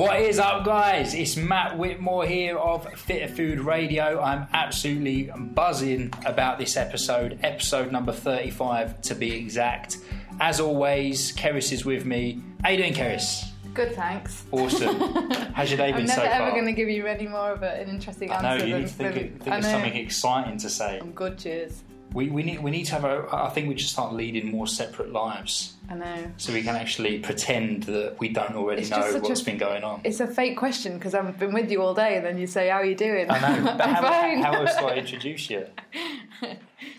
What 0.00 0.18
is 0.18 0.38
up, 0.38 0.64
guys? 0.64 1.12
It's 1.12 1.36
Matt 1.36 1.76
Whitmore 1.76 2.24
here 2.24 2.56
of 2.56 2.90
Fitter 2.94 3.28
Food 3.28 3.60
Radio. 3.60 4.18
I'm 4.18 4.48
absolutely 4.54 5.30
buzzing 5.36 6.10
about 6.24 6.58
this 6.58 6.78
episode, 6.78 7.38
episode 7.42 7.92
number 7.92 8.10
35 8.10 9.02
to 9.02 9.14
be 9.14 9.36
exact. 9.36 9.98
As 10.40 10.58
always, 10.58 11.36
Keris 11.36 11.70
is 11.70 11.84
with 11.84 12.06
me. 12.06 12.40
How 12.62 12.70
you 12.70 12.78
doing, 12.78 12.94
Keris? 12.94 13.46
Good, 13.74 13.94
thanks. 13.94 14.46
Awesome. 14.52 14.96
How's 15.52 15.70
your 15.70 15.76
day 15.76 15.92
been 15.92 16.08
so 16.08 16.14
far? 16.14 16.24
I'm 16.24 16.30
never 16.30 16.44
ever 16.44 16.52
going 16.52 16.64
to 16.64 16.72
give 16.72 16.88
you 16.88 17.06
any 17.06 17.28
more 17.28 17.52
of 17.52 17.62
an 17.62 17.90
interesting 17.90 18.30
I 18.30 18.36
answer. 18.36 18.48
know 18.48 18.64
you 18.64 18.72
than 18.72 18.80
need 18.80 18.88
to 18.88 18.94
think, 18.94 19.10
of, 19.10 19.42
think 19.42 19.48
I 19.48 19.58
of 19.58 19.64
something 19.66 19.96
exciting 19.96 20.56
to 20.60 20.70
say. 20.70 20.98
I'm 20.98 21.12
good, 21.12 21.36
cheers. 21.36 21.82
We, 22.12 22.28
we 22.28 22.42
need 22.42 22.60
we 22.60 22.70
need 22.72 22.84
to 22.86 22.92
have 22.92 23.04
a. 23.04 23.28
I 23.32 23.50
think 23.50 23.68
we 23.68 23.74
just 23.74 23.92
start 23.92 24.12
leading 24.14 24.50
more 24.50 24.66
separate 24.66 25.12
lives 25.12 25.74
I 25.88 25.94
know. 25.94 26.32
so 26.38 26.52
we 26.52 26.62
can 26.62 26.74
actually 26.74 27.20
pretend 27.20 27.84
that 27.84 28.16
we 28.18 28.28
don't 28.30 28.56
already 28.56 28.82
It's 28.82 28.90
know 28.90 29.18
what's 29.20 29.42
a- 29.42 29.44
been 29.44 29.58
going 29.58 29.84
on. 29.84 30.00
It's 30.02 30.18
a 30.20 30.26
fake 30.26 30.56
question 30.56 30.94
because 30.98 31.14
I've 31.14 31.38
been 31.38 31.52
with 31.52 31.70
you 31.70 31.80
all 31.82 31.94
day 31.94 32.16
and 32.16 32.26
then 32.26 32.36
you 32.36 32.48
say, 32.48 32.68
How 32.68 32.78
are 32.78 32.84
you 32.84 32.96
doing? 32.96 33.30
I 33.30 33.38
know, 33.58 33.64
but 33.76 33.80
how, 33.88 34.02
fine. 34.02 34.42
how 34.42 34.52
else 34.54 34.76
do 34.76 34.86
I 34.86 34.94
introduce 35.04 35.48
you? 35.50 35.66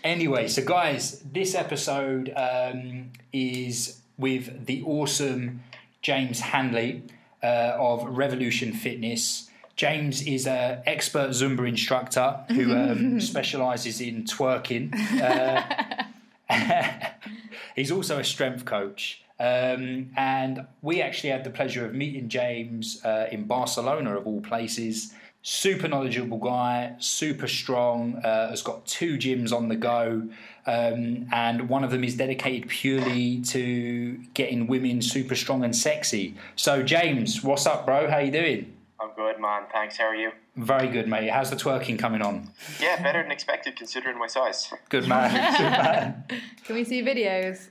Anyway, 0.04 0.48
so 0.48 0.64
guys, 0.64 1.20
this 1.32 1.54
episode 1.54 2.32
um, 2.36 3.10
is 3.32 4.00
with 4.18 4.66
the 4.66 4.82
awesome 4.84 5.62
James 6.00 6.40
Hanley 6.40 7.02
uh, 7.42 7.76
of 7.78 8.04
Revolution 8.04 8.72
Fitness. 8.72 9.48
James 9.76 10.22
is 10.26 10.46
an 10.46 10.82
expert 10.86 11.30
Zumba 11.30 11.66
instructor 11.68 12.40
who 12.48 12.74
um, 12.74 13.20
specialises 13.32 14.00
in 14.00 14.24
twerking. 14.24 14.92
Uh, 15.20 16.04
he's 17.76 17.90
also 17.90 18.18
a 18.18 18.24
strength 18.24 18.64
coach. 18.64 19.22
Um, 19.40 20.10
and 20.16 20.66
we 20.82 21.02
actually 21.02 21.30
had 21.30 21.42
the 21.42 21.50
pleasure 21.50 21.84
of 21.84 21.94
meeting 21.94 22.28
James 22.28 23.04
uh, 23.04 23.26
in 23.32 23.44
Barcelona, 23.44 24.16
of 24.16 24.26
all 24.26 24.40
places. 24.40 25.14
Super 25.42 25.88
knowledgeable 25.88 26.38
guy, 26.38 26.94
super 27.00 27.48
strong, 27.48 28.16
uh, 28.16 28.50
has 28.50 28.62
got 28.62 28.86
two 28.86 29.16
gyms 29.16 29.52
on 29.52 29.68
the 29.68 29.74
go, 29.74 30.28
um, 30.66 31.26
and 31.32 31.68
one 31.68 31.82
of 31.82 31.90
them 31.90 32.04
is 32.04 32.16
dedicated 32.16 32.68
purely 32.68 33.40
to 33.40 34.16
getting 34.34 34.68
women 34.68 35.02
super 35.02 35.34
strong 35.34 35.64
and 35.64 35.74
sexy. 35.74 36.36
So, 36.54 36.84
James, 36.84 37.42
what's 37.42 37.66
up, 37.66 37.84
bro? 37.84 38.08
How 38.08 38.18
you 38.18 38.30
doing? 38.30 38.72
I'm 39.02 39.10
good, 39.16 39.40
man. 39.40 39.62
Thanks. 39.72 39.98
How 39.98 40.04
are 40.04 40.14
you? 40.14 40.30
Very 40.54 40.86
good, 40.86 41.08
mate. 41.08 41.28
How's 41.28 41.50
the 41.50 41.56
twerking 41.56 41.98
coming 41.98 42.22
on? 42.22 42.50
Yeah, 42.80 43.02
better 43.02 43.20
than 43.20 43.32
expected 43.32 43.74
considering 43.74 44.16
my 44.16 44.28
size. 44.28 44.72
Good 44.90 45.08
man. 45.08 45.30
Good 45.58 45.60
man. 45.60 46.24
Can 46.64 46.76
we 46.76 46.84
see 46.84 47.02
videos? 47.02 47.66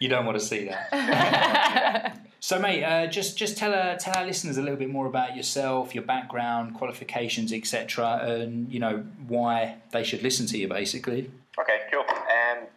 You 0.00 0.08
don't 0.08 0.26
want 0.26 0.40
to 0.40 0.44
see 0.44 0.64
that. 0.64 2.18
so, 2.40 2.58
mate, 2.58 2.82
uh, 2.82 3.06
just 3.06 3.38
just 3.38 3.56
tell 3.56 3.72
uh, 3.72 3.94
tell 3.94 4.16
our 4.16 4.26
listeners 4.26 4.58
a 4.58 4.62
little 4.62 4.78
bit 4.78 4.90
more 4.90 5.06
about 5.06 5.36
yourself, 5.36 5.94
your 5.94 6.04
background, 6.04 6.74
qualifications, 6.74 7.52
etc., 7.52 8.22
and 8.22 8.72
you 8.72 8.80
know 8.80 9.04
why 9.28 9.76
they 9.92 10.02
should 10.02 10.22
listen 10.22 10.46
to 10.46 10.58
you, 10.58 10.66
basically. 10.66 11.30
Okay, 11.58 11.75
cool. 11.75 11.75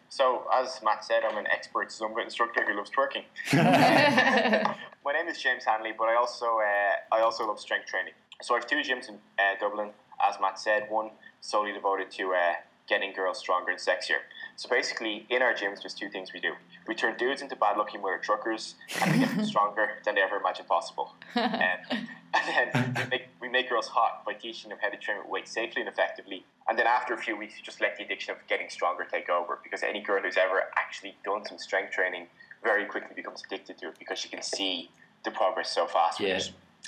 So, 0.10 0.46
as 0.54 0.80
Matt 0.84 1.06
said, 1.06 1.22
I'm 1.24 1.38
an 1.38 1.46
expert 1.48 1.90
Zumba 1.90 2.24
instructor 2.24 2.66
who 2.66 2.76
loves 2.76 2.90
twerking. 2.90 3.24
my 5.06 5.14
name 5.14 5.28
is 5.28 5.38
James 5.40 5.64
Hanley, 5.64 5.94
but 5.96 6.10
I 6.10 6.16
also 6.16 6.46
uh, 6.46 7.16
I 7.16 7.22
also 7.22 7.46
love 7.48 7.60
strength 7.60 7.86
training. 7.88 8.14
So 8.42 8.56
I 8.56 8.58
have 8.58 8.68
two 8.68 8.78
gyms 8.78 9.08
in 9.08 9.16
uh, 9.38 9.60
Dublin, 9.60 9.92
as 10.28 10.36
Matt 10.42 10.60
said. 10.60 10.88
One 10.90 11.12
solely 11.42 11.74
devoted 11.74 12.10
to 12.12 12.34
uh, 12.34 12.54
getting 12.88 13.14
girls 13.14 13.38
stronger 13.38 13.70
and 13.70 13.80
sexier. 13.80 14.22
So 14.60 14.68
basically, 14.68 15.26
in 15.30 15.42
our 15.42 15.54
gyms, 15.54 15.84
there's 15.84 15.94
two 15.94 16.10
things 16.10 16.34
we 16.34 16.42
do. 16.42 16.52
We 16.86 16.94
turn 16.94 17.16
dudes 17.16 17.42
into 17.42 17.56
bad-looking 17.56 18.02
weird 18.02 18.24
truckers, 18.24 18.76
and 19.02 19.10
we 19.10 19.20
get 19.20 19.30
them 19.30 19.46
stronger 19.54 19.92
than 20.04 20.16
they 20.16 20.22
ever 20.22 20.36
imagined 20.36 20.68
possible. 20.68 21.14
Um, 21.34 21.54
and 21.92 22.74
then 22.74 22.94
we 22.94 23.10
make, 23.10 23.22
we 23.40 23.48
make 23.48 23.70
girls 23.70 23.88
hot 23.88 24.26
by 24.26 24.34
teaching 24.34 24.68
them 24.72 24.78
how 24.82 24.90
to 24.90 24.98
train 24.98 25.18
with 25.20 25.28
weight 25.28 25.48
safely 25.48 25.82
and 25.82 25.88
effectively. 25.88 26.44
And 26.68 26.78
then 26.78 26.88
after 26.88 27.14
a 27.14 27.18
few 27.18 27.38
weeks, 27.38 27.54
you 27.58 27.64
just 27.64 27.80
let 27.80 27.96
the 27.96 28.04
addiction 28.04 28.34
of 28.34 28.46
getting 28.50 28.68
stronger 28.70 29.08
take 29.10 29.30
over 29.30 29.60
because 29.64 29.82
any 29.82 30.02
girl 30.02 30.22
who's 30.22 30.36
ever 30.36 30.64
actually 30.76 31.16
done 31.24 31.46
some 31.46 31.58
strength 31.58 31.94
training 31.94 32.28
very 32.62 32.86
quickly 32.86 33.16
becomes 33.16 33.42
addicted 33.46 33.78
to 33.78 33.88
it 33.88 33.96
because 33.98 34.20
she 34.20 34.28
can 34.28 34.42
see 34.42 34.92
the 35.24 35.32
progress 35.32 35.74
so 35.74 35.88
fast. 35.88 36.20
Yeah. 36.20 36.38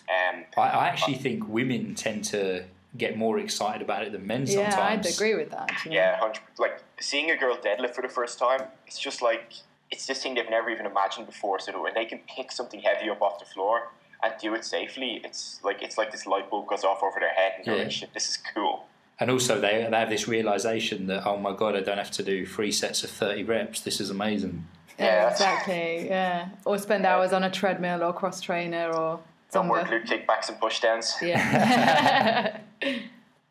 Um, 0.09 0.43
I, 0.57 0.61
I 0.61 0.87
actually 0.89 1.15
think 1.15 1.47
women 1.47 1.95
tend 1.95 2.25
to 2.25 2.65
get 2.97 3.17
more 3.17 3.39
excited 3.39 3.81
about 3.81 4.03
it 4.03 4.11
than 4.11 4.25
men 4.27 4.45
yeah, 4.45 4.69
sometimes. 4.69 5.07
I'd 5.07 5.13
agree 5.13 5.35
with 5.35 5.49
that. 5.51 5.71
Actually. 5.71 5.95
yeah, 5.95 6.19
100 6.19 6.39
like 6.59 6.81
seeing 6.99 7.31
a 7.31 7.37
girl 7.37 7.55
deadlift 7.57 7.95
for 7.95 8.01
the 8.01 8.09
first 8.09 8.37
time, 8.37 8.63
it's 8.87 8.99
just 8.99 9.21
like 9.21 9.53
it's 9.91 10.05
this 10.07 10.21
thing 10.23 10.35
they've 10.35 10.49
never 10.49 10.69
even 10.69 10.85
imagined 10.85 11.25
before. 11.25 11.59
So 11.59 11.71
that 11.71 11.81
when 11.81 11.93
they 11.93 12.05
can 12.05 12.19
pick 12.33 12.51
something 12.51 12.79
heavy 12.81 13.09
up 13.09 13.21
off 13.21 13.39
the 13.39 13.45
floor 13.45 13.89
and 14.23 14.33
do 14.41 14.53
it 14.53 14.63
safely, 14.65 15.21
it's 15.23 15.59
like 15.63 15.81
it's 15.81 15.97
like 15.97 16.11
this 16.11 16.25
light 16.25 16.49
bulb 16.49 16.67
goes 16.67 16.83
off 16.83 17.01
over 17.03 17.19
their 17.19 17.29
head 17.33 17.53
and 17.57 17.65
they're 17.65 17.75
Yeah. 17.77 17.83
like, 17.83 17.91
"Shit, 17.91 18.13
this 18.13 18.29
is 18.29 18.37
cool." 18.53 18.85
And 19.19 19.29
also, 19.29 19.59
they, 19.61 19.87
they 19.89 19.97
have 19.99 20.09
this 20.09 20.27
realization 20.27 21.05
that, 21.07 21.27
oh 21.27 21.37
my 21.37 21.53
God, 21.55 21.75
I 21.75 21.81
don't 21.81 21.99
have 21.99 22.09
to 22.11 22.23
do 22.23 22.43
three 22.43 22.71
sets 22.71 23.03
of 23.03 23.11
30 23.11 23.43
reps. 23.43 23.81
This 23.81 24.01
is 24.01 24.09
amazing. 24.09 24.65
Yeah, 24.97 25.05
Yeah, 25.05 25.29
exactly. 25.31 26.07
Yeah. 26.07 26.49
Or 26.65 26.77
spend 26.79 27.05
hours 27.05 27.31
on 27.31 27.43
a 27.43 27.51
treadmill 27.51 28.01
or 28.01 28.13
cross 28.13 28.41
trainer 28.41 28.89
or 28.91 29.19
Some 29.51 29.67
work 29.67 29.87
Zumba. 29.87 30.05
glute 30.05 30.07
kickbacks 30.07 30.49
and 30.49 30.59
pushdowns. 30.59 31.21
Yeah. 31.21 32.59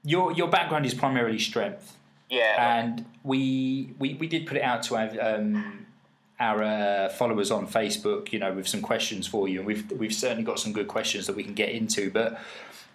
Your, 0.03 0.33
your 0.33 0.49
background 0.49 0.87
is 0.87 0.95
primarily 0.95 1.39
strength. 1.39 1.95
Yeah, 2.31 2.81
and 2.81 3.05
we 3.25 3.93
we, 3.99 4.15
we 4.15 4.29
did 4.29 4.47
put 4.47 4.57
it 4.57 4.63
out 4.63 4.83
to 4.85 4.97
our 4.97 5.11
um, 5.21 5.87
our 6.39 6.63
uh, 6.63 7.09
followers 7.11 7.51
on 7.51 7.67
Facebook, 7.67 8.33
you 8.33 8.39
know, 8.39 8.53
with 8.53 8.67
some 8.67 8.81
questions 8.81 9.27
for 9.27 9.49
you, 9.49 9.59
and 9.59 9.67
we've 9.67 9.91
we've 9.91 10.15
certainly 10.15 10.45
got 10.45 10.59
some 10.59 10.73
good 10.73 10.89
questions 10.89 11.27
that 11.27 11.37
we 11.37 11.43
can 11.43 11.55
get 11.55 11.71
into. 11.71 12.11
But 12.11 12.41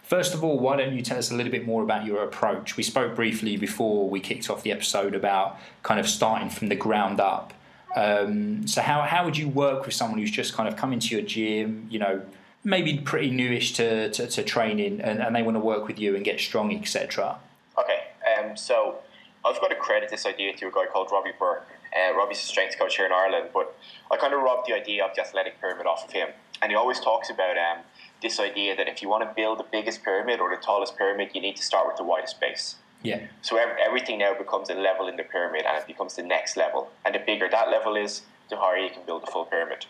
first 0.03 0.33
of 0.33 0.43
all, 0.43 0.57
why 0.57 0.77
don't 0.77 0.93
you 0.95 1.01
tell 1.01 1.17
us 1.17 1.31
a 1.31 1.35
little 1.35 1.51
bit 1.51 1.65
more 1.65 1.83
about 1.83 2.05
your 2.05 2.23
approach? 2.23 2.77
We 2.77 2.83
spoke 2.83 3.13
briefly 3.13 3.57
before 3.57 4.09
we 4.09 4.19
kicked 4.21 4.49
off 4.49 4.63
the 4.63 4.71
episode 4.71 5.13
about 5.13 5.59
kind 5.83 5.99
of 5.99 6.07
starting 6.07 6.49
from 6.49 6.69
the 6.69 6.75
ground 6.75 7.19
up. 7.19 7.53
Um, 7.95 8.65
so 8.67 8.81
how 8.81 9.01
how 9.01 9.25
would 9.25 9.37
you 9.37 9.49
work 9.49 9.85
with 9.85 9.93
someone 9.93 10.17
who's 10.17 10.31
just 10.31 10.53
kind 10.53 10.67
of 10.67 10.77
come 10.77 10.91
into 10.93 11.13
your 11.13 11.23
gym, 11.25 11.87
you 11.91 11.99
know? 11.99 12.23
Maybe 12.65 12.97
pretty 12.97 13.31
newish 13.31 13.73
to, 13.73 14.09
to, 14.09 14.27
to 14.27 14.43
training, 14.43 14.99
and, 14.99 15.21
and 15.21 15.35
they 15.35 15.43
want 15.43 15.55
to 15.55 15.61
work 15.61 15.87
with 15.87 15.99
you 15.99 16.15
and 16.15 16.25
get 16.25 16.39
strong, 16.39 16.75
etc. 16.75 17.37
Okay, 17.77 17.99
um, 18.37 18.57
so 18.57 18.97
I've 19.45 19.61
got 19.61 19.67
to 19.69 19.75
credit 19.75 20.09
this 20.09 20.25
idea 20.25 20.55
to 20.57 20.67
a 20.67 20.71
guy 20.71 20.87
called 20.91 21.09
Robbie 21.11 21.31
Burke. 21.37 21.67
Uh, 21.95 22.13
Robbie's 22.15 22.39
a 22.39 22.45
strength 22.45 22.77
coach 22.77 22.97
here 22.97 23.05
in 23.05 23.11
Ireland, 23.11 23.49
but 23.53 23.77
I 24.11 24.17
kind 24.17 24.33
of 24.33 24.41
robbed 24.41 24.67
the 24.67 24.73
idea 24.73 25.05
of 25.05 25.15
the 25.15 25.21
athletic 25.21 25.61
pyramid 25.61 25.85
off 25.85 26.03
of 26.05 26.11
him. 26.11 26.29
And 26.61 26.71
he 26.71 26.75
always 26.75 26.99
talks 26.99 27.29
about 27.29 27.55
um, 27.57 27.83
this 28.21 28.39
idea 28.39 28.75
that 28.75 28.87
if 28.87 29.01
you 29.01 29.09
want 29.09 29.23
to 29.23 29.33
build 29.35 29.59
the 29.59 29.65
biggest 29.71 30.03
pyramid 30.03 30.39
or 30.39 30.49
the 30.49 30.61
tallest 30.61 30.97
pyramid, 30.97 31.29
you 31.33 31.41
need 31.41 31.55
to 31.57 31.63
start 31.63 31.85
with 31.87 31.97
the 31.97 32.03
widest 32.03 32.41
base. 32.41 32.75
Yeah, 33.03 33.27
So 33.43 33.57
ev- 33.57 33.77
everything 33.85 34.17
now 34.17 34.33
becomes 34.33 34.71
a 34.71 34.73
level 34.73 35.07
in 35.07 35.15
the 35.15 35.23
pyramid 35.23 35.65
and 35.67 35.77
it 35.77 35.85
becomes 35.85 36.15
the 36.15 36.23
next 36.23 36.57
level. 36.57 36.89
And 37.05 37.13
the 37.13 37.19
bigger 37.19 37.47
that 37.47 37.69
level 37.69 37.95
is, 37.95 38.23
the 38.49 38.57
higher 38.57 38.77
you 38.77 38.89
can 38.89 39.03
build 39.05 39.21
the 39.21 39.27
full 39.27 39.45
pyramid. 39.45 39.85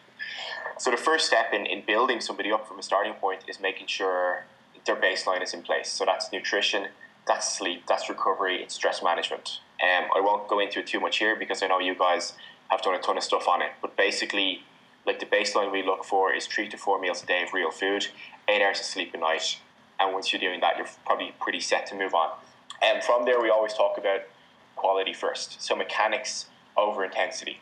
So 0.78 0.91
the 0.91 0.97
first 0.97 1.28
step 1.28 1.53
in, 1.53 1.66
in 1.66 1.84
building 1.85 2.19
somebody 2.19 2.51
up 2.51 2.68
from 2.68 2.79
a 2.79 2.84
starting 2.84 3.13
point 3.13 3.44
is 3.47 3.59
making 3.59 3.88
sure 3.88 4.46
their 4.85 4.96
baseline 4.96 5.41
is 5.41 5.53
in 5.53 5.62
place. 5.62 5.90
So 5.90 6.06
that's 6.06 6.31
nutrition, 6.31 6.88
that's 7.28 7.57
sleep, 7.57 7.84
that's 7.88 8.09
recovery, 8.09 8.62
it's 8.62 8.75
stress 8.75 9.01
management. 9.01 9.59
Um, 9.81 10.09
I 10.16 10.19
won't 10.19 10.47
go 10.47 10.59
into 10.59 10.79
it 10.79 10.88
too 10.88 11.00
much 11.00 11.18
here 11.18 11.35
because 11.35 11.63
I 11.63 11.68
know 11.68 11.79
you 11.79 11.96
guys 11.96 12.34
have 12.69 12.81
done 12.81 12.96
a 12.96 13.00
ton 13.00 13.18
of 13.18 13.23
stuff 13.23 13.47
on 13.47 13.62
it. 13.62 13.72
But 13.81 13.97
basically, 13.97 14.63
like 15.06 15.19
the 15.19 15.25
baseline 15.25 15.72
we 15.72 15.84
look 15.84 16.03
for 16.03 16.34
is 16.34 16.47
three 16.47 16.67
to 16.69 16.78
four 16.78 17.00
meals 17.00 17.23
a 17.23 17.25
day 17.25 17.44
of 17.44 17.53
real 17.53 17.72
food, 17.72 18.07
eight 18.47 18.62
hours 18.62 18.79
of 18.79 18.85
sleep 18.85 19.13
a 19.13 19.17
night. 19.17 19.59
And 20.00 20.13
once 20.13 20.31
you're 20.31 20.40
doing 20.41 20.59
that, 20.62 20.78
you're 20.78 20.88
probably 21.06 21.34
pretty 21.40 21.59
set 21.59 21.85
to 21.88 21.96
move 21.96 22.13
on. 22.13 22.29
And 22.81 23.03
from 23.03 23.25
there, 23.25 23.41
we 23.41 23.50
always 23.50 23.73
talk 23.73 23.97
about 23.97 24.22
quality 24.75 25.13
first. 25.13 25.62
So 25.62 25.75
mechanics 25.75 26.47
over 26.75 27.06
intensity. 27.06 27.59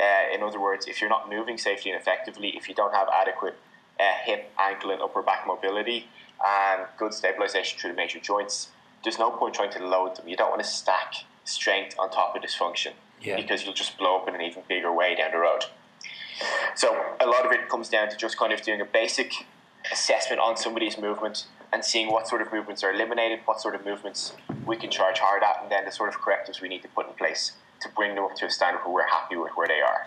Uh, 0.00 0.34
in 0.34 0.42
other 0.42 0.58
words, 0.60 0.86
if 0.86 1.00
you're 1.00 1.10
not 1.10 1.28
moving 1.28 1.58
safely 1.58 1.90
and 1.90 2.00
effectively, 2.00 2.56
if 2.56 2.68
you 2.68 2.74
don't 2.74 2.94
have 2.94 3.08
adequate 3.08 3.56
uh, 3.98 4.04
hip, 4.24 4.50
ankle, 4.58 4.90
and 4.90 5.02
upper 5.02 5.20
back 5.22 5.46
mobility 5.46 6.06
and 6.46 6.86
good 6.96 7.12
stabilization 7.12 7.78
through 7.78 7.90
the 7.90 7.96
major 7.96 8.18
joints, 8.18 8.68
there's 9.04 9.18
no 9.18 9.30
point 9.30 9.54
trying 9.54 9.70
to 9.70 9.84
load 9.86 10.16
them. 10.16 10.26
You 10.26 10.36
don't 10.36 10.48
want 10.50 10.62
to 10.62 10.68
stack 10.68 11.14
strength 11.44 11.94
on 11.98 12.10
top 12.10 12.34
of 12.34 12.42
dysfunction 12.42 12.92
Yeah. 13.20 13.36
because 13.36 13.64
you'll 13.64 13.74
just 13.74 13.98
blow 13.98 14.16
up 14.16 14.28
in 14.28 14.34
an 14.34 14.40
even 14.40 14.62
bigger 14.68 14.92
way 14.92 15.14
down 15.14 15.32
the 15.32 15.38
road. 15.38 15.66
So 16.74 16.88
a 17.20 17.26
lot 17.26 17.44
of 17.44 17.52
it 17.52 17.68
comes 17.68 17.90
down 17.90 18.08
to 18.08 18.16
just 18.16 18.38
kind 18.38 18.52
of 18.52 18.62
doing 18.62 18.80
a 18.80 18.86
basic 18.86 19.32
assessment 19.92 20.40
on 20.40 20.56
somebody's 20.56 20.96
movement 20.96 21.46
and 21.72 21.84
seeing 21.84 22.10
what 22.10 22.26
sort 22.26 22.40
of 22.40 22.50
movements 22.52 22.82
are 22.82 22.90
eliminated, 22.92 23.40
what 23.44 23.60
sort 23.60 23.74
of 23.74 23.84
movements 23.84 24.32
we 24.64 24.76
can 24.76 24.90
charge 24.90 25.18
hard 25.18 25.42
at, 25.42 25.60
and 25.62 25.70
then 25.70 25.84
the 25.84 25.92
sort 25.92 26.08
of 26.08 26.18
correctives 26.20 26.60
we 26.62 26.68
need 26.68 26.80
to 26.82 26.88
put 26.88 27.06
in 27.06 27.12
place 27.14 27.52
to 27.80 27.88
bring 27.90 28.14
them 28.14 28.24
up 28.24 28.34
to 28.36 28.46
a 28.46 28.50
standard 28.50 28.80
where 28.84 28.94
we're 28.94 29.06
happy 29.06 29.36
with 29.36 29.52
where 29.52 29.68
they 29.68 29.80
are. 29.80 30.06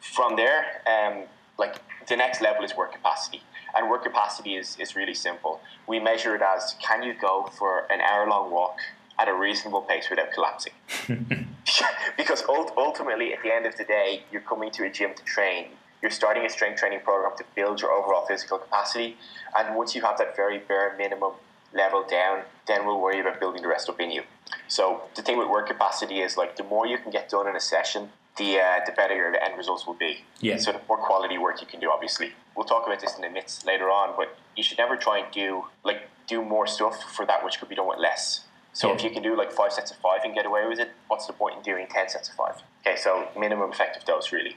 From 0.00 0.36
there, 0.36 0.82
um, 0.86 1.24
like 1.58 1.76
the 2.08 2.16
next 2.16 2.40
level 2.40 2.64
is 2.64 2.76
work 2.76 2.92
capacity. 2.92 3.42
And 3.74 3.88
work 3.88 4.02
capacity 4.02 4.56
is, 4.56 4.76
is 4.78 4.96
really 4.96 5.14
simple. 5.14 5.60
We 5.86 5.98
measure 5.98 6.34
it 6.34 6.42
as 6.42 6.74
can 6.80 7.02
you 7.02 7.14
go 7.18 7.48
for 7.58 7.86
an 7.90 8.00
hour 8.00 8.28
long 8.28 8.50
walk 8.50 8.78
at 9.18 9.28
a 9.28 9.34
reasonable 9.34 9.82
pace 9.82 10.10
without 10.10 10.32
collapsing? 10.32 10.72
because 12.16 12.42
ultimately, 12.48 13.32
at 13.32 13.42
the 13.42 13.52
end 13.52 13.66
of 13.66 13.76
the 13.76 13.84
day, 13.84 14.24
you're 14.30 14.42
coming 14.42 14.70
to 14.72 14.84
a 14.84 14.90
gym 14.90 15.14
to 15.14 15.22
train. 15.24 15.66
you're 16.02 16.10
starting 16.10 16.44
a 16.44 16.50
strength 16.50 16.80
training 16.80 17.00
program 17.00 17.32
to 17.38 17.44
build 17.54 17.80
your 17.80 17.92
overall 17.92 18.26
physical 18.26 18.58
capacity. 18.58 19.16
And 19.56 19.76
once 19.76 19.94
you 19.94 20.02
have 20.02 20.18
that 20.18 20.34
very 20.34 20.58
bare 20.58 20.96
minimum 20.98 21.32
level 21.74 22.04
down, 22.08 22.42
then 22.66 22.86
we'll 22.86 23.00
worry 23.00 23.20
about 23.20 23.40
building 23.40 23.62
the 23.62 23.68
rest 23.68 23.88
up 23.88 24.00
in 24.00 24.10
you. 24.10 24.22
So 24.68 25.02
the 25.14 25.22
thing 25.22 25.38
with 25.38 25.48
work 25.48 25.66
capacity 25.68 26.20
is 26.20 26.36
like 26.36 26.56
the 26.56 26.64
more 26.64 26.86
you 26.86 26.98
can 26.98 27.10
get 27.10 27.28
done 27.28 27.46
in 27.48 27.56
a 27.56 27.60
session, 27.60 28.10
the 28.36 28.58
uh, 28.58 28.80
the 28.86 28.92
better 28.92 29.14
your 29.14 29.34
end 29.36 29.56
results 29.58 29.86
will 29.86 29.94
be. 29.94 30.24
Yeah. 30.40 30.56
So 30.58 30.72
the 30.72 30.80
more 30.88 30.96
quality 30.98 31.38
work 31.38 31.60
you 31.60 31.66
can 31.66 31.80
do, 31.80 31.90
obviously. 31.90 32.32
We'll 32.56 32.66
talk 32.66 32.86
about 32.86 33.00
this 33.00 33.14
in 33.16 33.22
the 33.22 33.28
minutes 33.28 33.64
later 33.64 33.90
on, 33.90 34.14
but 34.16 34.36
you 34.56 34.62
should 34.62 34.78
never 34.78 34.96
try 34.96 35.18
and 35.18 35.32
do 35.32 35.64
like 35.84 36.08
do 36.26 36.42
more 36.42 36.66
stuff 36.66 37.02
for 37.14 37.26
that 37.26 37.44
which 37.44 37.58
could 37.58 37.68
be 37.68 37.74
done 37.74 37.88
with 37.88 37.98
less. 37.98 38.44
So 38.74 38.88
Yeah. 38.88 38.94
if 38.94 39.04
you 39.04 39.10
can 39.10 39.22
do 39.22 39.36
like 39.36 39.52
five 39.52 39.72
sets 39.72 39.90
of 39.90 39.98
five 39.98 40.20
and 40.24 40.34
get 40.34 40.46
away 40.46 40.66
with 40.66 40.78
it, 40.78 40.90
what's 41.08 41.26
the 41.26 41.34
point 41.34 41.56
in 41.58 41.62
doing 41.62 41.86
ten 41.90 42.08
sets 42.08 42.28
of 42.30 42.34
five? 42.36 42.62
Okay, 42.86 42.96
so 42.96 43.28
minimum 43.38 43.70
effective 43.70 44.04
dose 44.04 44.32
really. 44.32 44.56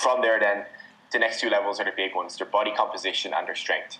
From 0.00 0.22
there, 0.22 0.38
then 0.38 0.64
the 1.12 1.18
next 1.18 1.40
two 1.40 1.48
levels 1.50 1.80
are 1.80 1.84
the 1.84 1.92
big 1.96 2.14
ones: 2.14 2.36
their 2.36 2.46
body 2.46 2.72
composition 2.76 3.32
and 3.34 3.46
their 3.48 3.54
strength. 3.56 3.98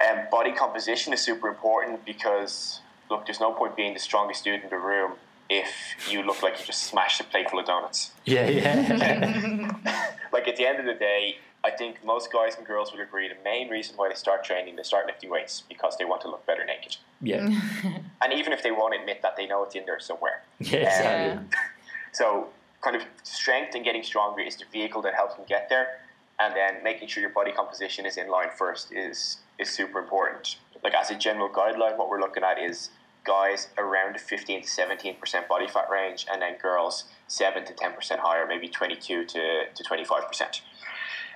Um, 0.00 0.26
body 0.30 0.52
composition 0.52 1.12
is 1.12 1.20
super 1.22 1.48
important 1.48 2.04
because 2.04 2.80
look, 3.10 3.24
there's 3.26 3.40
no 3.40 3.52
point 3.52 3.76
being 3.76 3.94
the 3.94 4.00
strongest 4.00 4.44
dude 4.44 4.62
in 4.62 4.70
the 4.70 4.76
room 4.78 5.12
if 5.48 5.70
you 6.10 6.22
look 6.22 6.42
like 6.42 6.58
you 6.58 6.66
just 6.66 6.82
smashed 6.84 7.20
a 7.20 7.24
plate 7.24 7.48
full 7.48 7.60
of 7.60 7.66
donuts. 7.66 8.10
Yeah, 8.24 8.48
yeah. 8.48 9.72
Like 10.32 10.48
at 10.48 10.56
the 10.56 10.66
end 10.66 10.80
of 10.80 10.86
the 10.86 10.94
day, 10.94 11.36
I 11.64 11.70
think 11.70 12.04
most 12.04 12.30
guys 12.32 12.56
and 12.56 12.66
girls 12.66 12.92
would 12.92 13.00
agree 13.00 13.28
the 13.28 13.36
main 13.44 13.68
reason 13.70 13.96
why 13.96 14.08
they 14.08 14.14
start 14.16 14.44
training, 14.44 14.76
they 14.76 14.82
start 14.82 15.06
lifting 15.06 15.30
weights 15.30 15.62
because 15.68 15.96
they 15.96 16.04
want 16.04 16.20
to 16.22 16.28
look 16.28 16.44
better 16.46 16.64
naked. 16.64 16.96
yeah. 17.22 17.48
And 18.22 18.32
even 18.32 18.52
if 18.52 18.62
they 18.62 18.70
won't 18.72 18.94
admit 18.94 19.22
that, 19.22 19.36
they 19.36 19.46
know 19.46 19.62
it's 19.62 19.74
in 19.74 19.84
there 19.86 20.00
somewhere. 20.00 20.42
Yeah, 20.58 20.78
Yeah. 20.80 20.86
exactly. 20.88 21.58
So, 22.12 22.48
kind 22.80 22.96
of 22.96 23.02
strength 23.24 23.74
and 23.74 23.84
getting 23.84 24.02
stronger 24.02 24.40
is 24.40 24.56
the 24.56 24.64
vehicle 24.72 25.02
that 25.02 25.14
helps 25.14 25.34
them 25.36 25.44
get 25.48 25.68
there, 25.68 26.00
and 26.40 26.54
then 26.56 26.82
making 26.82 27.08
sure 27.08 27.20
your 27.20 27.30
body 27.30 27.52
composition 27.52 28.06
is 28.06 28.16
in 28.16 28.28
line 28.30 28.48
first 28.56 28.90
is 28.90 29.36
is 29.58 29.70
super 29.70 29.98
important. 29.98 30.56
Like 30.82 30.94
as 30.94 31.10
a 31.10 31.14
general 31.14 31.48
guideline, 31.48 31.96
what 31.96 32.08
we're 32.08 32.20
looking 32.20 32.42
at 32.42 32.58
is 32.58 32.90
guys 33.24 33.68
around 33.76 34.14
the 34.14 34.18
15 34.20 34.62
to 34.62 34.68
17 34.68 35.16
percent 35.16 35.48
body 35.48 35.66
fat 35.66 35.88
range, 35.90 36.26
and 36.30 36.40
then 36.40 36.56
girls 36.62 37.04
seven 37.26 37.64
to 37.64 37.72
10 37.72 37.92
percent 37.92 38.20
higher, 38.20 38.46
maybe 38.46 38.68
22 38.68 39.24
to 39.24 39.64
to 39.74 39.84
25 39.84 40.28
percent. 40.28 40.62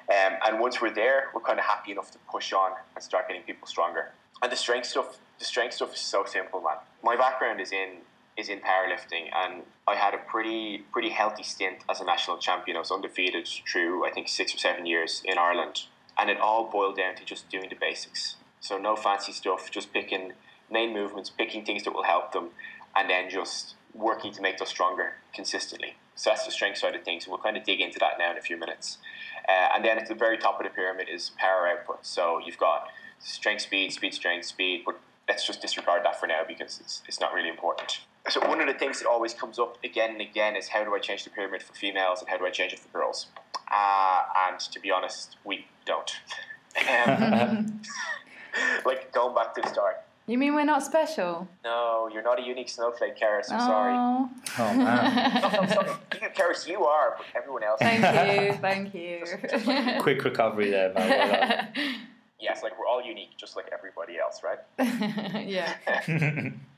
Um, 0.09 0.39
and 0.45 0.59
once 0.59 0.81
we're 0.81 0.93
there, 0.93 1.29
we're 1.35 1.41
kind 1.41 1.59
of 1.59 1.65
happy 1.65 1.93
enough 1.93 2.11
to 2.11 2.19
push 2.31 2.53
on 2.53 2.73
and 2.95 3.05
start 3.05 3.29
getting 3.29 3.43
people 3.43 3.69
stronger. 3.69 4.11
And 4.43 4.51
the 4.51 4.57
strength 4.57 4.87
stuff, 4.87 5.19
the 5.39 5.45
strength 5.45 5.75
stuff 5.75 5.95
is 5.95 6.01
so 6.01 6.25
simple, 6.25 6.61
man. 6.61 6.79
My 7.05 7.17
background 7.17 7.61
is 7.61 7.73
in 7.73 7.99
is 8.37 8.49
in 8.49 8.61
powerlifting, 8.61 9.29
and 9.35 9.63
I 9.87 9.95
had 9.97 10.15
a 10.15 10.19
pretty 10.19 10.85
pretty 10.93 11.11
healthy 11.11 11.43
stint 11.43 11.85
as 11.89 12.01
a 12.01 12.05
national 12.05 12.39
champion. 12.39 12.77
I 12.77 12.81
was 12.81 12.91
undefeated 12.91 13.49
through 13.71 14.07
I 14.07 14.11
think 14.11 14.29
six 14.29 14.55
or 14.55 14.59
seven 14.59 14.87
years 14.87 15.23
in 15.25 15.39
Ireland, 15.39 15.87
and 16.21 16.29
it 16.29 16.39
all 16.39 16.71
boiled 16.71 16.97
down 16.97 17.15
to 17.17 17.25
just 17.25 17.49
doing 17.49 17.69
the 17.71 17.77
basics. 17.77 18.37
So 18.61 18.77
no 18.77 18.95
fancy 18.95 19.33
stuff, 19.33 19.71
just 19.71 19.93
picking 19.93 20.33
main 20.71 20.93
movements, 20.93 21.31
picking 21.31 21.65
things 21.65 21.83
that 21.85 21.95
will 21.95 22.05
help 22.05 22.33
them, 22.33 22.51
and 22.95 23.09
then 23.09 23.31
just 23.31 23.75
working 23.95 24.33
to 24.33 24.43
make 24.43 24.59
those 24.59 24.69
stronger 24.69 25.15
consistently. 25.35 25.97
So 26.15 26.31
that's 26.31 26.45
the 26.45 26.53
strength 26.53 26.79
side 26.79 26.95
of 26.95 27.03
things, 27.03 27.27
we'll 27.27 27.39
kind 27.39 27.57
of 27.57 27.65
dig 27.65 27.81
into 27.81 27.99
that 28.01 28.19
now 28.19 28.31
in 28.31 28.37
a 28.37 28.43
few 28.43 28.59
minutes. 28.59 28.99
Uh, 29.49 29.69
and 29.75 29.85
then 29.85 29.99
at 29.99 30.07
the 30.07 30.15
very 30.15 30.37
top 30.37 30.61
of 30.61 30.65
the 30.65 30.71
pyramid 30.71 31.09
is 31.11 31.31
power 31.39 31.67
output. 31.67 32.05
So 32.05 32.39
you've 32.45 32.59
got 32.59 32.89
strength, 33.19 33.63
speed, 33.63 33.93
speed, 33.93 34.13
strength, 34.13 34.45
speed, 34.45 34.83
but 34.85 35.01
let's 35.27 35.47
just 35.47 35.63
disregard 35.63 36.05
that 36.05 36.21
for 36.21 36.27
now 36.27 36.43
because 36.47 36.79
it's, 36.81 37.03
it's 37.09 37.21
not 37.21 37.33
really 37.33 37.49
important. 37.49 38.01
So 38.29 38.47
one 38.47 38.61
of 38.61 38.67
the 38.67 38.75
things 38.75 39.01
that 39.01 39.09
always 39.09 39.33
comes 39.33 39.59
up 39.59 39.79
again 39.83 40.11
and 40.11 40.21
again 40.21 40.57
is 40.57 40.69
how 40.69 40.85
do 40.85 40.95
I 40.95 40.99
change 40.99 41.25
the 41.25 41.31
pyramid 41.31 41.63
for 41.63 41.73
females 41.73 42.21
and 42.21 42.29
how 42.29 42.37
do 42.37 42.45
I 42.45 42.51
change 42.51 42.75
it 42.75 42.79
for 42.79 42.89
girls? 42.89 43.29
Uh, 43.71 44.23
and 44.49 44.59
to 44.61 44.81
be 44.81 44.91
honest, 44.91 45.37
we 45.45 45.67
don't. 45.87 46.11
Um, 46.89 47.81
like 48.85 49.13
going 49.13 49.35
back 49.35 49.55
to 49.55 49.61
the 49.63 49.69
start. 49.69 50.03
You 50.27 50.39
mean 50.39 50.55
we're 50.55 50.65
not 50.65 50.85
special? 50.85 51.49
No, 51.65 52.09
you're 52.13 52.23
not 52.23 52.39
a 52.39 52.43
unique 52.43 52.69
snowflake, 52.69 53.19
Keris. 53.19 53.51
I'm 53.51 53.61
sorry. 53.61 53.95
Oh, 53.97 54.31
Oh 54.59 54.75
man. 54.75 55.41
No, 55.43 55.63
no, 55.63 55.67
sorry. 55.69 55.91
You, 56.23 56.29
Keris, 56.29 56.69
you 56.69 56.85
are, 56.85 57.17
but 57.17 57.27
everyone 57.35 57.65
else. 57.65 57.81
thank 57.81 58.01
you, 58.05 58.53
thank 58.61 58.95
you. 58.95 59.25
Quick 60.01 60.23
recovery 60.25 60.71
there, 60.71 60.93
man. 60.95 61.69
Well 61.77 61.87
Yes, 62.41 62.63
like 62.63 62.79
we're 62.79 62.87
all 62.87 63.03
unique, 63.03 63.37
just 63.37 63.55
like 63.55 63.69
everybody 63.73 64.19
else, 64.19 64.41
right? 64.43 64.59
yeah. 65.47 65.75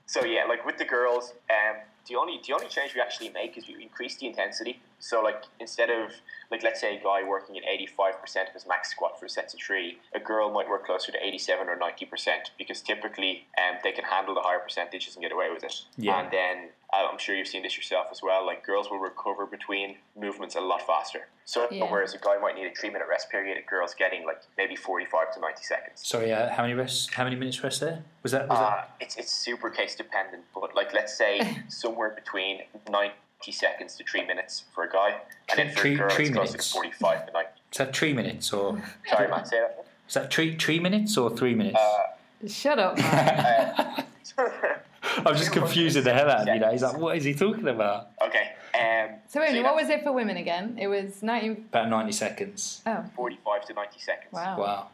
So 0.06 0.24
yeah, 0.24 0.44
like 0.48 0.64
with 0.66 0.76
the 0.76 0.84
girls, 0.84 1.34
um, 1.50 1.76
the 2.08 2.16
only 2.16 2.40
the 2.46 2.52
only 2.52 2.68
change 2.68 2.94
we 2.94 3.00
actually 3.00 3.30
make 3.30 3.56
is 3.56 3.66
we 3.66 3.82
increase 3.82 4.16
the 4.16 4.26
intensity. 4.26 4.80
So 4.98 5.22
like 5.22 5.44
instead 5.60 5.90
of 5.90 6.12
like 6.50 6.62
let's 6.62 6.80
say 6.80 6.96
a 6.96 7.02
guy 7.02 7.22
working 7.26 7.56
at 7.56 7.64
eighty 7.64 7.86
five 7.86 8.20
percent 8.20 8.48
of 8.48 8.54
his 8.54 8.66
max 8.66 8.90
squat 8.90 9.18
for 9.18 9.28
sets 9.28 9.54
of 9.54 9.60
three, 9.60 9.98
a 10.14 10.20
girl 10.20 10.50
might 10.50 10.68
work 10.68 10.86
closer 10.86 11.12
to 11.12 11.18
eighty 11.24 11.38
seven 11.38 11.68
or 11.68 11.76
ninety 11.76 12.04
percent 12.06 12.50
because 12.58 12.80
typically 12.80 13.46
um, 13.58 13.78
they 13.82 13.92
can 13.92 14.04
handle 14.04 14.34
the 14.34 14.40
higher 14.40 14.58
percentages 14.58 15.14
and 15.14 15.22
get 15.22 15.32
away 15.32 15.48
with 15.52 15.64
it. 15.64 15.74
Yeah. 15.96 16.20
And 16.20 16.32
then 16.32 16.68
I'm 16.94 17.18
sure 17.18 17.34
you've 17.34 17.48
seen 17.48 17.62
this 17.62 17.76
yourself 17.76 18.08
as 18.10 18.22
well. 18.22 18.44
Like 18.44 18.64
girls 18.66 18.90
will 18.90 18.98
recover 18.98 19.46
between 19.46 19.96
movements 20.18 20.54
a 20.56 20.60
lot 20.60 20.86
faster. 20.86 21.28
So 21.44 21.66
Yeah. 21.70 21.90
whereas 21.90 22.14
a 22.14 22.18
guy 22.18 22.36
might 22.38 22.54
need 22.54 22.66
a 22.66 22.74
three 22.74 22.90
minute 22.90 23.08
rest 23.08 23.30
period, 23.30 23.56
a 23.56 23.62
girl's 23.62 23.94
getting 23.94 24.24
like 24.26 24.42
maybe 24.58 24.76
forty 24.76 25.06
five 25.06 25.32
to 25.34 25.40
ninety 25.40 25.62
seconds. 25.62 26.06
Sorry, 26.06 26.32
uh, 26.32 26.50
how 26.50 26.62
many 26.62 26.74
rests? 26.74 27.12
How 27.14 27.24
many 27.24 27.36
minutes 27.36 27.62
rest 27.64 27.80
there? 27.80 28.02
Was 28.22 28.32
that? 28.32 28.48
Was 28.48 28.58
Uh, 28.58 28.62
that? 28.62 28.90
it's 29.00 29.16
it's 29.16 29.32
super 29.32 29.70
case 29.70 29.94
dependent, 29.94 30.44
but 30.54 30.74
like 30.74 30.92
let's 30.92 31.14
say 31.16 31.62
somewhere 31.68 32.10
between 32.10 32.62
ninety 32.90 33.52
seconds 33.52 33.96
to 33.96 34.04
three 34.04 34.24
minutes 34.26 34.64
for 34.74 34.84
a 34.84 34.90
guy, 34.90 35.16
and 35.48 35.58
then 35.58 35.70
for 35.70 35.80
Three- 35.80 35.94
a 35.94 35.98
girl 35.98 36.10
three 36.10 36.26
it's 36.26 36.34
closer 36.34 36.52
minutes. 36.52 36.68
to 36.68 36.74
forty-five 36.74 37.26
to 37.26 37.32
ninety. 37.32 37.50
Is 37.72 37.78
that 37.78 37.96
three 37.96 38.12
minutes 38.12 38.52
or? 38.52 38.80
Sorry, 39.08 39.28
man, 39.28 39.44
say 39.46 39.60
that. 39.60 39.84
Is 40.08 40.14
that 40.14 40.32
three 40.32 40.56
three 40.56 40.78
minutes 40.78 41.16
or 41.16 41.30
three 41.30 41.54
minutes? 41.54 41.78
Uh, 41.80 42.46
Shut 42.46 42.78
up, 42.78 42.98
man. 42.98 44.04
I'm 45.26 45.36
just 45.36 45.52
confusing 45.52 46.04
the 46.04 46.12
hell 46.12 46.30
out 46.30 46.48
of 46.48 46.54
you. 46.54 46.60
Know, 46.60 46.70
he's 46.70 46.82
like, 46.82 46.96
what 46.96 47.16
is 47.16 47.24
he 47.24 47.34
talking 47.34 47.68
about? 47.68 48.08
okay, 48.26 48.52
um, 48.74 49.16
So 49.28 49.40
wait, 49.40 49.48
so 49.48 49.52
minute, 49.54 49.64
what 49.64 49.74
was 49.76 49.88
it 49.90 50.02
for 50.02 50.12
women 50.12 50.36
again? 50.36 50.76
It 50.80 50.88
was 50.88 51.22
90. 51.22 51.48
About 51.70 51.88
ninety 51.88 52.12
seconds. 52.12 52.82
Oh. 52.86 53.04
45 53.16 53.66
to 53.66 53.74
ninety 53.74 53.98
seconds? 54.00 54.32
wow. 54.32 54.58
Wow. 54.58 54.86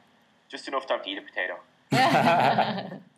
just 0.49 0.67
enough 0.69 0.87
time 0.87 1.01
to 1.05 1.09
eat 1.11 1.19
a 1.19 1.23
potato. 1.23 1.57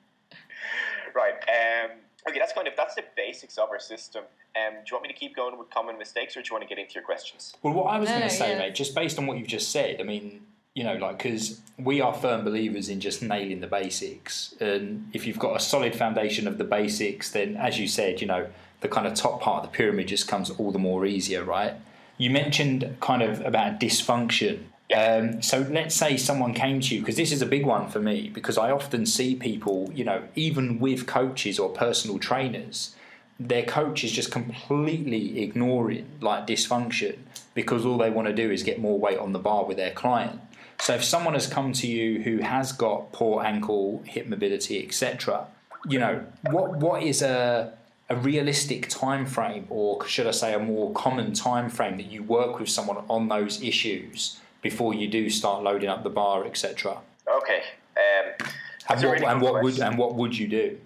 Right. 1.12 1.32
Um, 1.34 1.90
okay, 2.28 2.38
that's 2.38 2.52
kind 2.52 2.68
of 2.68 2.74
that's 2.76 2.94
the 2.94 3.02
basics 3.16 3.58
of 3.58 3.68
our 3.70 3.80
system. 3.80 4.22
Um, 4.56 4.74
do 4.74 4.78
you 4.90 4.94
want 4.96 5.02
me 5.02 5.08
to 5.12 5.18
keep 5.18 5.34
going 5.34 5.58
with 5.58 5.70
common 5.70 5.98
mistakes, 5.98 6.36
or 6.36 6.40
do 6.42 6.46
you 6.48 6.52
want 6.54 6.62
to 6.62 6.68
get 6.68 6.78
into 6.80 6.94
your 6.94 7.02
questions? 7.02 7.54
Well, 7.62 7.72
what 7.74 7.84
I 7.86 7.98
was 7.98 8.08
No, 8.08 8.12
going 8.14 8.22
no, 8.22 8.28
to 8.28 8.34
say, 8.34 8.52
yeah. 8.52 8.58
mate, 8.58 8.74
just 8.76 8.94
based 8.94 9.18
on 9.18 9.26
what 9.26 9.36
you've 9.38 9.48
just 9.48 9.70
said, 9.72 10.00
I 10.00 10.04
mean, 10.04 10.40
you 10.74 10.84
know, 10.84 10.94
like, 10.94 11.18
because 11.18 11.60
we 11.78 12.00
are 12.00 12.14
firm 12.14 12.44
believers 12.44 12.88
in 12.88 13.00
just 13.00 13.22
nailing 13.22 13.60
the 13.60 13.66
basics. 13.66 14.54
And 14.60 15.10
if 15.12 15.26
you've 15.26 15.38
got 15.38 15.56
a 15.56 15.60
solid 15.60 15.94
foundation 15.94 16.46
of 16.46 16.58
the 16.58 16.64
basics, 16.64 17.30
then, 17.30 17.56
as 17.56 17.78
you 17.78 17.88
said, 17.88 18.20
you 18.20 18.26
know, 18.26 18.46
the 18.80 18.88
kind 18.88 19.06
of 19.06 19.14
top 19.14 19.40
part 19.40 19.64
of 19.64 19.70
the 19.70 19.76
pyramid 19.76 20.08
just 20.08 20.28
comes 20.28 20.50
all 20.50 20.70
the 20.70 20.78
more 20.78 21.04
easier, 21.04 21.44
right? 21.44 21.74
You 22.18 22.30
mentioned 22.30 22.96
kind 23.00 23.22
of 23.22 23.40
about 23.44 23.80
dysfunction. 23.80 24.64
Um, 24.96 25.42
so 25.42 25.66
let's 25.70 25.94
say 25.94 26.16
someone 26.16 26.54
came 26.54 26.80
to 26.80 26.94
you, 26.94 27.00
because 27.00 27.16
this 27.16 27.32
is 27.32 27.42
a 27.42 27.46
big 27.46 27.66
one 27.66 27.88
for 27.88 28.00
me, 28.00 28.30
because 28.32 28.58
I 28.58 28.70
often 28.70 29.06
see 29.06 29.34
people, 29.34 29.90
you 29.92 30.04
know, 30.04 30.22
even 30.34 30.78
with 30.78 31.06
coaches 31.06 31.58
or 31.58 31.68
personal 31.68 32.18
trainers, 32.18 32.94
their 33.38 33.62
coach 33.64 34.04
is 34.04 34.12
just 34.12 34.30
completely 34.30 35.42
ignoring 35.42 36.06
like 36.20 36.46
dysfunction 36.46 37.16
because 37.54 37.86
all 37.86 37.96
they 37.96 38.10
want 38.10 38.28
to 38.28 38.34
do 38.34 38.50
is 38.50 38.62
get 38.62 38.78
more 38.78 38.98
weight 38.98 39.18
on 39.18 39.32
the 39.32 39.38
bar 39.38 39.64
with 39.64 39.78
their 39.78 39.92
client. 39.92 40.40
So 40.80 40.94
if 40.94 41.04
someone 41.04 41.34
has 41.34 41.46
come 41.46 41.72
to 41.74 41.86
you 41.86 42.22
who 42.22 42.38
has 42.38 42.72
got 42.72 43.12
poor 43.12 43.44
ankle, 43.44 44.02
hip 44.06 44.26
mobility, 44.26 44.84
etc., 44.84 45.46
you 45.88 45.98
know, 45.98 46.24
what 46.50 46.76
what 46.76 47.02
is 47.02 47.22
a 47.22 47.72
a 48.08 48.16
realistic 48.16 48.88
time 48.88 49.24
frame 49.24 49.66
or 49.70 50.04
should 50.04 50.26
I 50.26 50.32
say 50.32 50.52
a 50.52 50.58
more 50.58 50.92
common 50.92 51.32
time 51.32 51.70
frame 51.70 51.96
that 51.98 52.10
you 52.10 52.24
work 52.24 52.58
with 52.58 52.68
someone 52.68 53.04
on 53.08 53.28
those 53.28 53.62
issues 53.62 54.40
before 54.62 54.94
you 54.94 55.06
do 55.06 55.30
start 55.30 55.62
loading 55.62 55.88
up 55.88 56.02
the 56.02 56.10
bar, 56.10 56.44
etc. 56.44 56.98
Okay. 57.28 57.62
Um, 57.96 58.48
And 58.88 59.02
what, 59.04 59.12
really 59.12 59.26
and 59.26 59.40
what 59.40 59.62
would 59.62 59.78
and 59.78 59.98
what 59.98 60.14
would 60.16 60.36
you 60.36 60.48
do? 60.48 60.78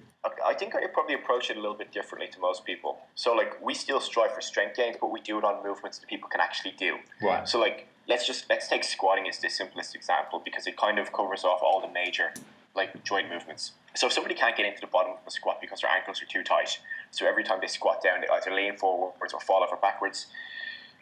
I 0.45 0.55
think 0.55 0.75
I 0.75 0.87
probably 0.87 1.15
approach 1.15 1.51
it 1.51 1.57
a 1.57 1.61
little 1.61 1.77
bit 1.77 1.93
differently 1.93 2.29
to 2.29 2.41
most 2.41 2.65
people. 2.65 2.99
So, 3.15 3.35
like, 3.35 3.63
we 3.63 3.75
still 3.75 4.01
strive 4.01 4.33
for 4.35 4.41
strength 4.41 4.77
gains, 4.77 4.97
but 4.99 5.11
we 5.11 5.21
do 5.21 5.37
it 5.39 5.45
on 5.45 5.63
movements 5.63 5.99
that 5.99 6.09
people 6.09 6.29
can 6.31 6.41
actually 6.41 6.75
do. 6.79 6.97
Right. 7.23 7.47
So, 7.47 7.59
like, 7.59 7.89
let's 8.09 8.27
just 8.27 8.49
let's 8.49 8.69
take 8.69 8.85
squatting 8.85 9.29
as 9.29 9.39
the 9.39 9.49
simplest 9.49 9.95
example 9.95 10.41
because 10.45 10.67
it 10.67 10.77
kind 10.77 10.99
of 10.99 11.13
covers 11.13 11.45
off 11.45 11.61
all 11.63 11.81
the 11.81 11.93
major 11.93 12.33
like 12.75 13.05
joint 13.05 13.29
movements. 13.31 13.73
So, 13.95 14.09
if 14.09 14.13
somebody 14.13 14.35
can't 14.35 14.57
get 14.57 14.67
into 14.67 14.81
the 14.81 14.89
bottom 14.89 15.13
of 15.13 15.19
a 15.27 15.31
squat 15.31 15.61
because 15.61 15.81
their 15.81 15.91
ankles 15.91 16.21
are 16.21 16.27
too 16.27 16.43
tight, 16.43 16.79
so 17.11 17.27
every 17.27 17.45
time 17.45 17.59
they 17.61 17.69
squat 17.69 18.03
down, 18.03 18.21
they 18.21 18.27
either 18.29 18.53
lean 18.53 18.77
forwards 18.77 19.33
or 19.33 19.41
fall 19.41 19.63
over 19.63 19.77
backwards. 19.77 20.27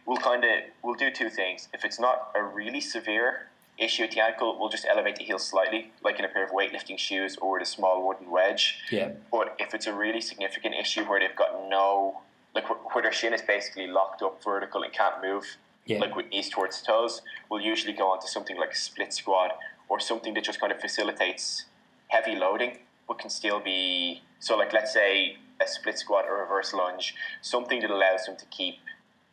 We'll 0.05 0.19
kind 0.19 0.45
of 0.45 0.51
we'll 0.83 0.95
do 0.95 1.11
two 1.11 1.31
things. 1.31 1.69
If 1.73 1.85
it's 1.85 1.99
not 1.99 2.31
a 2.35 2.43
really 2.43 2.81
severe 2.81 3.49
issue 3.79 4.03
at 4.03 4.11
the 4.11 4.21
ankle, 4.21 4.59
we'll 4.59 4.69
just 4.69 4.85
elevate 4.85 5.17
the 5.17 5.25
heel 5.25 5.39
slightly, 5.39 5.93
like 6.05 6.19
in 6.19 6.25
a 6.25 6.29
pair 6.29 6.45
of 6.45 6.51
weightlifting 6.51 6.99
shoes 6.99 7.37
or 7.41 7.55
with 7.55 7.63
a 7.63 7.67
small 7.67 8.07
wooden 8.07 8.31
wedge. 8.31 8.79
Yeah. 8.91 9.13
But 9.31 9.57
if 9.59 9.75
it's 9.75 9.87
a 9.87 9.95
really 9.95 10.21
significant 10.21 10.75
issue 10.75 11.05
where 11.05 11.21
they've 11.21 11.37
got 11.37 11.69
no, 11.69 12.21
like 12.55 12.65
where 12.95 13.03
their 13.03 13.13
shin 13.13 13.33
is 13.33 13.43
basically 13.43 13.87
locked 13.87 14.23
up 14.23 14.43
vertical 14.45 14.83
and 14.83 14.93
can't 14.93 15.23
move, 15.23 15.57
Yeah. 15.85 15.99
like 15.99 16.15
with 16.15 16.29
knees 16.31 16.49
towards 16.49 16.81
toes, 16.81 17.23
we'll 17.51 17.61
usually 17.61 17.93
go 17.93 18.11
on 18.11 18.21
to 18.21 18.29
something 18.29 18.57
like 18.57 18.73
a 18.73 18.77
split 18.77 19.13
squat 19.13 19.59
or 19.89 19.99
something 19.99 20.33
that 20.35 20.45
just 20.45 20.61
kind 20.61 20.73
of 20.73 20.81
facilitates 20.81 21.65
heavy 22.09 22.37
loading, 22.37 22.79
but 23.09 23.19
can 23.19 23.31
still 23.31 23.61
be 23.61 24.23
so. 24.39 24.57
Like 24.57 24.73
let's 24.73 24.93
say 24.93 25.37
a 25.61 25.67
split 25.67 25.99
squat 25.99 26.25
or 26.29 26.39
reverse 26.39 26.73
lunge, 26.73 27.15
something 27.41 27.81
that 27.81 27.91
allows 27.91 28.27
them 28.27 28.37
to 28.37 28.47
keep 28.47 28.77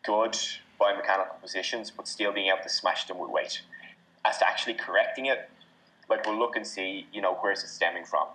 good 0.04 0.38
biomechanical 0.80 1.40
positions, 1.42 1.92
but 1.92 2.08
still 2.08 2.32
being 2.32 2.48
able 2.48 2.64
to 2.64 2.70
smash 2.70 3.06
them 3.06 3.20
with 3.20 3.30
weight. 3.30 3.62
As 4.26 4.38
to 4.40 4.48
actually 4.48 4.74
correcting 4.74 5.28
it, 5.28 5.50
like 6.10 6.26
we'll 6.26 6.38
look 6.38 6.56
and 6.56 6.66
see, 6.66 7.08
you 7.14 7.22
know, 7.22 7.36
where's 7.36 7.64
it 7.64 7.68
stemming 7.68 8.06
from. 8.06 8.28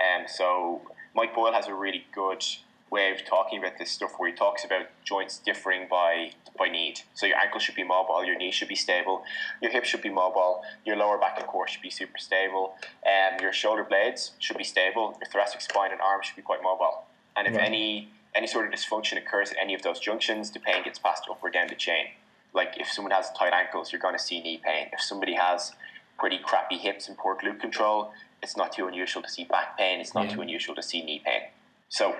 Um, 0.00 0.26
so 0.26 0.80
Mike 1.14 1.34
Boyle 1.34 1.52
has 1.52 1.66
a 1.66 1.74
really 1.74 2.04
good 2.14 2.44
way 2.90 3.12
of 3.12 3.24
talking 3.24 3.58
about 3.58 3.78
this 3.78 3.90
stuff 3.90 4.12
where 4.18 4.28
he 4.30 4.34
talks 4.36 4.64
about 4.64 4.86
joints 5.04 5.38
differing 5.38 5.86
by 5.88 6.32
by 6.58 6.68
need. 6.68 7.00
So 7.14 7.26
your 7.26 7.38
ankle 7.38 7.60
should 7.60 7.76
be 7.76 7.84
mobile, 7.84 8.24
your 8.24 8.36
knee 8.36 8.50
should 8.50 8.68
be 8.68 8.74
stable, 8.74 9.22
your 9.62 9.70
hip 9.70 9.84
should 9.84 10.02
be 10.02 10.10
mobile, 10.10 10.62
your 10.84 10.96
lower 10.96 11.16
back 11.16 11.38
and 11.38 11.46
core 11.46 11.66
should 11.68 11.80
be 11.82 11.88
super 11.90 12.18
stable, 12.18 12.74
um, 13.06 13.38
your 13.40 13.52
shoulder 13.52 13.84
blades 13.84 14.32
should 14.40 14.58
be 14.58 14.64
stable, 14.64 15.16
your 15.20 15.30
thoracic 15.30 15.60
spine 15.60 15.92
and 15.92 16.00
arms 16.00 16.26
should 16.26 16.36
be 16.36 16.42
quite 16.42 16.62
mobile. 16.62 17.04
And 17.36 17.46
if 17.46 17.54
Right. 17.54 17.66
any 17.66 18.08
any 18.34 18.46
sort 18.46 18.64
of 18.66 18.72
dysfunction 18.72 19.16
occurs 19.18 19.50
at 19.50 19.56
any 19.60 19.74
of 19.74 19.82
those 19.82 19.98
junctions, 19.98 20.52
the 20.52 20.60
pain 20.60 20.82
gets 20.84 20.98
passed 21.00 21.24
up 21.28 21.42
or 21.42 21.50
down 21.50 21.66
the 21.66 21.74
chain. 21.74 22.10
Like 22.52 22.78
if 22.78 22.88
someone 22.88 23.10
has 23.12 23.30
tight 23.32 23.52
ankles, 23.52 23.90
you're 23.92 24.00
going 24.00 24.16
to 24.16 24.22
see 24.22 24.40
knee 24.40 24.60
pain. 24.62 24.88
If 24.92 25.00
somebody 25.00 25.34
has 25.34 25.72
pretty 26.18 26.38
crappy 26.38 26.78
hips 26.78 27.08
and 27.08 27.16
poor 27.18 27.36
glute 27.36 27.60
control, 27.60 28.12
it's 28.42 28.56
not 28.56 28.72
too 28.72 28.86
unusual 28.86 29.22
to 29.22 29.28
see 29.28 29.44
back 29.44 29.76
pain. 29.76 29.98
It's 30.00 30.14
not 30.14 30.26
Yeah. 30.26 30.34
too 30.34 30.42
unusual 30.42 30.74
to 30.76 30.82
see 30.82 31.02
knee 31.02 31.20
pain. 31.24 31.42
So 31.88 32.16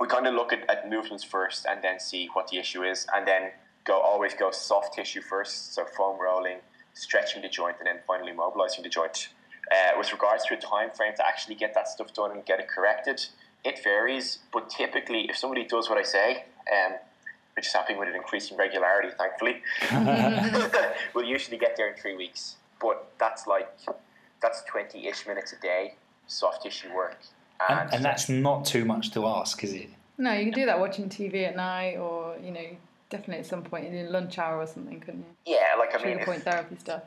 we 0.00 0.06
kind 0.06 0.26
of 0.26 0.34
look 0.34 0.52
at, 0.52 0.68
at 0.68 0.88
movements 0.90 1.24
first 1.24 1.66
and 1.66 1.82
then 1.82 2.00
see 2.00 2.28
what 2.32 2.48
the 2.48 2.58
issue 2.58 2.82
is 2.82 3.06
and 3.14 3.26
then 3.26 3.50
go 3.84 4.00
always 4.00 4.34
go 4.34 4.50
soft 4.50 4.94
tissue 4.94 5.20
first. 5.20 5.74
So 5.74 5.84
foam 5.84 6.20
rolling 6.20 6.58
stretching 6.94 7.42
the 7.42 7.48
joint 7.48 7.76
and 7.78 7.86
then 7.86 7.98
finally 8.06 8.32
mobilizing 8.32 8.82
the 8.82 8.88
joint. 8.88 9.28
Uh, 9.72 9.98
with 9.98 10.12
regards 10.12 10.44
to 10.44 10.52
a 10.54 10.58
time 10.58 10.90
frame 10.90 11.14
to 11.16 11.26
actually 11.26 11.54
get 11.54 11.72
that 11.72 11.88
stuff 11.88 12.12
done 12.12 12.30
and 12.30 12.44
get 12.44 12.60
it 12.60 12.68
corrected 12.68 13.24
it 13.64 13.82
varies 13.82 14.40
but 14.52 14.68
typically 14.68 15.22
if 15.30 15.38
somebody 15.38 15.64
does 15.64 15.88
what 15.88 15.96
i 15.96 16.02
say 16.02 16.44
um, 16.70 16.92
which 17.56 17.66
is 17.66 17.72
happening 17.72 17.98
with 17.98 18.08
an 18.08 18.14
increasing 18.14 18.56
regularity 18.58 19.08
thankfully 19.16 19.62
we'll 21.14 21.24
usually 21.24 21.56
get 21.56 21.76
there 21.76 21.88
in 21.88 21.96
three 21.96 22.16
weeks. 22.16 22.56
But 22.80 23.12
that's 23.18 23.46
like 23.46 23.68
that's 24.42 24.62
20-ish 24.70 25.26
minutes 25.26 25.52
a 25.52 25.60
day 25.60 25.94
soft 26.26 26.62
tissue 26.62 26.92
work 26.94 27.18
And, 27.68 27.94
and 27.94 28.04
that's 28.04 28.28
not 28.28 28.64
too 28.64 28.84
much 28.84 29.12
to 29.12 29.26
ask, 29.26 29.62
is 29.64 29.72
it? 29.72 29.90
No, 30.18 30.32
you 30.32 30.44
can 30.44 30.52
do 30.54 30.66
that 30.66 30.78
watching 30.78 31.08
TV 31.08 31.48
at 31.48 31.56
night, 31.56 31.96
or 31.96 32.36
you 32.42 32.50
know, 32.50 32.66
definitely 33.10 33.40
at 33.40 33.46
some 33.46 33.62
point 33.62 33.86
in 33.86 33.94
your 33.94 34.10
lunch 34.10 34.38
hour 34.38 34.58
or 34.58 34.66
something, 34.66 34.98
couldn't 35.00 35.24
you? 35.46 35.54
yeah 35.54 35.76
like 35.78 35.90
i 35.94 35.98
mean 35.98 36.16
Trigger 36.16 36.20
if, 36.20 36.26
point 36.26 36.42
therapy 36.42 36.76
stuff. 36.78 37.02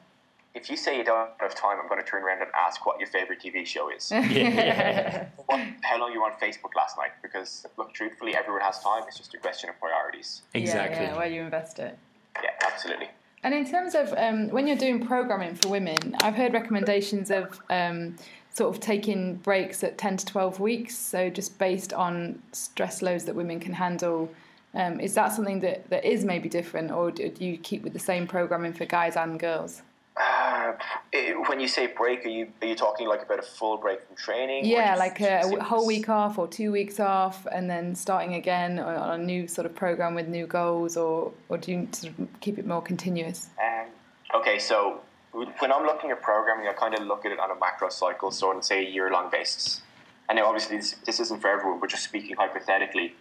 if 0.56 0.70
you 0.70 0.78
say 0.78 0.98
you 0.98 1.04
don't 1.04 1.30
have 1.40 1.54
time, 1.54 1.78
I'm 1.82 1.88
going 1.88 2.02
to 2.02 2.08
turn 2.08 2.24
around 2.24 2.42
and 2.42 2.50
ask 2.58 2.86
what 2.86 3.00
your 3.00 3.08
favorite 3.10 3.40
TV 3.42 3.66
show 3.66 3.90
is. 3.90 4.12
Yeah. 4.12 5.28
what, 5.46 5.60
how 5.82 6.00
long 6.00 6.12
you 6.14 6.22
were 6.22 6.26
on 6.32 6.40
Facebook 6.42 6.74
last 6.76 6.98
night? 6.98 7.12
Because 7.22 7.68
look, 7.78 7.94
truthfully, 7.94 8.36
everyone 8.36 8.62
has 8.62 8.80
time. 8.80 9.04
It's 9.08 9.18
just 9.18 9.34
a 9.34 9.38
question 9.38 9.70
of 9.70 9.80
priorities. 9.80 10.42
exactly. 10.54 11.06
Yeah, 11.06 11.12
yeah, 11.12 11.18
where 11.18 11.28
you 11.28 11.42
invest 11.42 11.80
it. 11.80 11.98
Yeah, 12.42 12.50
absolutely. 12.66 13.10
And 13.44 13.54
in 13.54 13.70
terms 13.70 13.94
of 13.94 14.14
um, 14.18 14.50
when 14.50 14.66
you're 14.68 14.78
doing 14.78 15.06
programming 15.06 15.56
for 15.56 15.68
women, 15.70 16.16
I've 16.22 16.36
heard 16.36 16.54
recommendations 16.54 17.30
of 17.30 17.60
um, 17.70 18.16
sort 18.58 18.76
of 18.76 18.82
taking 18.82 19.36
breaks 19.36 19.84
at 19.84 20.00
10 20.00 20.18
to 20.18 20.26
12 20.26 20.60
weeks. 20.60 20.98
So 20.98 21.30
just 21.30 21.60
based 21.60 21.94
on 21.94 22.42
stress 22.54 23.04
loads 23.04 23.26
that 23.26 23.36
women 23.36 23.60
can 23.60 23.74
handle. 23.74 24.32
Um, 24.74 25.00
is 25.00 25.14
that 25.14 25.32
something 25.32 25.60
that, 25.60 25.88
that 25.92 26.04
is 26.04 26.26
maybe 26.26 26.50
different, 26.50 26.92
or 26.92 27.12
do 27.12 27.30
do 27.30 27.46
you 27.46 27.58
keep 27.58 27.84
with 27.84 27.94
the 27.94 28.00
same 28.00 28.28
programming 28.28 28.74
for 28.74 28.86
guys 28.86 29.16
and 29.16 29.40
girls? 29.40 29.82
Uh, 30.20 30.74
eh, 31.14 31.34
when 31.48 31.60
you 31.60 31.68
say 31.68 31.88
break, 31.88 32.26
are 32.26 32.30
you 32.30 32.48
are 32.62 32.68
you 32.68 32.76
talking 32.76 33.08
like 33.08 33.22
about 33.24 33.40
a 33.40 33.44
full 33.44 33.78
break 33.78 34.06
from 34.06 34.16
training? 34.16 34.66
Yeah, 34.66 34.90
just 34.90 35.00
like 35.00 35.22
a, 35.22 35.56
a 35.58 35.64
whole 35.64 35.86
week 35.88 36.10
off 36.10 36.38
or 36.38 36.48
two 36.48 36.72
weeks 36.72 37.00
off, 37.00 37.46
and 37.52 37.70
then 37.70 37.96
starting 37.96 38.34
again 38.34 38.78
on 38.80 39.22
a 39.22 39.24
new 39.24 39.48
sort 39.48 39.66
of 39.66 39.74
program 39.76 40.16
with 40.16 40.28
new 40.28 40.48
goals, 40.48 40.98
or 40.98 41.32
or 41.50 41.58
do 41.58 41.72
you 41.72 41.88
sort 41.92 42.14
of 42.20 42.28
keep 42.42 42.60
it 42.60 42.66
more 42.68 42.82
continuous? 42.82 43.50
Um, 43.64 43.88
okay, 44.36 44.60
so 44.60 45.02
when 45.32 45.72
I'm 45.72 45.84
looking 45.84 46.12
at 46.12 46.22
programming, 46.22 46.68
I 46.68 46.74
kind 46.74 46.94
of 46.94 47.02
look 47.06 47.26
at 47.26 47.32
it 47.32 47.40
on 47.40 47.52
a 47.52 47.56
macro 47.56 47.90
cycle, 47.90 48.32
so 48.32 48.50
on 48.50 48.62
say 48.64 48.86
a 48.86 48.90
year 48.90 49.10
long 49.12 49.30
basis. 49.30 49.82
And 50.30 50.38
now, 50.38 50.46
obviously, 50.46 50.78
this, 50.78 50.96
this 51.06 51.20
isn't 51.20 51.42
for 51.42 51.50
everyone, 51.50 51.80
but 51.80 51.90
just 51.90 52.04
speaking 52.04 52.36
hypothetically, 52.36 53.16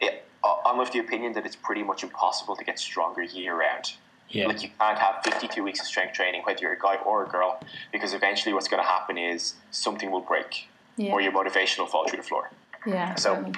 it, 0.00 0.24
I- 0.42 0.60
I'm 0.66 0.80
of 0.80 0.90
the 0.92 0.98
opinion 0.98 1.32
that 1.34 1.46
it's 1.46 1.56
pretty 1.56 1.82
much 1.82 2.02
impossible 2.02 2.56
to 2.56 2.64
get 2.64 2.78
stronger 2.78 3.22
year 3.22 3.54
round. 3.58 3.94
Yeah. 4.28 4.46
Like 4.48 4.62
you 4.62 4.70
can't 4.80 4.98
have 4.98 5.22
52 5.24 5.62
weeks 5.62 5.80
of 5.80 5.86
strength 5.86 6.14
training, 6.14 6.42
whether 6.44 6.60
you're 6.60 6.72
a 6.72 6.78
guy 6.78 6.96
or 6.96 7.24
a 7.24 7.28
girl, 7.28 7.60
because 7.92 8.14
eventually 8.14 8.52
what's 8.52 8.68
going 8.68 8.82
to 8.82 8.88
happen 8.88 9.16
is 9.18 9.54
something 9.70 10.10
will 10.10 10.20
break, 10.22 10.68
Yeah. 10.96 11.12
or 11.12 11.20
your 11.20 11.32
motivation 11.32 11.82
will 11.84 11.90
fall 11.90 12.08
through 12.08 12.18
the 12.18 12.22
floor 12.24 12.50
Yeah. 12.86 13.14
So- 13.14 13.34
totally. 13.36 13.52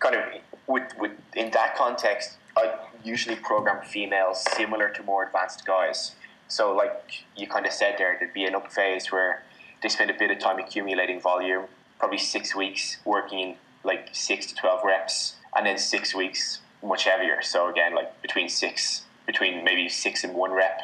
kind 0.00 0.14
of 0.16 0.22
with, 0.66 0.92
with 0.98 1.12
in 1.34 1.50
that 1.52 1.76
context, 1.76 2.36
I 2.56 2.74
usually 3.04 3.36
program 3.36 3.84
females 3.84 4.42
similar 4.56 4.88
to 4.90 5.02
more 5.04 5.24
advanced 5.24 5.64
guys. 5.64 6.16
So 6.48 6.74
like 6.74 7.24
you 7.36 7.46
kind 7.46 7.66
of 7.66 7.72
said 7.72 7.96
there, 7.98 8.16
there'd 8.18 8.32
be 8.32 8.44
an 8.44 8.54
up 8.54 8.72
phase 8.72 9.10
where 9.10 9.42
they 9.82 9.88
spend 9.88 10.10
a 10.10 10.14
bit 10.14 10.30
of 10.30 10.38
time 10.38 10.58
accumulating 10.58 11.20
volume, 11.20 11.64
probably 11.98 12.18
six 12.18 12.54
weeks 12.54 12.98
working 13.04 13.38
in 13.40 13.56
like 13.84 14.08
six 14.12 14.46
to 14.46 14.54
twelve 14.54 14.82
reps, 14.84 15.36
and 15.54 15.66
then 15.66 15.78
six 15.78 16.14
weeks 16.14 16.60
much 16.82 17.04
heavier. 17.04 17.42
So 17.42 17.68
again, 17.68 17.94
like 17.94 18.20
between 18.22 18.48
six, 18.48 19.02
between 19.26 19.64
maybe 19.64 19.88
six 19.88 20.24
and 20.24 20.34
one 20.34 20.52
rep 20.52 20.80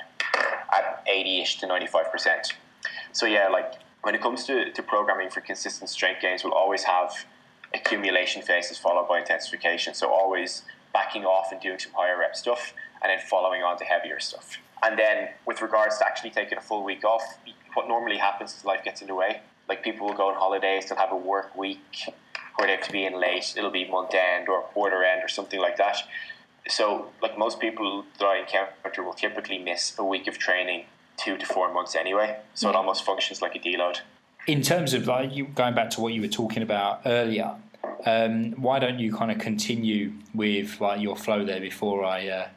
at 0.73 1.03
eighty-ish 1.07 1.59
to 1.61 1.67
ninety-five 1.67 2.11
percent. 2.11 2.55
So 3.13 3.27
yeah, 3.27 3.49
like 3.49 3.75
when 4.03 4.15
it 4.15 4.21
comes 4.21 4.45
to, 4.47 4.73
to 4.73 4.83
programming 4.83 5.31
for 5.31 5.41
consistent 5.41 5.91
strength 5.91 6.23
gains, 6.23 6.43
we'll 6.43 6.55
always 6.55 6.85
have 6.85 7.25
accumulation 7.75 8.43
phases 8.43 8.79
followed 8.79 9.09
by 9.09 9.21
intensification. 9.21 9.95
So 9.95 10.11
always 10.11 10.63
backing 10.93 11.25
off 11.25 11.53
and 11.53 11.61
doing 11.61 11.79
some 11.79 11.93
higher 11.93 12.19
rep 12.19 12.37
stuff 12.37 12.75
and 13.03 13.11
then 13.11 13.19
following 13.29 13.63
on 13.63 13.79
to 13.79 13.85
heavier 13.85 14.21
stuff. 14.21 14.59
And 14.83 14.99
then 14.99 15.29
with 15.47 15.63
regards 15.63 15.99
to 15.99 16.07
actually 16.07 16.31
taking 16.31 16.59
a 16.59 16.61
full 16.61 16.85
week 16.85 17.05
off, 17.05 17.23
what 17.75 17.89
normally 17.89 18.19
happens 18.19 18.55
is 18.57 18.65
life 18.65 18.85
gets 18.85 19.01
in 19.01 19.09
the 19.09 19.15
way. 19.15 19.41
Like 19.69 19.85
people 19.85 20.07
will 20.09 20.15
go 20.15 20.29
on 20.29 20.35
holidays, 20.35 20.89
they'll 20.89 20.99
have 20.99 21.13
a 21.13 21.17
work 21.17 21.57
week 21.57 22.05
where 22.57 22.67
they 22.67 22.75
have 22.75 22.85
to 22.85 22.93
be 22.93 23.05
in 23.05 23.19
late, 23.19 23.55
it'll 23.57 23.71
be 23.71 23.89
month 23.89 24.15
end 24.15 24.49
or 24.49 24.63
quarter 24.63 25.03
end 25.05 25.23
or 25.23 25.29
something 25.29 25.61
like 25.61 25.77
that. 25.79 25.99
So 26.69 27.11
like 27.23 27.39
most 27.39 27.61
people 27.61 28.05
that 28.19 28.25
I 28.25 28.39
encounter 28.39 29.03
will 29.03 29.15
typically 29.15 29.59
miss 29.59 29.95
a 29.99 30.05
week 30.05 30.27
of 30.27 30.39
training 30.39 30.85
two 31.17 31.37
to 31.37 31.47
four 31.47 31.73
months 31.73 31.95
anyway. 31.95 32.39
So 32.55 32.69
it 32.69 32.77
almost 32.77 33.05
functions 33.05 33.41
like 33.41 33.55
a 33.55 33.59
deload. 33.59 34.01
In 34.47 34.63
terms 34.63 34.93
of 34.93 35.07
like 35.07 35.35
you 35.35 35.47
going 35.47 35.75
back 35.75 35.91
to 35.91 36.01
what 36.01 36.13
you 36.13 36.21
were 36.21 36.29
talking 36.29 36.63
about 36.63 37.03
earlier, 37.07 37.55
um, 38.05 38.53
why 38.53 38.79
don't 38.79 38.99
you 38.99 39.15
kind 39.15 39.31
of 39.31 39.39
continue 39.39 40.13
with 40.35 40.81
like 40.81 41.01
your 41.01 41.17
flow 41.17 41.45
there 41.45 41.61
before 41.61 42.05
I 42.05 42.29
uh, 42.29 42.49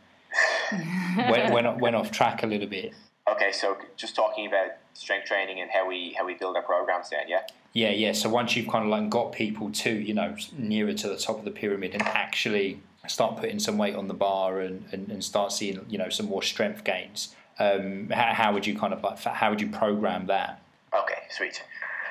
went, 1.30 1.54
went 1.54 1.80
went 1.80 1.96
off 1.96 2.12
track 2.12 2.44
a 2.44 2.48
little 2.48 2.68
bit? 2.68 2.94
Okay, 3.28 3.52
so 3.52 3.78
just 3.96 4.16
talking 4.16 4.48
about 4.48 4.72
strength 4.94 5.26
training 5.26 5.60
and 5.60 5.72
how 5.72 5.88
we 5.88 6.14
how 6.18 6.26
we 6.26 6.36
build 6.36 6.56
our 6.56 6.62
programs 6.62 7.10
then, 7.10 7.28
yeah? 7.28 7.42
Yeah, 7.74 7.92
yeah. 7.92 8.14
So 8.14 8.30
once 8.30 8.56
you've 8.56 8.68
kind 8.68 8.86
of 8.86 8.90
like 8.90 9.10
got 9.10 9.32
people 9.32 9.72
to 9.72 9.92
you 9.92 10.14
know 10.14 10.36
nearer 10.58 10.94
to 10.94 11.08
the 11.08 11.18
top 11.18 11.40
of 11.40 11.46
the 11.46 11.52
pyramid 11.52 11.94
and 11.94 12.04
actually 12.04 12.80
start 13.08 13.38
putting 13.38 13.60
some 13.60 13.78
weight 13.78 13.96
on 13.96 14.08
the 14.08 14.14
bar 14.14 14.60
and, 14.62 14.86
and, 14.92 15.10
and 15.12 15.24
start 15.24 15.52
seeing 15.52 15.86
you 15.90 15.98
know 15.98 16.10
some 16.10 16.28
more 16.28 16.44
strength 16.44 16.84
gains, 16.84 17.36
um, 17.60 18.10
how, 18.10 18.34
how 18.34 18.54
would 18.54 18.68
you 18.68 18.78
kind 18.78 18.94
of 18.94 19.04
like 19.04 19.20
how 19.20 19.50
would 19.50 19.62
you 19.62 19.70
program 19.70 20.28
that? 20.28 20.62
Okay, 20.94 21.24
sweet. 21.30 21.64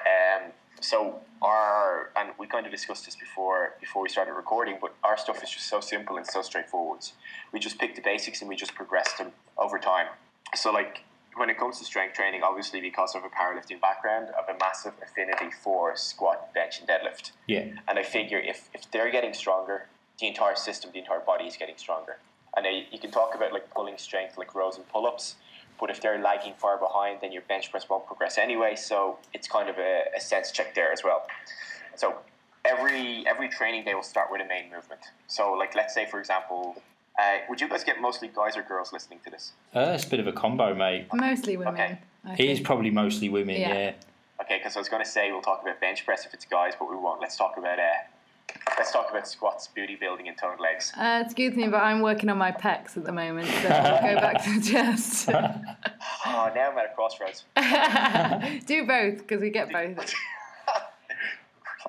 Um, 0.07 0.51
so 0.81 1.21
our 1.43 2.11
and 2.17 2.31
we 2.39 2.47
kind 2.47 2.67
of 2.67 2.73
discussed 2.73 3.05
this 3.05 3.17
before 3.17 3.75
before 3.81 4.03
we 4.03 4.09
started 4.09 4.33
recording, 4.33 4.79
but 4.81 4.95
our 5.05 5.17
stuff 5.17 5.43
is 5.43 5.51
just 5.51 5.69
so 5.69 5.81
simple 5.81 6.17
and 6.17 6.27
so 6.27 6.43
straightforward. 6.43 7.01
We 7.55 7.61
just 7.61 7.79
pick 7.79 7.95
the 7.95 8.03
basics 8.03 8.41
and 8.41 8.49
we 8.49 8.57
just 8.57 8.75
progress 8.75 9.15
them 9.15 9.31
over 9.57 9.79
time. 9.79 10.09
So 10.55 10.73
like 10.73 11.05
when 11.37 11.49
it 11.49 11.57
comes 11.57 11.79
to 11.79 11.85
strength 11.85 12.15
training, 12.15 12.43
obviously 12.43 12.81
because 12.81 13.15
of 13.15 13.23
a 13.25 13.29
powerlifting 13.29 13.81
background, 13.81 14.29
I 14.37 14.41
have 14.45 14.55
a 14.55 14.59
massive 14.59 14.95
affinity 15.01 15.51
for 15.63 15.97
squat, 15.97 16.53
bench, 16.53 16.81
and 16.81 16.89
deadlift. 16.89 17.31
Yeah, 17.47 17.67
And 17.89 17.99
I 17.99 18.03
figure 18.03 18.39
if, 18.39 18.69
if 18.75 18.91
they're 18.91 19.11
getting 19.11 19.33
stronger, 19.33 19.87
the 20.21 20.27
entire 20.27 20.57
system, 20.57 20.91
the 20.93 20.99
entire 20.99 21.21
body 21.21 21.45
is 21.47 21.57
getting 21.57 21.77
stronger. 21.77 22.19
And 22.57 22.67
I, 22.67 22.87
you 22.91 22.99
can 22.99 23.11
talk 23.11 23.35
about 23.35 23.53
like 23.53 23.71
pulling 23.71 23.99
strength, 23.99 24.37
like 24.37 24.55
rows 24.55 24.77
and 24.77 24.89
pull 24.89 25.07
ups, 25.07 25.37
but 25.81 25.91
if 25.91 26.01
they're 26.01 26.21
lagging 26.21 26.55
far 26.59 26.79
behind, 26.79 27.19
then 27.21 27.33
your 27.33 27.43
bench 27.43 27.71
press 27.71 27.89
won't 27.89 28.07
progress 28.07 28.39
anyway. 28.39 28.77
So 28.77 29.19
it's 29.33 29.49
kind 29.49 29.69
of 29.69 29.79
a, 29.79 30.03
a 30.17 30.21
sense 30.21 30.53
check 30.53 30.75
there 30.75 30.93
as 30.93 31.03
well. 31.03 31.27
So 31.97 32.17
every 32.65 33.25
every 33.27 33.49
training 33.49 33.85
day 33.85 33.95
will 33.95 34.03
start 34.03 34.29
with 34.31 34.41
a 34.41 34.45
main 34.45 34.71
movement. 34.71 35.01
So 35.27 35.53
like 35.53 35.75
let's 35.75 35.95
say 35.95 36.07
for 36.07 36.19
example, 36.21 36.81
uh, 37.19 37.39
would 37.49 37.61
you 37.61 37.69
guys 37.69 37.85
get 37.85 38.01
mostly 38.01 38.29
guys 38.35 38.57
or 38.57 38.63
girls 38.63 38.93
listening 38.93 39.21
to 39.25 39.31
this? 39.31 39.53
uh, 39.75 39.93
it's 39.95 40.05
a 40.05 40.09
bit 40.11 40.21
of 40.21 40.27
a 40.27 40.33
combo, 40.33 40.75
mate. 40.75 41.07
Mostly 41.13 41.57
women. 41.57 41.75
Okay. 41.75 41.99
I 42.25 42.33
It 42.35 42.41
is 42.41 42.61
probably 42.61 42.91
mostly 42.91 43.29
women. 43.29 43.61
Yeah. 43.61 43.69
Yeah, 43.75 43.93
Okay, 44.41 44.59
because 44.59 44.77
I 44.77 44.81
was 44.81 44.89
going 44.89 45.05
to 45.05 45.09
say 45.09 45.31
we'll 45.31 45.43
talk 45.43 45.63
about 45.63 45.81
bench 45.81 46.05
press 46.05 46.27
if 46.27 46.35
it's 46.35 46.45
guys, 46.45 46.73
but 46.79 46.91
we 46.91 46.97
won't. 46.97 47.21
Let's 47.21 47.37
talk 47.37 47.57
about 47.57 47.79
uh, 47.79 47.83
let's 48.77 48.91
talk 48.93 49.11
about 49.11 49.29
squats, 49.29 49.69
booty 49.69 49.95
building, 49.95 50.27
and 50.29 50.37
toned 50.37 50.59
legs. 50.61 50.93
Uh, 50.99 51.23
excuse 51.25 51.55
me, 51.55 51.69
but 51.69 51.83
I'm 51.83 52.01
working 52.01 52.29
on 52.29 52.39
my 52.39 52.51
pecs 52.51 52.97
at 52.97 53.05
the 53.05 53.13
moment, 53.13 53.47
so 53.49 53.69
I'll 53.69 54.03
go 54.15 54.21
back 54.21 54.43
to 54.45 54.59
the 54.61 54.71
chest. 54.71 55.29
Oh, 56.27 56.51
now 56.55 56.71
I'm 56.71 56.79
at 56.79 56.87
a 56.87 56.95
crossroads. 56.95 57.45
Do 58.67 58.87
both 58.87 59.19
because 59.19 59.43
we 59.43 59.51
get 59.51 59.71
both. 59.71 60.13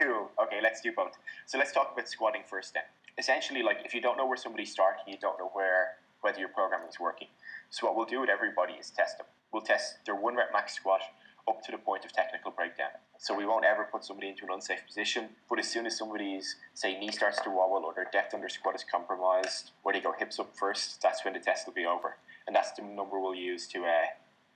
Cool. 0.02 0.30
Okay, 0.44 0.60
let's 0.62 0.82
do 0.82 0.92
both. 0.92 1.18
So 1.46 1.58
let's 1.58 1.72
talk 1.72 1.92
about 1.94 2.10
squatting 2.10 2.42
first 2.46 2.74
then. 2.74 2.84
Essentially, 3.18 3.64
like 3.64 3.80
if 3.86 3.94
you 3.94 4.02
don't 4.02 4.18
know 4.18 4.26
where 4.26 4.38
somebody's 4.38 4.72
starting, 4.72 5.04
you 5.08 5.18
don't 5.20 5.40
know 5.40 5.50
where 5.54 5.96
whether 6.22 6.40
your 6.40 6.50
programming 6.50 6.90
is 6.90 7.00
working. 7.00 7.28
So 7.70 7.86
what 7.86 7.96
we'll 7.96 8.06
do 8.06 8.20
with 8.22 8.30
everybody 8.30 8.74
is 8.74 8.90
test 8.90 9.20
them. 9.20 9.28
We'll 9.54 9.62
test 9.62 9.98
their 10.06 10.16
one 10.16 10.36
rep 10.36 10.50
max 10.52 10.74
squat 10.74 11.02
up 11.48 11.62
to 11.64 11.72
the 11.72 11.78
point 11.78 12.04
of 12.04 12.12
technical 12.12 12.52
breakdown. 12.52 12.90
So 13.20 13.36
we 13.36 13.46
won't 13.46 13.66
ever 13.66 13.88
put 13.92 14.04
somebody 14.04 14.30
into 14.30 14.44
an 14.46 14.50
unsafe 14.52 14.86
position. 14.86 15.30
But 15.48 15.60
as 15.60 15.68
soon 15.68 15.86
as 15.86 15.98
somebody's 15.98 16.56
say 16.74 16.98
knee 16.98 17.12
starts 17.12 17.40
to 17.42 17.50
wobble 17.50 17.86
or 17.86 17.94
their 17.94 18.10
depth 18.12 18.34
under 18.34 18.50
squat 18.50 18.76
is 18.76 18.84
compromised, 18.90 19.72
or 19.84 19.94
they 19.94 20.00
go 20.00 20.14
hips 20.18 20.40
up 20.40 20.56
first, 20.56 21.02
that's 21.02 21.24
when 21.24 21.34
the 21.34 21.40
test 21.40 21.68
will 21.68 21.74
be 21.74 21.86
over. 21.86 22.18
And 22.48 22.56
that's 22.56 22.72
the 22.72 22.82
number 22.82 23.20
we'll 23.20 23.36
use 23.36 23.68
to 23.70 23.86
uh, 23.86 24.08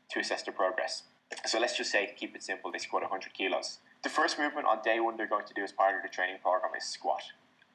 to 0.10 0.20
assess 0.20 0.42
their 0.44 0.54
progress. 0.54 1.04
So 1.46 1.60
let's 1.60 1.78
just 1.78 1.92
say, 1.92 2.13
keep 2.18 2.36
it 2.36 2.44
simple, 2.44 2.72
they 2.72 2.80
squat 2.80 3.04
100 3.04 3.34
kilos. 3.34 3.78
The 4.01 4.10
first 4.10 4.39
movement 4.39 4.66
on 4.66 4.80
day 4.84 5.00
one 5.00 5.18
they're 5.18 5.28
going 5.28 5.46
to 5.46 5.54
do 5.54 5.63
as 5.63 5.72
part 5.72 5.96
of 5.96 6.01
the 6.01 6.10
training 6.10 6.38
program 6.42 6.72
is 6.75 6.86
squat. 6.86 7.22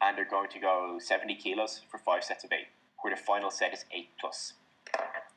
And 0.00 0.18
they're 0.18 0.28
going 0.28 0.50
to 0.50 0.58
go 0.58 0.98
70 1.00 1.36
kilos 1.36 1.80
for 1.90 1.98
five 1.98 2.24
sets 2.24 2.44
of 2.44 2.52
eight, 2.52 2.68
where 3.00 3.14
the 3.14 3.20
final 3.20 3.50
set 3.50 3.72
is 3.72 3.84
eight 3.92 4.10
plus. 4.20 4.54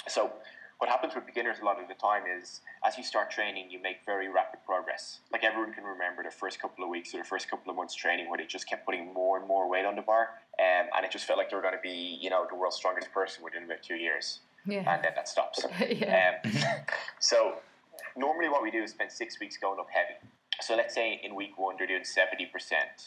So 0.08 0.32
what 0.80 0.90
happens 0.90 1.16
with 1.16 1.26
beginners 1.26 1.58
a 1.62 1.66
lot 1.66 1.82
of 1.82 1.88
the 1.88 1.96
time 1.96 2.24
is 2.40 2.62
as 2.86 2.98
you 2.98 3.04
start 3.04 3.32
training, 3.32 3.72
you 3.72 3.82
make 3.82 3.98
very 4.06 4.30
rapid 4.30 4.60
progress. 4.66 5.20
Like 5.32 5.44
everyone 5.44 5.74
can 5.74 5.84
remember 5.84 6.24
the 6.24 6.32
first 6.32 6.62
couple 6.62 6.84
of 6.84 6.90
weeks 6.90 7.14
or 7.16 7.18
the 7.18 7.24
first 7.24 7.50
couple 7.50 7.70
of 7.72 7.76
months 7.76 7.96
training 7.96 8.30
where 8.30 8.38
they 8.38 8.46
just 8.46 8.70
kept 8.70 8.86
putting 8.86 9.12
more 9.14 9.40
and 9.40 9.48
more 9.48 9.70
weight 9.70 9.86
on 9.86 9.96
the 9.96 10.04
bar. 10.04 10.30
Um, 10.60 10.88
and 10.96 11.06
it 11.06 11.12
just 11.12 11.26
felt 11.26 11.40
like 11.40 11.50
they 11.50 11.56
were 11.56 11.64
going 11.64 11.74
to 11.74 11.82
be, 11.82 12.20
you 12.22 12.30
know, 12.30 12.46
the 12.50 12.56
world's 12.56 12.78
strongest 12.78 13.12
person 13.12 13.44
within 13.44 13.64
about 13.64 13.82
two 13.82 13.96
years. 13.96 14.42
Yeah. 14.66 14.84
And 14.94 15.04
then 15.04 15.12
that 15.16 15.28
stops. 15.28 15.66
Yeah. 15.90 16.40
Um, 16.44 16.52
so 17.20 17.56
normally 18.16 18.50
what 18.50 18.62
we 18.62 18.70
do 18.70 18.84
is 18.84 18.92
spend 18.92 19.12
six 19.12 19.40
weeks 19.40 19.58
going 19.58 19.80
up 19.80 19.88
heavy. 19.90 20.20
So 20.62 20.76
let's 20.76 20.96
say 20.96 21.20
in 21.24 21.36
week 21.36 21.58
one 21.58 21.76
they're 21.78 21.88
doing 21.88 22.04
70% 22.04 22.48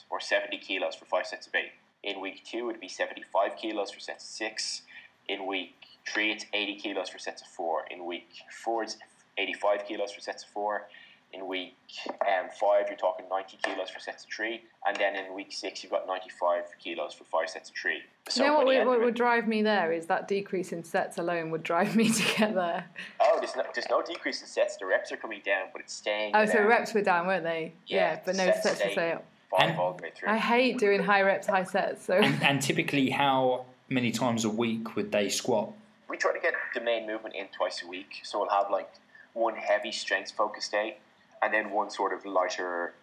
or 0.09 0.21
70 0.21 0.59
kilos 0.59 0.95
for 0.95 1.05
five 1.05 1.27
sets 1.27 1.47
of 1.47 1.55
eight. 1.55 1.73
In 2.03 2.21
week 2.21 2.45
two 2.45 2.69
it'd 2.71 2.81
be 2.81 2.89
75 2.89 3.57
kilos 3.57 3.91
for 3.91 4.01
sets 4.01 4.25
of 4.25 4.31
six. 4.31 4.83
In 5.29 5.47
week 5.47 5.75
three 6.09 6.31
it's 6.31 6.45
80 6.53 6.77
kilos 6.77 7.09
for 7.09 7.19
sets 7.19 7.43
of 7.43 7.49
four. 7.49 7.85
In 7.91 8.07
week 8.07 8.29
four 8.65 8.85
it's 8.85 8.97
85 9.37 9.87
kilos 9.87 10.13
for 10.13 10.21
sets 10.21 10.45
of 10.45 10.51
four. 10.51 10.89
In 11.33 11.47
week 11.47 11.77
um, 12.23 12.49
five 12.61 12.87
you're 12.89 12.97
talking 12.97 13.27
90 13.31 13.59
kilos 13.63 13.89
for 13.91 14.01
sets 14.01 14.25
of 14.25 14.31
three. 14.31 14.63
And 14.87 14.97
then 14.97 15.15
in 15.15 15.33
week 15.35 15.53
six 15.53 15.83
you've 15.83 15.93
got 15.93 16.07
95 16.07 16.65
kilos 16.83 17.15
for 17.15 17.23
five 17.25 17.49
sets 17.49 17.71
of 17.71 17.77
three. 17.77 18.01
So 18.29 18.43
you 18.43 18.49
know 18.49 18.57
what, 18.57 18.67
the 18.67 18.79
would, 18.79 18.87
what 18.87 18.99
it- 19.01 19.05
would 19.05 19.15
drive 19.15 19.47
me 19.47 19.63
there 19.63 19.93
is 19.93 20.07
that 20.07 20.27
decrease 20.27 20.73
in 20.73 20.83
sets 20.83 21.19
alone 21.19 21.51
would 21.53 21.63
drive 21.63 21.95
me 21.95 22.09
to 22.13 22.37
get 22.37 22.55
there. 22.55 22.85
Oh, 23.21 23.37
there's 23.39 23.55
no, 23.55 23.63
there's 23.75 23.89
no 23.89 24.03
decrease 24.03 24.41
in 24.41 24.49
sets. 24.49 24.77
The 24.77 24.87
reps 24.87 25.13
are 25.13 25.17
coming 25.17 25.41
down, 25.45 25.69
but 25.73 25.83
it's 25.83 25.93
staying. 25.95 26.33
Oh, 26.35 26.47
so 26.47 26.55
down. 26.55 26.67
reps 26.67 26.95
were 26.95 27.03
down, 27.03 27.27
weren't 27.29 27.45
they? 27.45 27.75
Yeah, 27.87 28.19
but 28.25 28.35
no 28.35 28.47
sets 28.47 28.63
sets 28.65 28.81
to 28.81 28.87
stay 28.87 28.95
say 28.95 29.13
up. 29.13 29.25
And- 29.59 29.77
all 29.79 29.93
the 29.95 30.03
way 30.03 30.11
through. 30.17 30.29
I 30.31 30.37
hate 30.37 30.79
doing 30.79 31.01
high 31.03 31.23
reps, 31.23 31.47
high 31.47 31.65
sets. 31.65 32.05
So 32.05 32.15
And 32.15 32.61
typically, 32.61 33.11
how 33.11 33.67
many 33.89 34.11
times 34.11 34.45
a 34.45 34.51
week 34.51 34.97
would 34.97 35.13
they 35.13 35.29
squat? 35.29 35.73
we 36.09 36.17
try 36.17 36.33
to 36.33 36.41
get 36.41 36.55
the 36.75 36.81
main 36.81 37.07
movement 37.07 37.37
in 37.37 37.47
twice 37.57 37.85
a 37.85 37.87
week. 37.87 38.21
So 38.25 38.41
we'll 38.41 38.49
have 38.51 38.69
like 38.69 38.91
one 39.33 39.55
heavy 39.55 39.93
strength 39.93 40.33
focus 40.33 40.69
day 40.69 40.97
and 41.43 41.53
then 41.53 41.71
one 41.71 41.91
sort 41.91 42.13
of 42.13 42.25
lighter, 42.25 42.95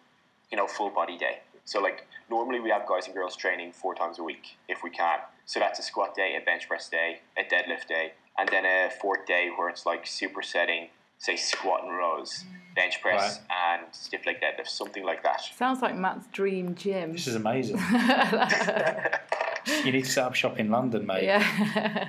you 0.50 0.56
know, 0.56 0.66
full 0.66 0.90
body 0.90 1.18
day. 1.18 1.40
So 1.64 1.80
like 1.80 2.06
normally 2.30 2.60
we 2.60 2.70
have 2.70 2.86
guys 2.86 3.06
and 3.06 3.14
girls 3.14 3.36
training 3.36 3.72
four 3.72 3.94
times 3.94 4.18
a 4.18 4.22
week 4.22 4.56
if 4.68 4.82
we 4.82 4.90
can. 4.90 5.18
So 5.44 5.60
that's 5.60 5.78
a 5.78 5.82
squat 5.82 6.14
day, 6.14 6.36
a 6.40 6.44
bench 6.44 6.68
press 6.68 6.88
day, 6.88 7.20
a 7.36 7.42
deadlift 7.42 7.86
day, 7.88 8.12
and 8.38 8.48
then 8.48 8.64
a 8.64 8.90
fourth 9.00 9.26
day 9.26 9.50
where 9.56 9.68
it's 9.68 9.84
like 9.86 10.04
supersetting, 10.04 10.88
say 11.18 11.36
squat 11.36 11.82
and 11.84 11.94
rows, 11.96 12.44
bench 12.74 13.00
press 13.02 13.40
and 13.50 13.82
stiff 13.92 14.24
leg 14.26 14.36
deadlift, 14.40 14.68
something 14.68 15.04
like 15.04 15.22
that. 15.24 15.40
sounds 15.42 15.82
like 15.82 15.96
Matt's 15.96 16.26
dream 16.32 16.74
gym. 16.74 17.12
This 17.12 17.26
is 17.26 17.34
amazing. 17.34 17.76
you 19.84 19.92
need 19.92 20.04
to 20.04 20.10
set 20.10 20.24
up 20.24 20.34
shop 20.34 20.58
in 20.58 20.70
London, 20.70 21.06
mate. 21.06 21.24
Yeah. 21.24 22.08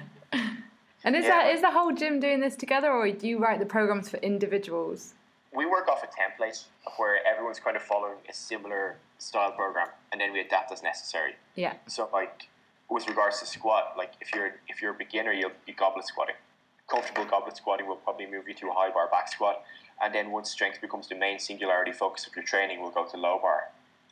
and 1.04 1.16
is 1.16 1.24
Yeah. 1.24 1.30
that 1.30 1.54
is 1.54 1.62
the 1.62 1.72
whole 1.72 1.92
gym 1.92 2.20
doing 2.20 2.40
this 2.40 2.56
together, 2.56 2.92
or 2.92 3.10
do 3.12 3.28
you 3.28 3.40
write 3.40 3.60
the 3.60 3.66
programs 3.66 4.10
for 4.10 4.18
individuals? 4.18 5.14
We 5.54 5.66
work 5.66 5.88
off 5.88 6.04
a 6.04 6.08
template 6.08 6.66
of 6.86 6.94
where 6.98 7.20
everyone's 7.26 7.60
kind 7.60 7.76
of 7.76 7.82
following 7.82 8.18
a 8.30 8.34
similar 8.34 8.98
style 9.18 9.52
program 9.52 9.88
and 10.12 10.22
then 10.22 10.32
we 10.32 10.40
adapt 10.40 10.72
as 10.72 10.84
necessary. 10.84 11.34
Yeah. 11.56 11.74
So 11.88 12.10
like 12.14 12.48
with 12.90 13.08
regards 13.08 13.40
to 13.40 13.46
squat, 13.46 13.94
like 13.98 14.14
if 14.22 14.34
you're 14.34 14.56
if 14.68 14.82
you're 14.82 14.92
a 14.92 14.98
beginner 14.98 15.32
you'll 15.32 15.52
be 15.66 15.74
goblet 15.74 16.06
squatting. 16.06 16.36
Comfortable 16.90 17.26
goblet 17.26 17.56
squatting 17.58 17.88
will 17.88 17.98
probably 17.98 18.26
move 18.26 18.48
you 18.48 18.56
to 18.56 18.68
a 18.70 18.74
high 18.74 18.92
bar 18.92 19.08
back 19.10 19.32
squat 19.32 19.64
and 20.02 20.14
then 20.14 20.32
once 20.32 20.50
strength 20.50 20.82
becomes 20.82 21.08
the 21.08 21.16
main 21.16 21.40
singularity 21.40 21.92
focus 21.92 22.26
of 22.26 22.36
your 22.36 22.46
training 22.46 22.82
we'll 22.82 22.92
go 22.92 23.06
to 23.06 23.18
low 23.18 23.40
bar 23.42 23.70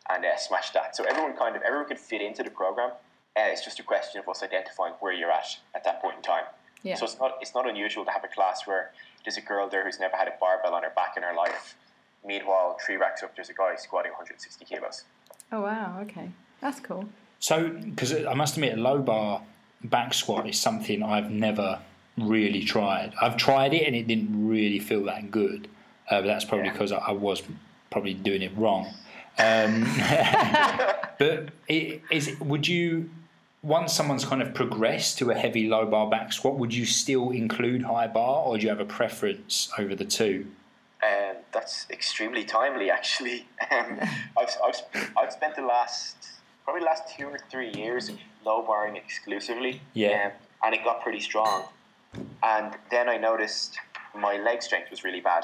and 0.09 0.25
uh, 0.25 0.37
smash 0.37 0.71
that. 0.71 0.95
So 0.95 1.03
everyone 1.03 1.35
kind 1.35 1.55
of 1.55 1.61
everyone 1.61 1.87
can 1.87 1.97
fit 1.97 2.21
into 2.21 2.43
the 2.43 2.49
program. 2.49 2.91
Uh, 3.35 3.41
it's 3.51 3.63
just 3.63 3.79
a 3.79 3.83
question 3.83 4.19
of 4.19 4.27
us 4.27 4.41
identifying 4.41 4.93
where 4.99 5.13
you're 5.13 5.31
at 5.31 5.57
at 5.75 5.83
that 5.83 6.01
point 6.01 6.17
in 6.17 6.23
time. 6.23 6.45
Yeah. 6.83 6.95
So 6.95 7.05
it's 7.05 7.19
not 7.19 7.37
it's 7.41 7.53
not 7.53 7.69
unusual 7.69 8.05
to 8.05 8.11
have 8.11 8.23
a 8.23 8.27
class 8.27 8.65
where 8.65 8.91
there's 9.25 9.37
a 9.37 9.41
girl 9.41 9.67
there 9.69 9.83
who's 9.85 9.99
never 9.99 10.15
had 10.15 10.27
a 10.27 10.33
barbell 10.39 10.73
on 10.73 10.83
her 10.83 10.91
back 10.95 11.15
in 11.17 11.23
her 11.23 11.33
life. 11.33 11.75
Meanwhile, 12.25 12.77
three 12.85 12.97
racks 12.97 13.23
up, 13.23 13.35
there's 13.35 13.49
a 13.49 13.53
guy 13.53 13.75
squatting 13.75 14.11
160 14.11 14.65
kilos. 14.65 15.03
Oh 15.51 15.61
wow. 15.61 15.99
Okay. 16.01 16.29
That's 16.61 16.79
cool. 16.79 17.05
So, 17.39 17.69
because 17.69 18.13
I 18.25 18.33
must 18.33 18.55
admit, 18.55 18.77
a 18.77 18.81
low 18.81 18.99
bar 18.99 19.41
back 19.83 20.13
squat 20.13 20.47
is 20.49 20.59
something 20.59 21.03
I've 21.03 21.29
never 21.29 21.79
really 22.17 22.63
tried. 22.63 23.13
I've 23.21 23.37
tried 23.37 23.73
it 23.73 23.85
and 23.85 23.95
it 23.95 24.07
didn't 24.07 24.47
really 24.47 24.79
feel 24.79 25.03
that 25.05 25.29
good. 25.29 25.67
Uh, 26.09 26.21
but 26.21 26.27
that's 26.27 26.45
probably 26.45 26.67
Yeah. 26.67 26.71
because 26.73 26.91
I, 26.91 26.97
I 26.97 27.11
was 27.11 27.43
probably 27.91 28.15
doing 28.15 28.41
it 28.41 28.51
wrong. 28.57 28.87
Um, 29.37 29.83
but 31.19 31.49
it, 31.67 32.01
is 32.09 32.27
it, 32.29 32.39
would 32.41 32.67
you, 32.67 33.09
once 33.67 33.93
someone's 33.93 34.23
kind 34.23 34.41
of 34.41 34.53
progressed 34.53 35.17
to 35.17 35.29
a 35.29 35.35
heavy 35.35 35.67
low 35.67 35.85
bar 35.85 36.09
back 36.09 36.31
squat, 36.31 36.57
would 36.57 36.73
you 36.73 36.85
still 36.85 37.31
include 37.31 37.83
high 37.83 38.07
bar 38.07 38.45
or 38.45 38.57
do 38.57 38.63
you 38.63 38.69
have 38.69 38.79
a 38.79 38.85
preference 38.85 39.69
over 39.77 39.93
the 39.93 40.05
two? 40.05 40.47
Um, 41.03 41.35
that's 41.51 41.85
extremely 41.91 42.43
timely, 42.43 42.89
actually. 42.89 43.45
Um, 43.69 43.99
I've, 44.39 44.55
I've, 44.65 45.11
I've 45.17 45.33
spent 45.33 45.57
the 45.57 45.61
last, 45.61 46.15
probably 46.63 46.83
last 46.83 47.03
two 47.17 47.25
or 47.25 47.37
three 47.51 47.69
years 47.73 48.09
low 48.45 48.61
barring 48.61 48.95
exclusively. 48.95 49.81
Yeah. 49.93 50.27
Um, 50.27 50.31
and 50.63 50.75
it 50.75 50.85
got 50.85 51.03
pretty 51.03 51.19
strong. 51.19 51.65
And 52.41 52.73
then 52.89 53.09
I 53.09 53.17
noticed 53.17 53.77
my 54.15 54.37
leg 54.37 54.63
strength 54.63 54.89
was 54.89 55.03
really 55.03 55.19
bad. 55.19 55.43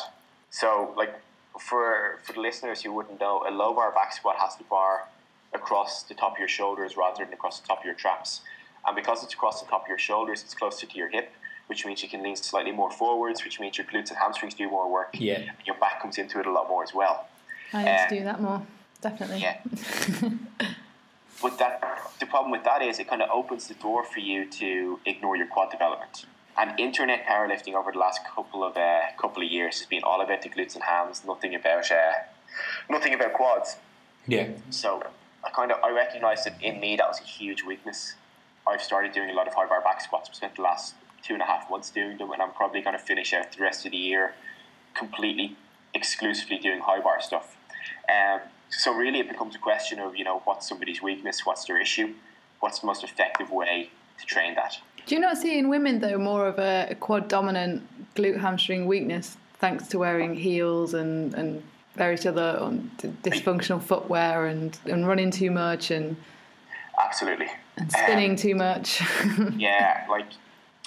So, 0.52 0.94
like, 0.96 1.14
for, 1.60 2.20
for 2.24 2.32
the 2.32 2.40
listeners 2.40 2.82
who 2.82 2.94
wouldn't 2.94 3.20
know, 3.20 3.44
a 3.46 3.52
low 3.52 3.74
bar 3.74 3.92
back 3.92 4.14
squat 4.14 4.38
has 4.38 4.56
the 4.56 4.64
bar 4.64 5.10
across 5.54 6.04
the 6.04 6.14
top 6.14 6.34
of 6.34 6.40
your 6.40 6.48
shoulders 6.48 6.98
rather 6.98 7.24
than 7.24 7.34
across 7.34 7.60
the 7.60 7.68
top 7.68 7.80
of 7.80 7.86
your 7.86 7.94
traps. 7.94 8.42
And 8.86 8.96
because 8.96 9.24
it's 9.24 9.34
across 9.34 9.62
the 9.62 9.68
top 9.70 9.84
of 9.84 9.88
your 9.88 9.98
shoulders, 9.98 10.44
it's 10.44 10.54
closer 10.54 10.86
to 10.86 10.98
your 10.98 11.10
hip, 11.10 11.32
which 11.68 11.86
means 11.86 12.04
you 12.04 12.10
can 12.10 12.22
lean 12.24 12.36
slightly 12.36 12.72
more 12.72 12.92
forwards, 12.92 13.44
which 13.44 13.60
means 13.60 13.78
your 13.78 13.88
glutes 13.88 14.10
and 14.10 14.18
hamstrings 14.18 14.54
do 14.54 14.70
more 14.70 14.92
work. 14.92 15.16
Yeah. 15.18 15.36
And 15.36 15.52
your 15.66 15.76
back 15.78 16.02
comes 16.02 16.18
into 16.18 16.40
it 16.40 16.46
a 16.46 16.52
lot 16.52 16.68
more 16.68 16.84
as 16.84 16.94
well. 16.94 17.28
I 17.72 17.84
need 17.84 17.90
Uh, 17.92 18.08
to 18.10 18.16
do 18.20 18.24
that 18.26 18.42
more. 18.42 18.62
Definitely. 19.02 19.42
Yeah. 19.42 19.60
but 21.42 21.58
that 21.60 21.82
the 22.20 22.26
problem 22.26 22.52
with 22.52 22.64
that 22.64 22.82
is 22.82 23.00
it 23.00 23.08
kind 23.08 23.22
of 23.22 23.30
opens 23.30 23.68
the 23.68 23.74
door 23.76 24.04
for 24.04 24.20
you 24.20 24.50
to 24.50 25.00
ignore 25.06 25.36
your 25.36 25.48
quad 25.48 25.72
development. 25.72 26.26
And 26.58 26.80
internet 26.80 27.26
powerlifting 27.26 27.74
over 27.74 27.92
the 27.92 27.98
last 27.98 28.22
couple 28.26 28.64
of 28.64 28.78
uh, 28.78 29.02
couple 29.18 29.44
of 29.44 29.50
years 29.50 29.80
has 29.80 29.88
been 29.88 30.04
all 30.04 30.22
about 30.22 30.42
the 30.44 30.50
glutes 30.50 30.76
and 30.76 30.84
hams, 30.84 31.24
nothing 31.26 31.56
about 31.56 31.92
uh, 31.92 32.12
nothing 32.90 33.14
about 33.14 33.34
quads. 33.34 33.78
Yeah. 34.28 34.50
So 34.70 35.04
I 35.44 35.50
kind 35.50 35.72
of 35.72 35.84
I 35.84 35.92
recognised 35.92 36.46
that 36.46 36.62
in 36.62 36.80
me 36.80 36.96
that 36.96 37.08
was 37.08 37.20
a 37.20 37.24
huge 37.24 37.64
weakness. 37.64 38.16
I've 38.68 38.82
started 38.82 39.12
doing 39.12 39.30
a 39.30 39.34
lot 39.34 39.48
of 39.48 39.54
high 39.54 39.68
bar 39.68 39.82
back 39.82 40.02
squats. 40.02 40.30
I've 40.30 40.36
spent 40.36 40.56
the 40.56 40.62
last 40.62 40.96
two 41.22 41.34
and 41.34 41.42
a 41.42 41.46
half 41.46 41.70
months 41.70 41.90
doing 41.90 42.18
them, 42.18 42.32
and 42.32 42.42
I'm 42.42 42.52
probably 42.52 42.82
going 42.82 42.98
to 42.98 43.04
finish 43.04 43.34
out 43.34 43.52
the 43.52 43.62
rest 43.62 43.86
of 43.86 43.92
the 43.92 43.98
year 43.98 44.34
completely 44.94 45.56
exclusively 45.94 46.58
doing 46.58 46.80
high 46.80 47.00
bar 47.00 47.22
stuff. 47.22 47.58
Um, 48.10 48.42
so 48.70 48.94
really, 48.94 49.20
it 49.20 49.30
becomes 49.30 49.56
a 49.56 49.60
question 49.60 50.00
of 50.00 50.16
you 50.16 50.24
know 50.24 50.42
what's 50.46 50.68
somebody's 50.68 51.02
weakness, 51.02 51.46
what's 51.46 51.66
their 51.66 51.80
issue, 51.80 52.14
what's 52.60 52.80
the 52.80 52.88
most 52.88 53.04
effective 53.04 53.52
way 53.52 53.90
to 54.20 54.26
train 54.26 54.56
that. 54.56 54.78
Do 55.06 55.16
you 55.16 55.22
not 55.22 55.38
see 55.38 55.58
in 55.58 55.70
women 55.70 56.00
though 56.00 56.18
more 56.18 56.48
of 56.48 56.60
a, 56.60 56.96
quad 57.00 57.28
dominant 57.28 57.84
glute 58.16 58.40
hamstring 58.40 58.88
weakness 58.88 59.38
thanks 59.56 59.88
to 59.88 60.00
wearing 60.00 60.36
heels 60.36 60.94
and, 60.94 61.34
and 61.34 61.64
various 61.96 62.26
other 62.26 62.58
um, 62.60 62.92
d- 62.98 63.14
dysfunctional 63.24 63.82
footwear 63.82 64.48
and, 64.48 64.78
and 64.86 65.08
running 65.08 65.32
too 65.32 65.52
much 65.52 65.92
and, 65.92 66.16
Absolutely. 67.04 67.48
and 67.78 67.92
spinning 67.92 68.32
Um, 68.32 68.36
too 68.36 68.56
much? 68.56 69.02
yeah, 69.58 70.06
like 70.10 70.26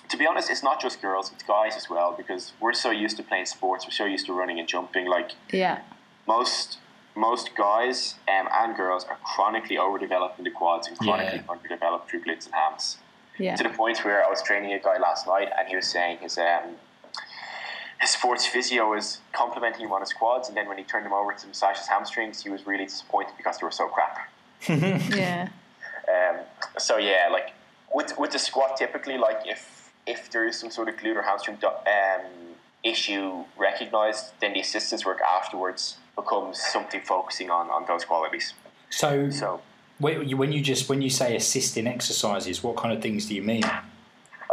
to 0.08 0.16
be 0.16 0.26
honest, 0.26 0.50
it's 0.50 0.62
not 0.62 0.80
just 0.80 1.02
girls; 1.02 1.32
it's 1.32 1.42
guys 1.42 1.76
as 1.76 1.90
well 1.90 2.14
because 2.16 2.52
we're 2.60 2.72
so 2.72 2.90
used 2.90 3.16
to 3.16 3.22
playing 3.24 3.46
sports, 3.46 3.84
we're 3.86 3.90
so 3.90 4.04
used 4.04 4.26
to 4.26 4.32
running 4.32 4.58
and 4.60 4.68
jumping. 4.68 5.06
Like 5.06 5.32
yeah. 5.52 5.80
most 6.28 6.78
most 7.16 7.56
guys 7.56 8.16
um, 8.28 8.46
and 8.52 8.76
girls 8.76 9.04
are 9.04 9.16
chronically 9.24 9.78
overdeveloped 9.78 10.38
in 10.38 10.44
the 10.44 10.50
quads 10.50 10.86
and 10.86 10.98
chronically 10.98 11.38
Yeah. 11.38 11.50
underdeveloped 11.52 12.10
through 12.10 12.22
glutes 12.24 12.44
and 12.46 12.54
hams. 12.54 12.98
Yeah. 13.38 13.56
To 13.56 13.62
the 13.64 13.70
point 13.70 14.04
where 14.04 14.24
I 14.24 14.28
was 14.28 14.42
training 14.42 14.72
a 14.74 14.78
guy 14.78 14.98
last 14.98 15.26
night 15.26 15.48
and 15.58 15.66
he 15.68 15.76
was 15.76 15.86
saying 15.86 16.18
his 16.18 16.36
um, 16.38 16.76
his 18.00 18.10
sports 18.10 18.46
physio 18.46 18.90
was 18.90 19.18
complimenting 19.32 19.82
him 19.82 19.92
on 19.92 20.00
his 20.00 20.12
quads, 20.12 20.48
and 20.48 20.56
then 20.56 20.68
when 20.68 20.78
he 20.78 20.84
turned 20.84 21.06
him 21.06 21.12
over 21.12 21.32
to 21.32 21.46
massage 21.46 21.78
his 21.78 21.88
hamstrings, 21.88 22.42
he 22.42 22.50
was 22.50 22.66
really 22.66 22.84
disappointed 22.84 23.32
because 23.36 23.58
they 23.58 23.64
were 23.64 23.70
so 23.70 23.88
crap. 23.88 24.28
Yeah. 24.68 25.48
Um, 26.08 26.36
so 26.78 26.98
yeah, 26.98 27.28
like 27.32 27.52
with 27.92 28.16
with 28.16 28.30
the 28.30 28.38
squat, 28.38 28.76
typically, 28.76 29.18
like 29.18 29.40
if 29.44 29.90
if 30.06 30.30
there 30.30 30.46
is 30.46 30.58
some 30.58 30.70
sort 30.70 30.88
of 30.88 30.96
glute 30.96 31.16
or 31.16 31.22
hamstring 31.22 31.58
um, 31.64 32.20
issue 32.84 33.44
recognized, 33.56 34.32
then 34.40 34.52
the 34.52 34.60
assistance 34.60 35.04
work 35.04 35.20
afterwards 35.20 35.96
becomes 36.14 36.60
something 36.62 37.00
focusing 37.00 37.50
on 37.50 37.70
on 37.70 37.84
those 37.86 38.04
qualities. 38.04 38.54
So, 38.90 39.30
So 39.30 39.60
when 39.98 40.28
you, 40.28 40.36
when 40.36 40.52
you 40.52 40.60
just 40.60 40.88
when 40.88 41.02
you 41.02 41.10
say 41.10 41.34
assisting 41.34 41.86
exercises, 41.86 42.62
what 42.62 42.76
kind 42.76 42.94
of 42.94 43.02
things 43.02 43.26
do 43.26 43.34
you 43.34 43.42
mean? 43.42 43.64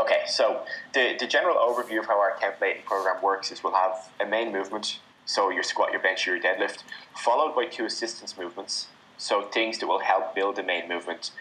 Okay, 0.03 0.23
so 0.27 0.65
the, 0.93 1.15
the 1.17 1.25
general 1.25 1.55
overview 1.55 1.99
of 1.99 2.07
how 2.07 2.19
our 2.19 2.35
template 2.35 2.83
program 2.83 3.23
works 3.23 3.53
is 3.53 3.63
we'll 3.63 3.73
have 3.73 4.09
a 4.19 4.25
main 4.25 4.51
movement, 4.51 4.99
so 5.25 5.49
your 5.49 5.63
squat, 5.63 5.93
your 5.93 6.01
bench, 6.01 6.27
your 6.27 6.37
deadlift, 6.37 6.83
followed 7.15 7.55
by 7.55 7.67
two 7.67 7.85
assistance 7.85 8.37
movements, 8.37 8.87
so 9.17 9.43
things 9.43 9.79
that 9.79 9.87
will 9.87 9.99
help 9.99 10.35
build 10.35 10.57
the 10.57 10.63
main 10.63 10.89
movement, 10.89 11.31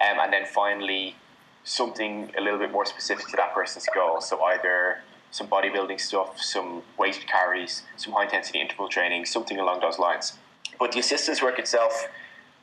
um, 0.00 0.18
and 0.18 0.32
then 0.32 0.44
finally 0.44 1.14
something 1.62 2.32
a 2.36 2.40
little 2.40 2.58
bit 2.58 2.72
more 2.72 2.84
specific 2.84 3.28
to 3.28 3.36
that 3.36 3.54
person's 3.54 3.86
goal. 3.94 4.20
So 4.20 4.42
either 4.42 4.98
some 5.30 5.46
bodybuilding 5.46 6.00
stuff, 6.00 6.40
some 6.40 6.82
weight 6.98 7.24
carries, 7.28 7.84
some 7.96 8.14
high 8.14 8.24
intensity 8.24 8.60
interval 8.60 8.88
training, 8.88 9.26
something 9.26 9.60
along 9.60 9.78
those 9.78 10.00
lines. 10.00 10.38
But 10.80 10.90
the 10.90 10.98
assistance 10.98 11.40
work 11.40 11.60
itself 11.60 12.08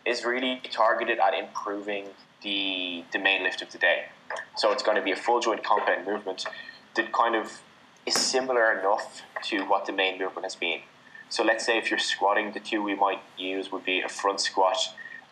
is 0.06 0.26
really 0.26 0.62
targeted 0.70 1.18
at 1.18 1.34
improving 1.34 2.08
the 2.44 3.06
the 3.14 3.20
main 3.20 3.44
lift 3.44 3.62
of 3.62 3.72
the 3.72 3.78
day. 3.78 4.08
So 4.56 4.72
it's 4.72 4.84
going 4.84 4.98
to 4.98 5.04
be 5.04 5.12
a 5.12 5.16
full 5.16 5.40
joint 5.40 5.64
compound 5.64 6.06
movement 6.06 6.46
that 6.96 7.12
kind 7.12 7.36
of 7.36 7.62
is 8.06 8.16
similar 8.16 8.78
enough 8.78 9.22
to 9.46 9.64
what 9.66 9.86
the 9.86 9.92
main 9.92 10.20
movement 10.20 10.46
has 10.46 10.56
been. 10.56 10.82
So 11.30 11.44
let's 11.44 11.66
say 11.66 11.78
if 11.78 11.90
you're 11.90 12.00
squatting, 12.00 12.52
the 12.52 12.60
two 12.60 12.82
we 12.82 12.96
might 12.96 13.20
use 13.38 13.72
would 13.72 13.84
be 13.84 14.02
a 14.02 14.10
front 14.10 14.40
squat 14.40 14.78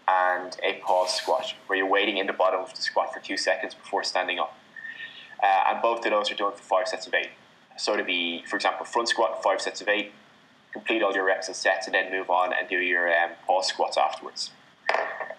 and 0.08 0.58
a 0.63 0.73
pause 0.86 1.13
squat, 1.13 1.53
where 1.67 1.77
you're 1.77 1.88
waiting 1.88 2.17
in 2.17 2.27
the 2.27 2.34
bottom 2.34 2.60
of 2.60 2.73
the 2.73 2.82
squat 2.82 3.13
for 3.13 3.19
two 3.19 3.38
seconds 3.38 3.73
before 3.73 4.03
standing 4.03 4.39
up. 4.39 4.58
Uh, 5.41 5.69
and 5.69 5.82
both 5.82 6.06
of 6.06 6.12
those 6.12 6.32
are 6.32 6.36
done 6.36 6.51
for 6.51 6.63
five 6.63 6.88
sets 6.88 7.08
of 7.08 7.13
eight. 7.13 7.29
So 7.77 7.95
to 7.95 8.03
be, 8.03 8.43
for 8.47 8.56
example, 8.56 8.86
front 8.86 9.10
squat, 9.10 9.41
five 9.43 9.62
sets 9.62 9.82
of 9.82 9.88
eight, 9.88 10.12
complete 10.73 11.03
all 11.03 11.13
your 11.13 11.25
reps 11.25 11.47
and 11.47 11.56
sets, 11.56 11.88
and 11.88 11.93
then 11.93 12.12
move 12.12 12.29
on 12.29 12.51
and 12.53 12.67
do 12.67 12.77
your 12.77 13.08
um, 13.08 13.32
pause 13.45 13.67
squats 13.67 13.97
afterwards 13.97 14.51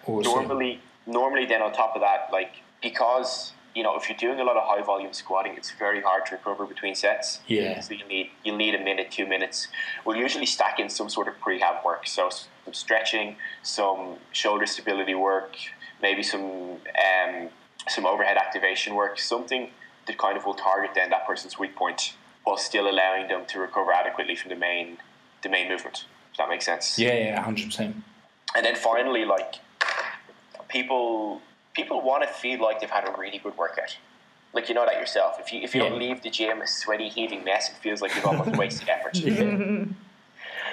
Awesome. 0.07 0.31
normally 0.31 0.79
normally 1.05 1.45
then 1.45 1.61
on 1.61 1.71
top 1.73 1.95
of 1.95 2.01
that 2.01 2.29
like 2.31 2.53
because 2.89 3.31
you 3.77 3.83
know 3.85 3.93
if 3.99 4.03
you're 4.07 4.21
doing 4.27 4.39
a 4.39 4.45
lot 4.49 4.57
of 4.61 4.63
high 4.71 4.83
volume 4.91 5.13
squatting 5.23 5.53
it's 5.59 5.71
very 5.85 6.01
hard 6.09 6.21
to 6.27 6.31
recover 6.37 6.63
between 6.73 6.95
sets. 7.05 7.27
Yeah. 7.47 7.79
so 7.85 7.93
you 7.99 8.07
need 8.13 8.27
you 8.47 8.53
need 8.63 8.73
a 8.79 8.83
minute 8.89 9.07
two 9.17 9.27
minutes. 9.35 9.57
We'll 10.03 10.21
usually 10.27 10.49
stack 10.57 10.75
in 10.83 10.87
some 10.99 11.09
sort 11.15 11.27
of 11.31 11.35
prehab 11.43 11.77
work. 11.89 12.03
So 12.15 12.23
some 12.29 12.73
stretching 12.83 13.27
some 13.77 14.01
shoulder 14.41 14.67
stability 14.75 15.15
work 15.29 15.51
maybe 16.01 16.23
some 16.23 16.43
um, 17.07 17.33
some 17.95 18.05
overhead 18.05 18.37
activation 18.45 18.95
work 19.01 19.13
something 19.19 19.63
that 20.07 20.17
kind 20.17 20.35
of 20.37 20.43
will 20.45 20.59
target 20.69 20.91
then 20.95 21.09
that 21.09 21.23
person's 21.29 21.55
weak 21.61 21.75
point 21.75 22.01
while 22.43 22.57
still 22.57 22.87
allowing 22.93 23.27
them 23.27 23.41
to 23.51 23.59
recover 23.59 23.91
adequately 23.91 24.35
from 24.35 24.49
the 24.49 24.55
main 24.67 24.87
the 25.43 25.49
main 25.49 25.67
movement. 25.73 26.05
If 26.31 26.37
that 26.37 26.49
makes 26.49 26.65
sense? 26.65 26.99
Yeah, 26.99 27.13
yeah, 27.13 27.41
hundred 27.41 27.65
percent. 27.67 27.95
and 28.55 28.65
then 28.65 28.75
finally, 28.75 29.25
like 29.25 29.55
people, 30.67 31.41
people 31.75 32.01
want 32.01 32.23
to 32.23 32.29
feel 32.29 32.61
like 32.61 32.79
they've 32.79 32.89
had 32.89 33.07
a 33.07 33.13
really 33.17 33.37
good 33.37 33.55
workout. 33.57 33.97
Like 34.53 34.69
you 34.69 34.75
know 34.75 34.85
that 34.85 34.95
yourself. 34.95 35.37
If 35.39 35.51
you 35.51 35.61
if 35.61 35.75
you 35.75 35.81
don't 35.81 35.99
leave 35.99 36.23
the 36.23 36.29
gym 36.29 36.61
a 36.61 36.67
sweaty, 36.67 37.09
heaving 37.09 37.43
mess, 37.43 37.69
it 37.69 37.75
feels 37.75 38.01
like 38.01 38.15
you've 38.15 38.25
almost 38.25 38.55
wasted 38.57 38.87
effort. 38.87 39.17
Yeah. 39.17 39.85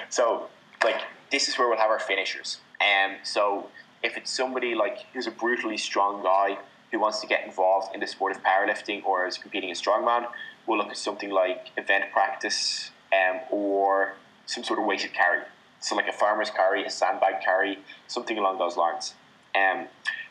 So, 0.09 0.47
like, 0.83 1.01
this 1.31 1.47
is 1.47 1.57
where 1.57 1.67
we'll 1.67 1.77
have 1.77 1.89
our 1.89 1.99
finishers. 1.99 2.59
Um, 2.79 3.15
so, 3.23 3.67
if 4.01 4.15
it's 4.15 4.31
somebody 4.31 4.75
like 4.75 5.05
who's 5.13 5.27
a 5.27 5.31
brutally 5.31 5.77
strong 5.77 6.23
guy 6.23 6.57
who 6.91 6.99
wants 6.99 7.19
to 7.21 7.27
get 7.27 7.45
involved 7.45 7.93
in 7.93 7.99
the 7.99 8.07
sport 8.07 8.35
of 8.35 8.43
powerlifting 8.43 9.03
or 9.03 9.25
is 9.27 9.37
competing 9.37 9.69
in 9.69 9.75
strongman, 9.75 10.27
we'll 10.65 10.77
look 10.77 10.89
at 10.89 10.97
something 10.97 11.29
like 11.29 11.71
event 11.77 12.05
practice 12.13 12.91
um, 13.11 13.39
or 13.49 14.13
some 14.45 14.63
sort 14.63 14.79
of 14.79 14.85
weighted 14.85 15.13
carry. 15.13 15.41
So, 15.81 15.95
like 15.95 16.07
a 16.07 16.13
farmer's 16.13 16.49
carry, 16.49 16.85
a 16.85 16.89
sandbag 16.89 17.41
carry, 17.43 17.79
something 18.07 18.37
along 18.37 18.59
those 18.59 18.77
lines. 18.77 19.13
Um, 19.55 19.87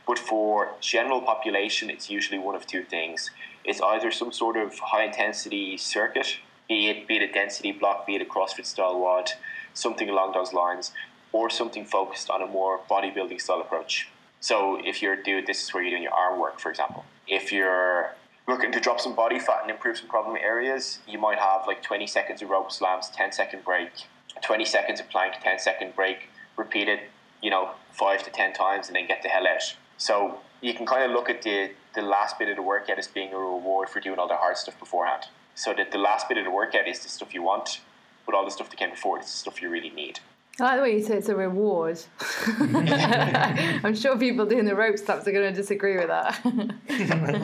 but 0.06 0.18
for 0.18 0.74
general 0.80 1.20
population, 1.20 1.90
it's 1.90 2.10
usually 2.10 2.38
one 2.38 2.54
of 2.54 2.66
two 2.66 2.84
things. 2.84 3.30
It's 3.64 3.80
either 3.80 4.10
some 4.10 4.32
sort 4.32 4.56
of 4.56 4.78
high 4.78 5.04
intensity 5.04 5.76
circuit, 5.76 6.38
be 6.68 6.88
it, 6.88 7.06
be 7.06 7.16
it 7.16 7.22
a 7.22 7.32
density 7.32 7.72
block, 7.72 8.06
be 8.06 8.16
it 8.16 8.22
a 8.22 8.24
CrossFit 8.24 8.66
style 8.66 8.98
WOD, 8.98 9.30
something 9.74 10.08
along 10.08 10.32
those 10.32 10.52
lines, 10.52 10.92
or 11.32 11.48
something 11.50 11.84
focused 11.84 12.30
on 12.30 12.42
a 12.42 12.46
more 12.46 12.80
bodybuilding 12.90 13.40
style 13.40 13.60
approach. 13.60 14.08
So 14.40 14.80
if 14.84 15.02
you're 15.02 15.16
doing 15.16 15.44
this 15.46 15.62
is 15.62 15.72
where 15.72 15.82
you're 15.82 15.92
doing 15.92 16.02
your 16.02 16.14
arm 16.14 16.40
work, 16.40 16.58
for 16.58 16.70
example. 16.70 17.04
If 17.28 17.52
you're 17.52 18.14
looking 18.48 18.72
to 18.72 18.80
drop 18.80 19.00
some 19.00 19.14
body 19.14 19.38
fat 19.38 19.60
and 19.62 19.70
improve 19.70 19.96
some 19.98 20.08
problem 20.08 20.36
areas, 20.36 20.98
you 21.06 21.18
might 21.18 21.38
have 21.38 21.66
like 21.66 21.82
20 21.82 22.06
seconds 22.08 22.42
of 22.42 22.50
rope 22.50 22.72
slams, 22.72 23.08
10 23.10 23.30
second 23.32 23.64
break, 23.64 23.90
20 24.42 24.64
seconds 24.64 24.98
of 24.98 25.08
plank, 25.10 25.34
10 25.42 25.60
second 25.60 25.94
break, 25.94 26.28
repeat 26.56 26.88
it, 26.88 27.00
you 27.40 27.50
know, 27.50 27.70
five 27.92 28.22
to 28.24 28.30
10 28.30 28.52
times 28.52 28.88
and 28.88 28.96
then 28.96 29.06
get 29.06 29.22
the 29.22 29.28
hell 29.28 29.46
out. 29.46 29.74
So 30.02 30.38
you 30.60 30.74
can 30.74 30.84
kind 30.84 31.04
of 31.04 31.12
look 31.12 31.30
at 31.30 31.42
the, 31.42 31.70
the 31.94 32.02
last 32.02 32.36
bit 32.36 32.48
of 32.48 32.56
the 32.56 32.62
workout 32.62 32.98
as 32.98 33.06
being 33.06 33.32
a 33.32 33.38
reward 33.38 33.88
for 33.88 34.00
doing 34.00 34.18
all 34.18 34.26
the 34.26 34.36
hard 34.36 34.56
stuff 34.56 34.76
beforehand. 34.80 35.26
So 35.54 35.72
that 35.74 35.92
the 35.92 35.98
last 35.98 36.28
bit 36.28 36.38
of 36.38 36.44
the 36.44 36.50
workout 36.50 36.88
is 36.88 36.98
the 37.04 37.08
stuff 37.08 37.32
you 37.32 37.42
want, 37.44 37.80
but 38.26 38.34
all 38.34 38.44
the 38.44 38.50
stuff 38.50 38.68
that 38.70 38.76
came 38.76 38.90
before 38.90 39.20
is 39.20 39.26
the 39.26 39.30
stuff 39.30 39.62
you 39.62 39.70
really 39.70 39.90
need. 39.90 40.18
I 40.58 40.64
like 40.64 40.76
the 40.78 40.82
way 40.82 40.96
you 40.96 41.04
say 41.04 41.18
it's 41.18 41.28
a 41.28 41.36
reward. 41.36 42.00
I'm 42.58 43.94
sure 43.94 44.18
people 44.18 44.44
doing 44.44 44.64
the 44.64 44.74
rope 44.74 44.98
stops 44.98 45.28
are 45.28 45.32
going 45.32 45.48
to 45.48 45.54
disagree 45.54 45.96
with 45.96 46.08
that. 46.08 46.40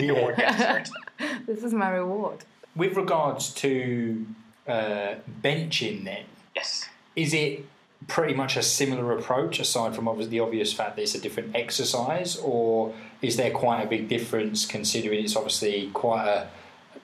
Your 0.00 0.16
workout 0.24 0.60
expert. 0.60 1.46
this 1.46 1.62
is 1.62 1.72
my 1.72 1.90
reward. 1.90 2.44
With 2.74 2.96
regards 2.96 3.54
to 3.54 4.26
uh, 4.66 5.14
benching, 5.42 6.04
then 6.04 6.24
Yes. 6.56 6.88
is 7.14 7.32
it 7.34 7.64
pretty 8.06 8.34
much 8.34 8.56
a 8.56 8.62
similar 8.62 9.18
approach 9.18 9.58
aside 9.58 9.94
from 9.94 10.08
obviously 10.08 10.30
the 10.30 10.40
obvious 10.40 10.72
fact 10.72 10.96
that 10.96 11.02
it's 11.02 11.14
a 11.14 11.20
different 11.20 11.54
exercise, 11.54 12.36
or 12.36 12.94
is 13.20 13.36
there 13.36 13.50
quite 13.50 13.82
a 13.82 13.86
big 13.86 14.08
difference 14.08 14.64
considering 14.64 15.24
it's 15.24 15.36
obviously 15.36 15.90
quite 15.92 16.26
a 16.26 16.48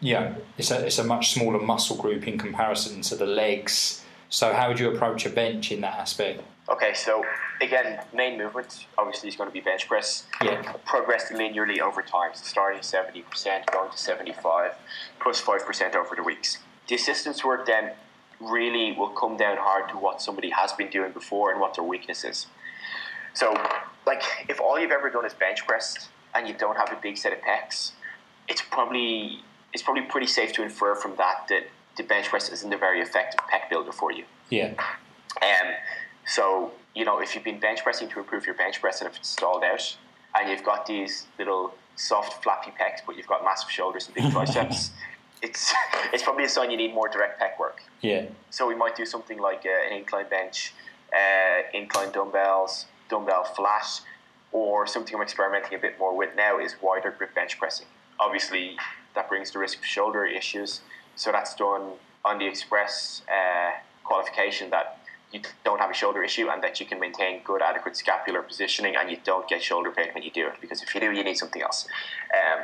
yeah, 0.00 0.34
it's 0.58 0.70
a 0.70 0.84
it's 0.84 0.98
a 0.98 1.04
much 1.04 1.32
smaller 1.32 1.60
muscle 1.60 1.96
group 1.96 2.28
in 2.28 2.38
comparison 2.38 3.00
to 3.02 3.16
the 3.16 3.26
legs. 3.26 4.04
So 4.28 4.52
how 4.52 4.68
would 4.68 4.78
you 4.78 4.90
approach 4.90 5.26
a 5.26 5.30
bench 5.30 5.70
in 5.72 5.80
that 5.82 5.98
aspect? 5.98 6.42
Okay, 6.68 6.94
so 6.94 7.24
again, 7.60 8.00
main 8.14 8.38
movement 8.38 8.86
obviously 8.96 9.28
is 9.28 9.36
going 9.36 9.48
to 9.48 9.52
be 9.52 9.60
bench 9.60 9.86
press. 9.86 10.24
Yeah. 10.42 10.72
Progressed 10.84 11.32
linearly 11.32 11.80
over 11.80 12.02
time, 12.02 12.30
so 12.34 12.44
starting 12.44 12.80
70%, 12.80 13.70
going 13.70 13.90
to 13.90 13.98
75, 13.98 14.72
plus 15.20 15.42
5% 15.42 15.94
over 15.94 16.16
the 16.16 16.22
weeks. 16.22 16.58
The 16.88 16.94
assistance 16.94 17.44
work 17.44 17.66
then 17.66 17.92
really 18.50 18.92
will 18.92 19.08
come 19.08 19.36
down 19.36 19.56
hard 19.58 19.88
to 19.90 19.96
what 19.96 20.20
somebody 20.20 20.50
has 20.50 20.72
been 20.72 20.90
doing 20.90 21.12
before 21.12 21.50
and 21.50 21.60
what 21.60 21.74
their 21.74 21.84
weakness 21.84 22.24
is. 22.24 22.46
So, 23.32 23.54
like, 24.06 24.22
if 24.48 24.60
all 24.60 24.78
you've 24.78 24.90
ever 24.92 25.10
done 25.10 25.24
is 25.24 25.34
bench 25.34 25.66
press 25.66 26.08
and 26.34 26.46
you 26.46 26.54
don't 26.54 26.76
have 26.76 26.92
a 26.92 26.98
big 27.00 27.16
set 27.16 27.32
of 27.32 27.40
pecs, 27.40 27.92
it's 28.48 28.62
probably 28.62 29.40
it's 29.72 29.82
probably 29.82 30.02
pretty 30.02 30.26
safe 30.26 30.52
to 30.52 30.62
infer 30.62 30.94
from 30.94 31.16
that 31.16 31.46
that 31.48 31.64
the 31.96 32.02
bench 32.04 32.28
press 32.28 32.48
isn't 32.48 32.72
a 32.72 32.78
very 32.78 33.00
effective 33.00 33.40
pec 33.52 33.68
builder 33.68 33.92
for 33.92 34.12
you. 34.12 34.24
Yeah, 34.50 34.74
Um, 35.42 35.74
so, 36.26 36.72
you 36.94 37.04
know, 37.04 37.20
if 37.20 37.34
you've 37.34 37.44
been 37.44 37.58
bench 37.58 37.82
pressing 37.82 38.08
to 38.10 38.20
improve 38.20 38.46
your 38.46 38.54
bench 38.54 38.80
press 38.80 39.00
and 39.00 39.10
if 39.10 39.16
it's 39.16 39.28
stalled 39.28 39.64
out 39.64 39.96
and 40.38 40.48
you've 40.48 40.64
got 40.64 40.86
these 40.86 41.26
little 41.38 41.74
soft, 41.96 42.42
flappy 42.42 42.70
pecs, 42.70 43.00
but 43.06 43.16
you've 43.16 43.26
got 43.26 43.44
massive 43.44 43.70
shoulders 43.70 44.06
and 44.06 44.14
big 44.14 44.30
triceps, 44.32 44.90
it's, 45.44 45.72
it's 46.12 46.22
probably 46.22 46.44
a 46.44 46.48
sign 46.48 46.70
you 46.70 46.76
need 46.76 46.94
more 46.94 47.08
direct 47.08 47.40
pec 47.40 47.58
work. 47.58 47.82
yeah, 48.00 48.26
So 48.50 48.66
we 48.66 48.74
might 48.74 48.96
do 48.96 49.06
something 49.06 49.38
like 49.38 49.64
uh, 49.66 49.86
an 49.86 49.92
incline 49.96 50.28
bench, 50.28 50.74
uh, 51.12 51.62
incline 51.72 52.10
dumbbells, 52.12 52.86
dumbbell 53.08 53.44
flat, 53.44 54.00
or 54.52 54.86
something 54.86 55.14
I'm 55.14 55.22
experimenting 55.22 55.74
a 55.74 55.80
bit 55.80 55.98
more 55.98 56.16
with 56.16 56.30
now 56.36 56.58
is 56.58 56.76
wider 56.80 57.10
grip 57.16 57.34
bench 57.34 57.58
pressing. 57.58 57.86
Obviously, 58.18 58.76
that 59.14 59.28
brings 59.28 59.50
the 59.50 59.58
risk 59.58 59.78
of 59.78 59.84
shoulder 59.84 60.24
issues, 60.24 60.80
so 61.16 61.30
that's 61.32 61.54
done 61.54 61.92
on 62.24 62.38
the 62.38 62.46
express 62.46 63.22
uh, 63.28 63.72
qualification 64.04 64.70
that 64.70 64.98
you 65.32 65.40
don't 65.64 65.80
have 65.80 65.90
a 65.90 65.94
shoulder 65.94 66.22
issue 66.22 66.48
and 66.48 66.62
that 66.62 66.78
you 66.78 66.86
can 66.86 67.00
maintain 67.00 67.40
good, 67.42 67.60
adequate 67.60 67.96
scapular 67.96 68.40
positioning 68.40 68.94
and 68.96 69.10
you 69.10 69.18
don't 69.24 69.48
get 69.48 69.60
shoulder 69.60 69.90
pain 69.90 70.08
when 70.14 70.22
you 70.22 70.30
do 70.30 70.46
it. 70.46 70.54
Because 70.60 70.80
if 70.80 70.94
you 70.94 71.00
do, 71.00 71.10
you 71.10 71.24
need 71.24 71.36
something 71.36 71.60
else. 71.60 71.88
Um, 72.32 72.60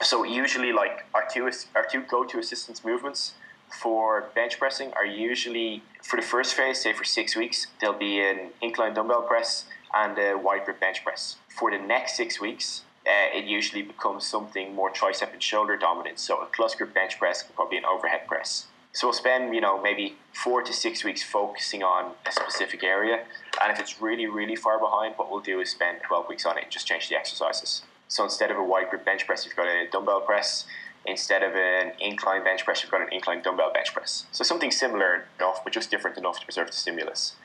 so 0.00 0.24
usually, 0.24 0.72
like 0.72 1.04
our 1.14 1.26
two 1.32 1.50
our 1.74 1.84
two 1.84 2.02
go-to 2.02 2.38
assistance 2.38 2.84
movements 2.84 3.34
for 3.80 4.30
bench 4.34 4.58
pressing 4.58 4.92
are 4.94 5.06
usually 5.06 5.82
for 6.02 6.16
the 6.16 6.22
first 6.22 6.54
phase, 6.54 6.80
say 6.80 6.92
for 6.92 7.04
six 7.04 7.36
weeks, 7.36 7.66
there'll 7.80 7.98
be 7.98 8.20
an 8.20 8.50
incline 8.60 8.94
dumbbell 8.94 9.22
press 9.22 9.66
and 9.94 10.18
a 10.18 10.34
wide 10.34 10.64
grip 10.64 10.80
bench 10.80 11.04
press. 11.04 11.36
For 11.58 11.70
the 11.70 11.78
next 11.78 12.16
six 12.16 12.40
weeks, 12.40 12.82
uh, 13.06 13.36
it 13.36 13.44
usually 13.44 13.82
becomes 13.82 14.26
something 14.26 14.74
more 14.74 14.90
tricep 14.90 15.32
and 15.32 15.42
shoulder 15.42 15.76
dominant. 15.76 16.18
So 16.18 16.40
a 16.40 16.46
close 16.46 16.74
grip 16.74 16.94
bench 16.94 17.18
press, 17.18 17.42
probably 17.42 17.78
an 17.78 17.84
overhead 17.84 18.26
press. 18.26 18.66
So 18.92 19.06
we'll 19.06 19.14
spend, 19.14 19.54
you 19.54 19.60
know, 19.60 19.80
maybe 19.80 20.16
four 20.34 20.62
to 20.62 20.72
six 20.72 21.02
weeks 21.02 21.22
focusing 21.22 21.82
on 21.82 22.12
a 22.26 22.32
specific 22.32 22.84
area. 22.84 23.24
And 23.62 23.72
if 23.72 23.80
it's 23.80 24.02
really, 24.02 24.26
really 24.26 24.54
far 24.54 24.78
behind, 24.78 25.14
what 25.16 25.30
we'll 25.30 25.40
do 25.40 25.60
is 25.60 25.70
spend 25.70 26.02
12 26.02 26.28
weeks 26.28 26.44
on 26.44 26.58
it 26.58 26.64
and 26.64 26.72
just 26.72 26.86
change 26.86 27.08
the 27.08 27.16
exercises. 27.16 27.82
So 28.12 28.22
instead 28.24 28.50
of 28.50 28.58
a 28.58 28.62
wide 28.62 28.90
grip 28.90 29.06
bench 29.06 29.26
press, 29.26 29.46
you've 29.46 29.56
got 29.56 29.66
a 29.66 29.88
dumbbell 29.90 30.20
press. 30.20 30.66
Instead 31.06 31.42
of 31.42 31.54
an 31.54 31.92
incline 31.98 32.44
bench 32.44 32.62
press, 32.62 32.82
you've 32.82 32.90
got 32.90 33.00
an 33.00 33.08
incline 33.10 33.40
dumbbell 33.40 33.72
bench 33.72 33.94
press. 33.94 34.26
So 34.32 34.44
something 34.44 34.70
similar 34.70 35.24
enough, 35.38 35.64
but 35.64 35.72
just 35.72 35.90
different 35.90 36.18
enough 36.18 36.38
to 36.40 36.44
preserve 36.44 36.66
the 36.66 36.74
stimulus. 36.74 37.36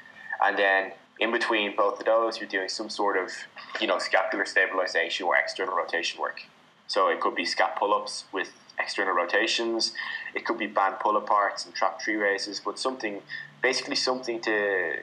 And 0.45 0.59
then 0.59 0.91
in 1.21 1.31
between 1.31 1.73
both 1.77 2.01
of 2.01 2.05
those, 2.05 2.41
you're 2.41 2.49
doing 2.49 2.67
some 2.67 2.89
sort 2.89 3.15
of, 3.15 3.31
you 3.79 3.87
know, 3.87 3.97
scapular 3.97 4.45
stabilization 4.45 5.25
or 5.25 5.37
external 5.37 5.73
rotation 5.73 6.19
work. 6.19 6.41
So 6.87 7.07
it 7.07 7.21
could 7.21 7.33
be 7.33 7.45
scap 7.45 7.77
pull-ups 7.77 8.25
with 8.33 8.51
external 8.77 9.13
rotations. 9.13 9.93
It 10.35 10.45
could 10.45 10.57
be 10.57 10.67
band 10.67 10.95
pull 10.99 11.19
aparts 11.19 11.65
and 11.65 11.73
trap 11.73 12.01
three 12.01 12.17
raises, 12.17 12.59
but 12.59 12.77
something, 12.77 13.21
basically 13.61 13.95
something 13.95 14.41
to 14.41 14.97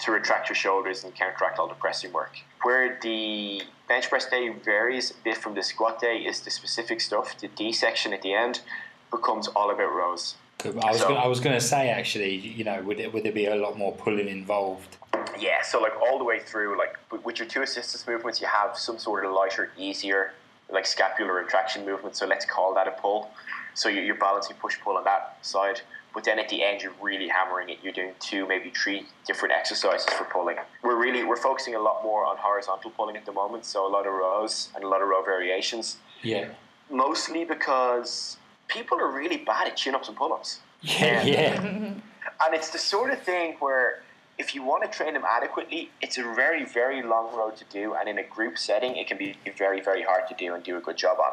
to 0.00 0.12
retract 0.12 0.48
your 0.48 0.56
shoulders 0.56 1.04
and 1.04 1.14
counteract 1.14 1.58
all 1.58 1.68
the 1.68 1.74
pressing 1.74 2.12
work. 2.12 2.32
Where 2.62 2.98
the 3.02 3.62
bench 3.88 4.08
press 4.08 4.26
day 4.28 4.48
varies 4.48 5.10
a 5.10 5.14
bit 5.24 5.36
from 5.36 5.54
the 5.54 5.62
squat 5.62 6.00
day 6.00 6.18
is 6.18 6.40
the 6.40 6.50
specific 6.50 7.00
stuff. 7.00 7.38
The 7.38 7.48
D 7.48 7.72
section 7.72 8.12
at 8.12 8.22
the 8.22 8.32
end 8.34 8.60
becomes 9.10 9.48
all 9.48 9.70
about 9.70 9.92
rows. 9.92 10.36
I 10.64 10.68
was 10.68 11.00
So- 11.00 11.08
gonna, 11.08 11.20
I 11.20 11.26
was 11.26 11.40
going 11.40 11.56
to 11.58 11.64
say 11.64 11.88
actually, 11.90 12.34
you 12.34 12.64
know, 12.64 12.82
would 12.82 13.00
it 13.00 13.12
would 13.12 13.22
there 13.24 13.32
be 13.32 13.46
a 13.46 13.54
lot 13.56 13.76
more 13.78 13.92
pulling 13.92 14.28
involved? 14.28 14.96
Yeah, 15.38 15.62
so 15.62 15.80
like 15.80 15.98
all 16.00 16.18
the 16.18 16.24
way 16.24 16.38
through, 16.38 16.78
like 16.78 16.96
with- 17.24 17.38
your 17.38 17.48
two 17.48 17.62
assistance 17.62 18.06
movements, 18.06 18.40
you 18.40 18.46
have 18.46 18.76
some 18.76 18.98
sort 18.98 19.24
of 19.24 19.32
lighter, 19.32 19.70
easier, 19.78 20.32
like 20.70 20.86
scapular 20.86 21.32
retraction 21.34 21.84
movement. 21.86 22.14
So 22.16 22.26
let's 22.26 22.44
call 22.44 22.74
that 22.74 22.86
a 22.86 22.92
pull. 22.92 23.30
So 23.74 23.88
you're 23.88 24.14
balancing 24.16 24.56
push 24.56 24.78
pull 24.80 24.96
on 24.98 25.04
that 25.04 25.38
side, 25.42 25.80
but 26.14 26.24
then 26.24 26.38
at 26.38 26.48
the 26.48 26.62
end 26.64 26.82
you're 26.82 26.92
really 27.00 27.28
hammering 27.28 27.68
it. 27.70 27.78
You're 27.82 27.92
doing 27.92 28.12
two, 28.20 28.46
maybe 28.46 28.70
three 28.70 29.06
different 29.26 29.54
exercises 29.54 30.06
for 30.14 30.24
pulling. 30.24 30.56
We're 30.82 30.96
really 31.00 31.24
we're 31.24 31.36
focusing 31.36 31.74
a 31.74 31.80
lot 31.80 32.02
more 32.02 32.24
on 32.26 32.36
horizontal 32.38 32.90
pulling 32.90 33.16
at 33.16 33.26
the 33.26 33.32
moment. 33.32 33.64
So 33.64 33.86
a 33.86 33.90
lot 33.90 34.06
of 34.06 34.12
rows 34.12 34.68
and 34.74 34.84
a 34.84 34.88
lot 34.88 35.02
of 35.02 35.08
row 35.08 35.22
variations, 35.22 35.98
Yeah, 36.22 36.48
mostly 36.90 37.44
because 37.44 38.36
people 38.68 38.98
are 39.00 39.10
really 39.10 39.38
bad 39.38 39.68
at 39.68 39.76
chin 39.76 39.94
ups 39.94 40.08
and 40.08 40.16
pull 40.16 40.32
ups. 40.32 40.60
yeah, 40.82 41.22
yeah. 41.22 41.92
And 42.44 42.54
it's 42.54 42.70
the 42.70 42.78
sort 42.78 43.10
of 43.10 43.22
thing 43.22 43.56
where 43.60 44.02
if 44.38 44.54
you 44.54 44.62
want 44.62 44.82
to 44.84 44.88
train 44.88 45.12
them 45.14 45.24
adequately, 45.28 45.90
it's 46.00 46.16
a 46.16 46.22
very, 46.22 46.64
very 46.64 47.02
long 47.02 47.34
road 47.36 47.56
to 47.56 47.64
do. 47.70 47.94
And 47.94 48.08
in 48.08 48.16
a 48.18 48.22
group 48.22 48.56
setting, 48.56 48.96
it 48.96 49.06
can 49.06 49.18
be 49.18 49.36
very, 49.58 49.80
very 49.82 50.02
hard 50.02 50.26
to 50.28 50.34
do 50.34 50.54
and 50.54 50.64
do 50.64 50.76
a 50.78 50.80
good 50.80 50.96
job 50.96 51.18
on. 51.18 51.32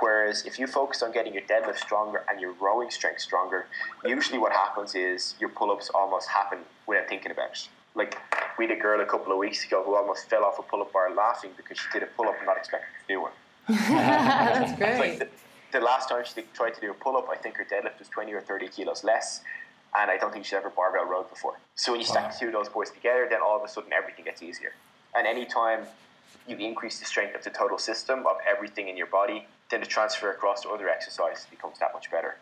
Whereas 0.00 0.44
if 0.44 0.58
you 0.58 0.66
focus 0.66 1.02
on 1.02 1.12
getting 1.12 1.32
your 1.32 1.42
deadlift 1.42 1.78
stronger 1.78 2.24
and 2.28 2.40
your 2.40 2.52
rowing 2.60 2.90
strength 2.90 3.20
stronger, 3.20 3.66
usually 4.04 4.38
what 4.38 4.52
happens 4.52 4.94
is 4.94 5.34
your 5.38 5.50
pull 5.50 5.70
ups 5.70 5.90
almost 5.94 6.28
happen 6.28 6.58
without 6.86 7.08
thinking 7.08 7.30
about 7.30 7.50
it. 7.52 7.68
Like 7.94 8.16
we 8.58 8.66
had 8.66 8.76
a 8.76 8.80
girl 8.80 9.00
a 9.00 9.06
couple 9.06 9.32
of 9.32 9.38
weeks 9.38 9.64
ago 9.64 9.82
who 9.84 9.94
almost 9.94 10.28
fell 10.28 10.44
off 10.44 10.58
a 10.58 10.62
pull 10.62 10.82
up 10.82 10.92
bar 10.92 11.14
laughing 11.14 11.50
because 11.56 11.78
she 11.78 11.86
did 11.92 12.02
a 12.02 12.06
pull 12.06 12.28
up 12.28 12.36
and 12.38 12.46
not 12.46 12.56
expecting 12.56 12.88
to 13.06 13.14
do 13.14 13.20
one. 13.22 13.32
That's 13.68 14.70
It's 14.70 14.78
great. 14.78 14.98
Like 14.98 15.18
the, 15.20 15.28
the 15.78 15.80
last 15.84 16.08
time 16.08 16.24
she 16.24 16.42
tried 16.54 16.74
to 16.74 16.80
do 16.80 16.90
a 16.90 16.94
pull 16.94 17.16
up, 17.16 17.28
I 17.30 17.36
think 17.36 17.56
her 17.56 17.64
deadlift 17.64 17.98
was 18.00 18.08
20 18.08 18.32
or 18.32 18.40
30 18.40 18.68
kilos 18.68 19.04
less. 19.04 19.42
And 19.96 20.10
I 20.10 20.16
don't 20.16 20.32
think 20.32 20.44
she's 20.44 20.54
ever 20.54 20.70
barbell 20.70 21.04
rowed 21.04 21.30
before. 21.30 21.54
So 21.76 21.92
when 21.92 22.00
you 22.00 22.06
stack 22.06 22.30
Wow. 22.32 22.36
two 22.40 22.46
of 22.48 22.52
those 22.52 22.68
boys 22.68 22.90
together, 22.90 23.28
then 23.30 23.40
all 23.40 23.56
of 23.56 23.62
a 23.62 23.68
sudden 23.68 23.92
everything 23.92 24.24
gets 24.24 24.42
easier. 24.42 24.72
And 25.14 25.24
anytime 25.24 25.86
you 26.48 26.56
increase 26.56 26.98
the 26.98 27.04
strength 27.04 27.36
of 27.36 27.44
the 27.44 27.50
total 27.50 27.78
system 27.78 28.26
of 28.26 28.36
everything 28.48 28.88
in 28.88 28.96
your 28.96 29.06
body, 29.06 29.46
then 29.74 29.80
the 29.80 29.86
transfer 29.86 30.30
across 30.30 30.60
to 30.60 30.68
other 30.68 30.88
exercises 30.88 31.46
becomes 31.50 31.80
that 31.80 31.92
much 31.92 32.08
better. 32.08 32.36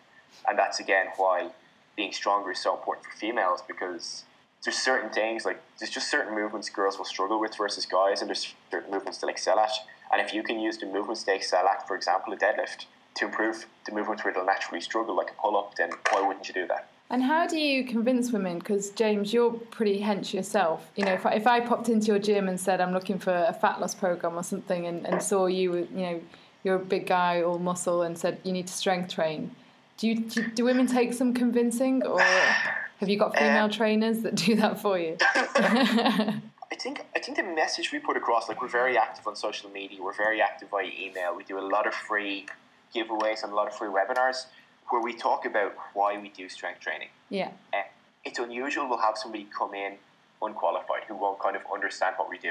And 0.47 0.59
that's 0.59 0.81
again 0.81 1.07
why 1.17 1.49
being 1.97 2.13
stronger 2.13 2.51
is 2.51 2.59
so 2.59 2.75
important 2.75 3.07
for 3.07 3.17
females 3.17 3.63
because 3.67 4.25
there's 4.63 4.77
certain 4.77 5.09
things 5.09 5.47
like 5.47 5.59
there's 5.79 5.91
just 5.91 6.11
certain 6.11 6.35
movements 6.35 6.69
girls 6.69 6.99
will 6.99 7.07
struggle 7.07 7.41
with 7.41 7.57
versus 7.57 7.87
guys, 7.87 8.21
and 8.21 8.29
there's 8.29 8.55
certain 8.71 8.91
movements 8.91 9.19
they'll 9.19 9.31
excel 9.31 9.59
at. 9.59 9.73
And 10.13 10.21
if 10.21 10.35
you 10.35 10.43
can 10.43 10.61
use 10.61 10.77
the 10.77 10.85
movements 10.85 11.25
they 11.25 11.37
excel 11.37 11.67
at, 11.67 11.89
for 11.89 11.97
example, 11.97 12.35
a 12.35 12.37
deadlift, 12.37 12.85
to 13.15 13.25
improve 13.25 13.67
the 13.87 13.93
movements 13.93 14.25
where 14.25 14.35
they'll 14.35 14.45
naturally 14.45 14.83
struggle, 14.83 15.17
like 15.17 15.31
a 15.31 15.41
pull 15.41 15.57
up, 15.57 15.75
then 15.77 15.91
why 16.11 16.21
wouldn't 16.27 16.47
you 16.49 16.55
do 16.55 16.67
that? 16.67 16.89
And 17.09 17.23
how 17.23 17.47
do 17.47 17.59
you 17.59 17.85
convince 17.85 18.31
women? 18.31 18.59
Because 18.59 18.91
James, 18.91 19.33
you're 19.33 19.53
pretty 19.53 20.01
hench 20.01 20.33
yourself. 20.33 20.91
You 20.97 21.05
know, 21.05 21.13
if 21.13 21.27
I, 21.27 21.33
if 21.33 21.47
I 21.47 21.61
popped 21.61 21.89
into 21.89 22.07
your 22.09 22.19
gym 22.19 22.49
and 22.49 22.59
said 22.59 22.81
I'm 22.81 22.93
looking 22.93 23.19
for 23.19 23.33
a 23.33 23.53
fat 23.53 23.81
loss 23.81 23.95
program 23.95 24.35
or 24.35 24.43
something, 24.43 24.87
and, 24.87 25.07
and 25.07 25.23
saw 25.23 25.47
you, 25.47 25.89
you 25.95 26.03
know, 26.03 26.23
you're 26.65 26.77
a 26.77 26.85
big 26.85 27.07
guy, 27.07 27.43
all 27.43 27.59
muscle, 27.59 28.03
and 28.03 28.17
said 28.17 28.39
you 28.45 28.53
need 28.53 28.67
to 28.69 28.73
strength 28.73 29.13
train, 29.15 29.55
do 29.99 30.09
you 30.09 30.21
do, 30.21 30.43
do 30.49 30.65
women 30.65 30.87
take 30.87 31.13
some 31.13 31.35
convincing, 31.35 32.05
or 32.05 32.21
have 32.21 33.09
you 33.09 33.19
got 33.19 33.37
female 33.37 33.65
Um, 33.65 33.71
trainers 33.71 34.21
that 34.23 34.35
do 34.35 34.55
that 34.57 34.81
for 34.81 34.99
you? 34.99 35.17
I 35.21 36.75
think 36.79 37.05
I 37.15 37.19
think 37.19 37.37
the 37.37 37.43
message 37.43 37.93
we 37.93 37.99
put 37.99 38.17
across, 38.17 38.49
like 38.49 38.61
we're 38.63 38.69
very 38.69 38.97
active 38.97 39.27
on 39.27 39.37
social 39.37 39.71
media, 39.71 40.03
we're 40.03 40.15
very 40.15 40.41
active 40.41 40.71
via 40.71 40.91
email. 40.99 41.37
We 41.37 41.45
do 41.45 41.59
a 41.59 41.67
lot 41.69 41.87
of 41.87 41.95
free 41.95 42.47
giveaways 42.95 43.43
and 43.43 43.53
a 43.53 43.55
lot 43.55 43.67
of 43.69 43.75
free 43.75 43.89
webinars 43.89 44.47
where 44.91 45.01
we 45.03 45.15
talk 45.15 45.47
about 45.47 45.75
why 45.95 46.19
we 46.19 46.29
do 46.31 46.49
strength 46.49 46.81
training. 46.81 47.09
yeah, 47.31 47.51
Uh, 47.73 47.83
it's 48.25 48.39
unusual 48.39 48.89
we'll 48.89 48.99
have 48.99 49.17
somebody 49.17 49.47
come 49.57 49.73
in 49.75 49.95
unqualified 50.43 51.05
who 51.09 51.15
won't 51.15 51.39
kind 51.39 51.57
of 51.57 51.63
understand 51.73 52.15
what 52.19 52.29
we 52.29 52.37
do. 52.39 52.51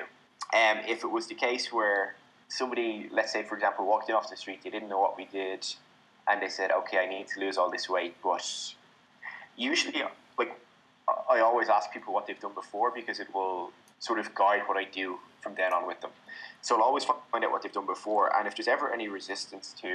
Um, 0.54 0.78
if 0.88 1.04
it 1.04 1.12
was 1.12 1.28
the 1.28 1.36
case 1.36 1.72
where 1.72 2.16
somebody, 2.52 3.10
let's 3.12 3.32
say 3.32 3.44
for 3.44 3.56
example, 3.56 3.86
walked 3.86 4.10
in 4.10 4.16
off 4.16 4.30
the 4.30 4.36
street, 4.36 4.60
they 4.64 4.70
didn't 4.70 4.90
know 4.90 5.00
what 5.00 5.16
we 5.18 5.26
did, 5.26 5.66
and 6.28 6.42
they 6.42 6.50
said, 6.50 6.72
"Okay, 6.72 6.98
I 7.00 7.08
need 7.08 7.28
to 7.30 7.40
lose 7.40 7.58
all 7.58 7.70
this 7.72 7.90
weight," 7.90 8.16
but 8.22 8.46
usually, 9.56 10.04
like, 10.38 10.52
I 11.08 11.38
I 11.38 11.40
always 11.40 11.70
ask 11.70 11.92
people 11.92 12.14
what 12.14 12.28
they've 12.28 12.40
done 12.48 12.54
before 12.54 12.92
because 12.92 13.20
it 13.20 13.30
will 13.34 13.72
sort 14.00 14.20
of 14.20 14.28
guide 14.36 14.64
what 14.68 14.78
I 14.78 14.86
do 15.02 15.20
from 15.42 15.56
then 15.56 15.72
on 15.74 15.88
with 15.88 16.00
them. 16.02 16.12
So 16.62 16.76
I'll 16.76 16.84
always 16.84 17.06
find 17.06 17.44
out 17.46 17.52
what 17.52 17.62
they've 17.62 17.78
done 17.80 17.86
before, 17.98 18.26
and 18.36 18.48
if 18.48 18.54
there's 18.56 18.68
ever 18.68 18.94
any 18.98 19.08
resistance 19.08 19.74
to, 19.82 19.90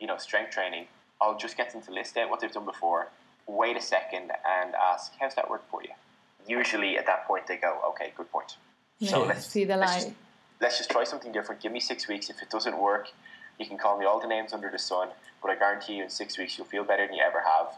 you 0.00 0.06
know, 0.06 0.18
strength 0.18 0.50
training, 0.50 0.84
I'll 1.20 1.38
just 1.38 1.56
get 1.56 1.72
them 1.72 1.82
to 1.82 1.92
list 1.92 2.16
out 2.16 2.30
what 2.30 2.40
they've 2.40 2.56
done 2.58 2.68
before. 2.74 3.08
Wait 3.46 3.76
a 3.76 3.80
second 3.80 4.32
and 4.56 4.74
ask, 4.74 5.12
"How's 5.20 5.34
that 5.38 5.48
work 5.48 5.64
for 5.70 5.80
you?" 5.82 5.94
Usually, 6.60 6.98
at 7.00 7.06
that 7.06 7.26
point, 7.28 7.46
they 7.46 7.56
go, 7.56 7.72
"Okay, 7.90 8.12
good 8.16 8.30
point." 8.36 8.56
So 9.00 9.22
let's 9.30 9.46
see 9.46 9.64
the 9.64 9.76
let's 9.76 10.04
light. 10.04 10.14
Let's 10.60 10.78
just 10.78 10.90
try 10.90 11.04
something 11.04 11.32
different. 11.32 11.60
Give 11.60 11.72
me 11.72 11.80
six 11.80 12.08
weeks. 12.08 12.30
If 12.30 12.42
it 12.42 12.50
doesn't 12.50 12.78
work, 12.78 13.10
you 13.58 13.66
can 13.66 13.78
call 13.78 13.98
me 13.98 14.04
all 14.04 14.20
the 14.20 14.26
names 14.26 14.52
under 14.52 14.70
the 14.70 14.78
sun, 14.78 15.08
but 15.42 15.50
I 15.50 15.56
guarantee 15.56 15.94
you, 15.94 16.04
in 16.04 16.10
six 16.10 16.38
weeks, 16.38 16.56
you'll 16.56 16.66
feel 16.66 16.84
better 16.84 17.06
than 17.06 17.16
you 17.16 17.22
ever 17.22 17.40
have, 17.40 17.68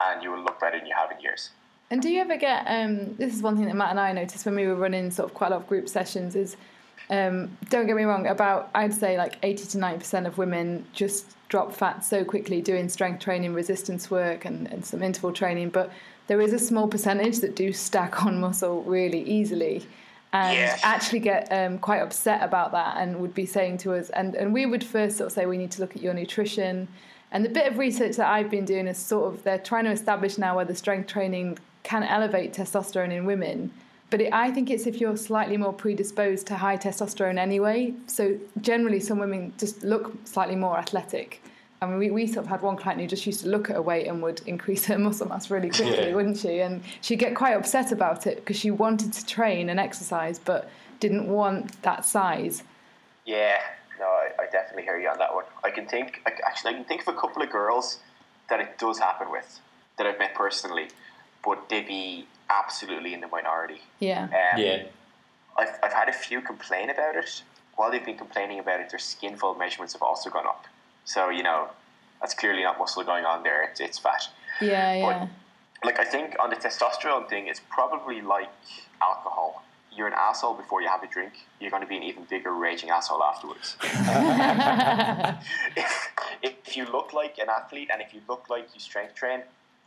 and 0.00 0.22
you 0.22 0.30
will 0.30 0.42
look 0.42 0.60
better 0.60 0.78
than 0.78 0.86
you 0.86 0.94
have 0.94 1.10
in 1.10 1.20
years. 1.20 1.50
And 1.90 2.02
do 2.02 2.08
you 2.08 2.20
ever 2.20 2.36
get? 2.36 2.64
Um, 2.66 3.14
this 3.16 3.34
is 3.34 3.42
one 3.42 3.56
thing 3.56 3.66
that 3.66 3.76
Matt 3.76 3.90
and 3.90 4.00
I 4.00 4.12
noticed 4.12 4.44
when 4.46 4.56
we 4.56 4.66
were 4.66 4.74
running 4.74 5.10
sort 5.10 5.30
of 5.30 5.34
quite 5.34 5.48
a 5.48 5.50
lot 5.50 5.62
of 5.62 5.68
group 5.68 5.88
sessions. 5.88 6.34
Is 6.34 6.56
um, 7.10 7.56
don't 7.68 7.86
get 7.86 7.94
me 7.94 8.04
wrong, 8.04 8.26
about 8.26 8.70
I'd 8.74 8.94
say 8.94 9.16
like 9.18 9.36
eighty 9.42 9.64
to 9.66 9.78
ninety 9.78 9.98
percent 9.98 10.26
of 10.26 10.38
women 10.38 10.84
just 10.92 11.36
drop 11.48 11.72
fat 11.74 12.04
so 12.04 12.24
quickly 12.24 12.62
doing 12.62 12.88
strength 12.88 13.22
training, 13.22 13.52
resistance 13.54 14.10
work, 14.10 14.44
and, 14.44 14.66
and 14.72 14.84
some 14.84 15.02
interval 15.02 15.32
training. 15.32 15.68
But 15.68 15.92
there 16.26 16.40
is 16.40 16.52
a 16.52 16.58
small 16.58 16.88
percentage 16.88 17.40
that 17.40 17.54
do 17.54 17.72
stack 17.72 18.24
on 18.24 18.40
muscle 18.40 18.82
really 18.82 19.22
easily. 19.22 19.86
And 20.34 20.58
Yes. 20.58 20.80
actually 20.82 21.20
get 21.20 21.46
um, 21.52 21.78
quite 21.78 22.00
upset 22.02 22.42
about 22.42 22.72
that, 22.72 22.96
and 22.98 23.20
would 23.20 23.34
be 23.34 23.46
saying 23.46 23.78
to 23.78 23.94
us, 23.94 24.10
and, 24.10 24.34
and 24.34 24.52
we 24.52 24.66
would 24.66 24.82
first 24.82 25.16
sort 25.16 25.28
of 25.28 25.32
say 25.32 25.46
we 25.46 25.56
need 25.56 25.70
to 25.70 25.80
look 25.80 25.94
at 25.94 26.02
your 26.02 26.12
nutrition, 26.12 26.88
and 27.30 27.44
the 27.44 27.48
bit 27.48 27.70
of 27.70 27.78
research 27.78 28.16
that 28.16 28.26
I've 28.28 28.50
been 28.50 28.64
doing 28.64 28.88
is 28.88 28.98
sort 28.98 29.32
of 29.32 29.44
they're 29.44 29.58
trying 29.58 29.84
to 29.84 29.92
establish 29.92 30.36
now 30.36 30.56
whether 30.56 30.74
strength 30.74 31.06
training 31.06 31.58
can 31.84 32.02
elevate 32.02 32.52
testosterone 32.52 33.12
in 33.12 33.24
women. 33.26 33.72
But 34.10 34.20
it, 34.20 34.32
I 34.32 34.50
think 34.50 34.70
it's 34.70 34.86
if 34.86 35.00
you're 35.00 35.16
slightly 35.16 35.56
more 35.56 35.72
predisposed 35.72 36.46
to 36.48 36.56
high 36.56 36.76
testosterone 36.76 37.38
anyway. 37.38 37.94
So 38.06 38.36
generally, 38.60 39.00
some 39.00 39.18
women 39.18 39.52
just 39.58 39.82
look 39.82 40.14
slightly 40.24 40.56
more 40.56 40.76
athletic. 40.78 41.42
I 41.84 41.90
mean, 41.90 41.98
we, 41.98 42.10
we 42.10 42.26
sort 42.26 42.44
of 42.44 42.46
had 42.50 42.62
one 42.62 42.76
client 42.76 43.00
who 43.00 43.06
just 43.06 43.26
used 43.26 43.40
to 43.42 43.48
look 43.48 43.68
at 43.70 43.76
her 43.76 43.82
weight 43.82 44.06
and 44.06 44.22
would 44.22 44.40
increase 44.46 44.84
her 44.86 44.98
muscle 45.06 45.28
mass 45.28 45.50
really 45.50 45.68
quickly, 45.78 46.08
Yeah. 46.08 46.14
wouldn't 46.14 46.38
she? 46.38 46.60
And 46.60 46.82
she'd 47.00 47.18
get 47.18 47.34
quite 47.34 47.54
upset 47.54 47.92
about 47.92 48.26
it 48.26 48.36
because 48.36 48.56
she 48.58 48.70
wanted 48.70 49.12
to 49.12 49.26
train 49.26 49.68
and 49.68 49.78
exercise, 49.78 50.38
but 50.38 50.70
didn't 51.00 51.28
want 51.28 51.80
that 51.82 52.04
size. 52.04 52.62
Yeah, 53.26 53.58
no, 53.98 54.06
I, 54.06 54.30
I 54.42 54.46
definitely 54.50 54.82
hear 54.84 54.98
you 54.98 55.08
on 55.08 55.18
that 55.18 55.34
one. 55.34 55.44
I 55.62 55.70
can 55.70 55.86
think, 55.86 56.20
I, 56.26 56.32
actually, 56.46 56.70
I 56.72 56.74
can 56.74 56.84
think 56.84 57.02
of 57.02 57.08
a 57.08 57.18
couple 57.18 57.42
of 57.42 57.50
girls 57.50 57.98
that 58.50 58.60
it 58.60 58.78
does 58.78 58.98
happen 58.98 59.30
with 59.30 59.60
that 59.96 60.06
I've 60.06 60.18
met 60.18 60.34
personally, 60.34 60.88
but 61.44 61.68
they'd 61.68 61.86
be 61.86 62.26
absolutely 62.50 63.14
in 63.14 63.20
the 63.20 63.28
minority. 63.28 63.80
Yeah. 64.00 64.24
Um, 64.24 64.60
Yeah. 64.60 64.82
I've, 65.56 65.78
I've 65.82 65.92
had 65.92 66.08
a 66.08 66.12
few 66.12 66.40
complain 66.40 66.90
about 66.90 67.14
it. 67.16 67.42
While 67.76 67.90
they've 67.90 68.04
been 68.04 68.18
complaining 68.18 68.58
about 68.58 68.80
it, 68.80 68.90
their 68.90 68.98
skin 68.98 69.36
fold 69.36 69.58
measurements 69.58 69.92
have 69.94 70.02
also 70.02 70.28
gone 70.30 70.46
up. 70.46 70.66
So, 71.04 71.30
you 71.30 71.42
know, 71.42 71.68
that's 72.20 72.34
clearly 72.34 72.62
not 72.62 72.78
muscle 72.78 73.04
going 73.04 73.24
on 73.24 73.42
there, 73.42 73.64
it's, 73.64 73.80
it's 73.80 73.98
fat. 73.98 74.28
Yeah, 74.60 74.94
yeah. 74.94 75.28
But, 75.82 75.86
like 75.86 75.98
I 76.00 76.04
think 76.04 76.36
on 76.40 76.50
the 76.50 76.56
testosterone 76.56 77.28
thing, 77.28 77.46
it's 77.48 77.60
probably 77.68 78.20
like 78.22 78.48
alcohol. 79.02 79.62
You're 79.94 80.08
an 80.08 80.14
asshole 80.14 80.54
before 80.54 80.82
you 80.82 80.88
have 80.88 81.02
a 81.02 81.06
drink. 81.06 81.34
You're 81.60 81.70
going 81.70 81.82
to 81.82 81.88
be 81.88 81.96
an 81.96 82.02
even 82.02 82.24
bigger 82.24 82.52
raging 82.52 82.90
asshole 82.90 83.22
afterwards. 83.22 83.76
if, 85.76 86.08
if 86.42 86.76
you 86.76 86.84
look 86.86 87.12
like 87.12 87.38
an 87.38 87.48
athlete 87.48 87.90
and 87.92 88.02
if 88.02 88.12
you 88.12 88.20
look 88.28 88.50
like 88.50 88.66
you 88.74 88.80
strength 88.80 89.14
train, 89.14 89.42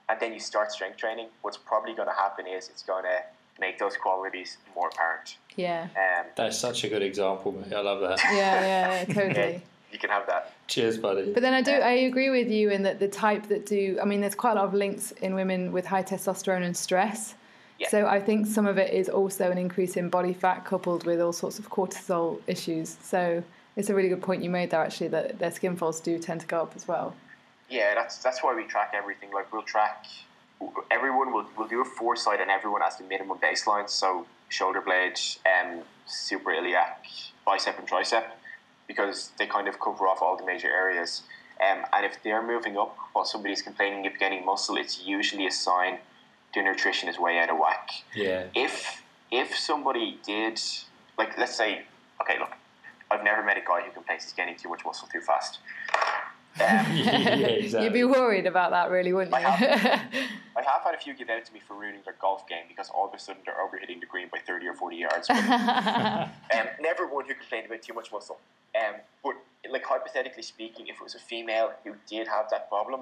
and 0.09 0.19
then 0.19 0.31
you 0.33 0.39
start 0.39 0.71
strength 0.71 0.97
training, 0.97 1.27
what's 1.41 1.57
probably 1.57 1.93
going 1.93 2.07
to 2.07 2.13
happen 2.13 2.47
is 2.47 2.69
it's 2.69 2.83
going 2.83 3.03
to 3.03 3.19
make 3.59 3.79
those 3.79 3.97
qualities 3.97 4.57
more 4.75 4.87
apparent. 4.87 5.37
yeah. 5.55 5.87
Um, 5.95 6.25
That's 6.35 6.57
such 6.57 6.83
a 6.83 6.89
good 6.89 7.01
example, 7.01 7.51
mate. 7.51 7.73
I 7.73 7.81
love 7.81 7.99
that. 8.01 8.19
Yeah, 8.23 8.61
yeah, 8.61 9.05
yeah, 9.07 9.13
totally. 9.13 9.33
yeah, 9.53 9.59
you 9.91 9.99
can 9.99 10.09
have 10.09 10.27
that. 10.27 10.53
Cheers, 10.67 10.97
buddy. 10.97 11.31
But 11.33 11.41
then 11.41 11.53
I 11.53 11.61
do, 11.61 11.71
I 11.71 11.91
agree 11.91 12.29
with 12.29 12.49
you 12.49 12.69
in 12.69 12.83
that 12.83 12.99
the 12.99 13.07
type 13.07 13.47
that 13.47 13.65
do, 13.65 13.97
I 14.01 14.05
mean, 14.05 14.21
there's 14.21 14.35
quite 14.35 14.53
a 14.53 14.55
lot 14.55 14.65
of 14.65 14.73
links 14.73 15.11
in 15.11 15.33
women 15.33 15.71
with 15.71 15.85
high 15.85 16.03
testosterone 16.03 16.63
and 16.63 16.75
stress. 16.75 17.35
Yeah. 17.79 17.89
So 17.89 18.07
I 18.07 18.19
think 18.19 18.47
some 18.47 18.65
of 18.65 18.77
it 18.77 18.93
is 18.93 19.07
also 19.07 19.51
an 19.51 19.57
increase 19.57 19.97
in 19.97 20.09
body 20.09 20.33
fat 20.33 20.65
coupled 20.65 21.05
with 21.05 21.21
all 21.21 21.31
sorts 21.31 21.59
of 21.59 21.69
cortisol 21.69 22.41
issues. 22.47 22.97
So 23.01 23.43
it's 23.75 23.89
a 23.89 23.95
really 23.95 24.09
good 24.09 24.21
point 24.21 24.43
you 24.43 24.49
made 24.49 24.71
there, 24.71 24.81
actually, 24.81 25.09
that 25.09 25.39
their 25.39 25.51
skin 25.51 25.75
folds 25.75 25.99
do 25.99 26.17
tend 26.19 26.41
to 26.41 26.47
go 26.47 26.63
up 26.63 26.73
as 26.75 26.87
well. 26.87 27.15
Yeah, 27.69 27.93
that's 27.95 28.17
that's 28.17 28.41
why 28.43 28.55
we 28.55 28.63
track 28.63 28.93
everything. 28.95 29.31
Like 29.31 29.51
we'll 29.53 29.61
track 29.61 30.05
everyone. 30.89 31.33
Will 31.33 31.45
will 31.57 31.67
do 31.67 31.81
a 31.81 31.85
four-site, 31.85 32.39
and 32.41 32.49
everyone 32.49 32.81
has 32.81 32.97
the 32.97 33.03
minimum 33.03 33.37
baseline. 33.37 33.89
So 33.89 34.25
shoulder 34.49 34.81
blade, 34.81 35.19
um, 35.45 35.81
suprailiac, 36.07 37.31
bicep, 37.45 37.77
and 37.77 37.87
tricep, 37.87 38.23
because 38.87 39.31
they 39.37 39.45
kind 39.45 39.67
of 39.67 39.79
cover 39.79 40.07
off 40.07 40.21
all 40.21 40.37
the 40.37 40.45
major 40.45 40.69
areas. 40.69 41.23
Um, 41.59 41.85
and 41.91 42.05
if 42.05 42.21
they're 42.23 42.45
moving 42.45 42.77
up 42.77 42.95
while 43.13 43.25
somebody's 43.25 43.61
complaining 43.61 44.05
of 44.07 44.17
gaining 44.19 44.45
muscle, 44.45 44.77
it's 44.77 45.05
usually 45.05 45.47
a 45.47 45.51
sign 45.51 45.99
their 46.53 46.63
nutrition 46.63 47.09
is 47.09 47.19
way 47.19 47.39
out 47.39 47.49
of 47.49 47.57
whack. 47.57 47.89
Yeah. 48.15 48.45
If 48.55 49.03
if 49.31 49.55
somebody 49.55 50.19
did 50.25 50.59
like 51.17 51.37
let's 51.37 51.55
say 51.55 51.83
okay 52.21 52.39
look 52.39 52.53
I've 53.11 53.23
never 53.23 53.43
met 53.43 53.57
a 53.57 53.61
guy 53.61 53.81
who 53.81 53.91
complains 53.91 54.23
he's 54.23 54.33
gaining 54.33 54.55
too 54.55 54.69
much 54.69 54.83
muscle 54.85 55.07
too 55.11 55.21
fast. 55.21 55.59
Um, 56.59 56.97
yeah, 56.97 57.35
exactly. 57.35 57.83
You'd 57.83 57.93
be 57.93 58.03
worried 58.03 58.45
about 58.45 58.71
that, 58.71 58.89
really, 58.89 59.13
wouldn't 59.13 59.31
you? 59.31 59.45
I 59.45 59.51
I 60.57 60.61
have 60.63 60.81
had 60.83 60.95
a 60.95 60.97
few 60.97 61.13
give 61.13 61.29
out 61.29 61.45
to 61.45 61.53
me 61.53 61.61
for 61.65 61.75
ruining 61.75 62.01
their 62.03 62.15
golf 62.19 62.47
game 62.47 62.63
because 62.67 62.89
all 62.89 63.07
of 63.07 63.13
a 63.13 63.19
sudden 63.19 63.43
they're 63.45 63.55
overhitting 63.55 63.99
the 63.99 64.07
green 64.07 64.27
by 64.31 64.39
30 64.39 64.67
or 64.67 64.73
40 64.73 64.95
yards. 64.95 65.27
But, 65.27 65.39
um, 65.47 66.67
never 66.81 67.05
one 67.05 67.25
who 67.25 67.35
complained 67.35 67.67
about 67.67 67.83
too 67.83 67.93
much 67.93 68.11
muscle. 68.11 68.39
Um, 68.75 68.95
but, 69.23 69.35
like, 69.69 69.85
hypothetically 69.85 70.41
speaking, 70.41 70.87
if 70.87 70.95
it 70.95 71.03
was 71.03 71.13
a 71.13 71.19
female 71.19 71.73
who 71.83 71.93
did 72.09 72.27
have 72.27 72.49
that 72.49 72.69
problem, 72.69 73.01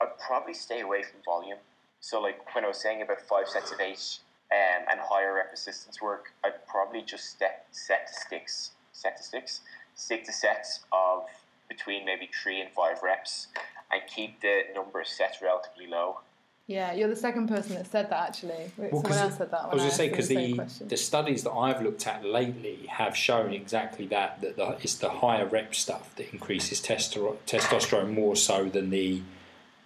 I'd 0.00 0.18
probably 0.18 0.54
stay 0.54 0.80
away 0.80 1.02
from 1.02 1.20
volume. 1.24 1.58
So, 2.00 2.20
like, 2.20 2.54
when 2.54 2.64
I 2.64 2.68
was 2.68 2.78
saying 2.78 3.02
about 3.02 3.20
five 3.22 3.48
sets 3.48 3.72
of 3.72 3.80
eight 3.80 4.18
um, 4.52 4.84
and 4.90 5.00
higher 5.00 5.34
rep 5.34 5.50
resistance 5.50 6.02
work, 6.02 6.32
I'd 6.44 6.66
probably 6.66 7.02
just 7.02 7.30
step, 7.30 7.66
set 7.70 8.08
to 8.08 8.14
sticks, 8.14 8.72
set 8.92 9.16
to 9.16 9.22
sticks, 9.22 9.60
stick 9.94 10.24
to 10.24 10.32
sets 10.32 10.80
of 10.92 11.24
between 11.70 12.04
maybe 12.04 12.28
three 12.42 12.60
and 12.60 12.68
five 12.72 12.98
reps 13.02 13.46
and 13.90 14.02
keep 14.14 14.40
the 14.42 14.64
number 14.74 15.00
of 15.00 15.06
sets 15.06 15.40
relatively 15.40 15.86
low. 15.86 16.18
yeah, 16.66 16.92
you're 16.92 17.08
the 17.08 17.16
second 17.16 17.48
person 17.48 17.74
that 17.76 17.86
said 17.90 18.10
that, 18.10 18.28
actually. 18.28 18.70
Well, 18.76 18.90
Someone 18.90 19.02
'cause 19.04 19.16
else 19.16 19.36
said 19.38 19.50
that. 19.50 19.60
I 19.62 19.74
was 19.74 19.78
going 19.82 19.90
to 19.90 19.96
say 19.96 20.08
because 20.08 20.28
the, 20.28 20.52
the, 20.54 20.84
the 20.84 20.96
studies 20.96 21.42
that 21.44 21.52
I've 21.52 21.80
looked 21.82 22.06
at 22.06 22.24
lately 22.24 22.86
have 22.88 23.16
shown 23.16 23.52
exactly 23.52 24.06
that 24.08 24.40
that 24.42 24.56
the, 24.56 24.76
it's 24.82 24.94
the 24.96 25.08
higher 25.08 25.46
rep 25.46 25.74
stuff 25.74 26.14
that 26.16 26.30
increases 26.32 26.80
testero- 26.80 27.38
testosterone 27.46 28.12
more 28.12 28.36
so 28.36 28.66
than 28.66 28.90
the 28.90 29.22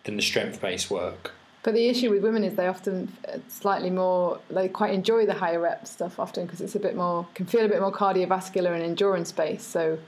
than 0.05 0.16
the 0.16 0.23
strength 0.23 0.61
based 0.61 0.90
work. 0.90 1.33
But 1.62 1.73
the 1.73 1.88
issue 1.88 2.11
with 2.11 2.23
women 2.23 2.44
is 2.44 2.57
they 2.57 2.66
often 2.66 3.11
uh, 3.27 3.38
slightly 3.49 3.88
more 3.88 4.38
they 4.51 4.68
quite 4.68 4.92
enjoy 4.92 5.25
the 5.25 5.33
higher 5.33 5.61
rep 5.61 5.87
stuff 5.87 6.20
often 6.20 6.44
because 6.44 6.61
it's 6.61 6.75
a 6.75 6.81
bit 6.81 6.94
more 6.94 7.27
can 7.35 7.47
feel 7.47 7.64
a 7.64 7.68
bit 7.68 7.81
more 7.81 7.92
cardiovascular 7.92 8.75
and 8.75 8.83
endurance 8.83 9.33
based, 9.33 9.70
so 9.70 9.99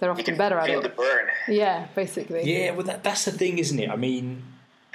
they're 0.00 0.08
You 0.08 0.12
often 0.14 0.24
can 0.24 0.36
better 0.36 0.58
at 0.58 0.66
feel 0.66 0.80
it. 0.80 0.82
the 0.82 0.88
burn. 0.88 1.26
Yeah, 1.46 1.86
basically. 1.94 2.42
Yeah, 2.44 2.72
well 2.72 2.84
that, 2.86 3.04
that's 3.04 3.24
the 3.26 3.32
thing, 3.32 3.58
isn't 3.58 3.78
it? 3.78 3.88
I 3.90 3.96
mean, 3.96 4.42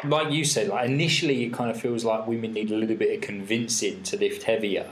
like 0.03 0.31
you 0.31 0.43
said, 0.43 0.67
like 0.67 0.89
initially 0.89 1.45
it 1.45 1.53
kind 1.53 1.71
of 1.71 1.79
feels 1.79 2.03
like 2.03 2.27
women 2.27 2.53
need 2.53 2.71
a 2.71 2.75
little 2.75 2.97
bit 2.97 3.15
of 3.15 3.21
convincing 3.21 4.03
to 4.03 4.17
lift 4.17 4.43
heavier, 4.43 4.87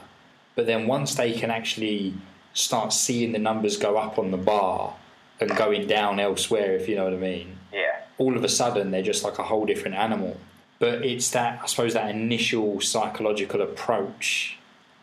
but 0.55 0.65
then 0.65 0.87
once 0.87 1.15
they 1.15 1.33
can 1.33 1.51
actually 1.51 2.13
start 2.53 2.93
seeing 2.93 3.31
the 3.33 3.39
numbers 3.39 3.75
go 3.77 3.97
up 3.97 4.17
on 4.19 4.31
the 4.31 4.37
bar 4.37 4.95
and 5.41 5.55
going 5.57 5.87
down 5.87 6.19
elsewhere, 6.19 6.75
if 6.75 6.87
you 6.87 6.95
know 6.95 7.05
what 7.05 7.13
I 7.13 7.17
mean. 7.17 7.57
Yeah. 7.73 8.01
all 8.19 8.37
of 8.37 8.43
a 8.43 8.49
sudden 8.49 8.91
they're 8.91 9.01
just 9.01 9.23
like 9.23 9.39
a 9.39 9.43
whole 9.43 9.65
different 9.65 9.95
animal. 9.97 10.37
But 10.77 11.03
it's 11.03 11.31
that 11.31 11.59
I 11.63 11.65
suppose 11.65 11.93
that 11.95 12.11
initial 12.11 12.79
psychological 12.81 13.61
approach 13.63 14.57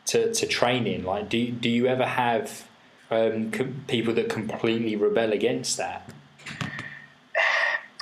to, 0.07 0.33
to 0.35 0.47
training. 0.47 1.05
Like, 1.05 1.29
do 1.29 1.51
do 1.51 1.69
you 1.69 1.87
ever 1.89 2.05
have 2.07 2.65
um, 3.11 3.51
com- 3.51 3.85
people 3.89 4.15
that 4.15 4.29
completely 4.29 4.97
rebel 4.97 5.33
against 5.33 5.77
that? 5.77 6.09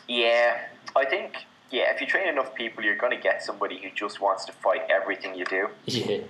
Yeah. 0.06 0.58
I 0.96 1.04
think, 1.04 1.44
yeah, 1.70 1.92
if 1.94 2.00
you 2.00 2.06
train 2.06 2.28
enough 2.28 2.54
people, 2.54 2.82
you're 2.82 2.96
going 2.96 3.16
to 3.16 3.22
get 3.22 3.42
somebody 3.42 3.78
who 3.78 3.90
just 3.94 4.20
wants 4.20 4.44
to 4.46 4.52
fight 4.52 4.82
everything 4.90 5.34
you 5.34 5.44
do. 5.44 5.68
Yeah, 5.86 6.20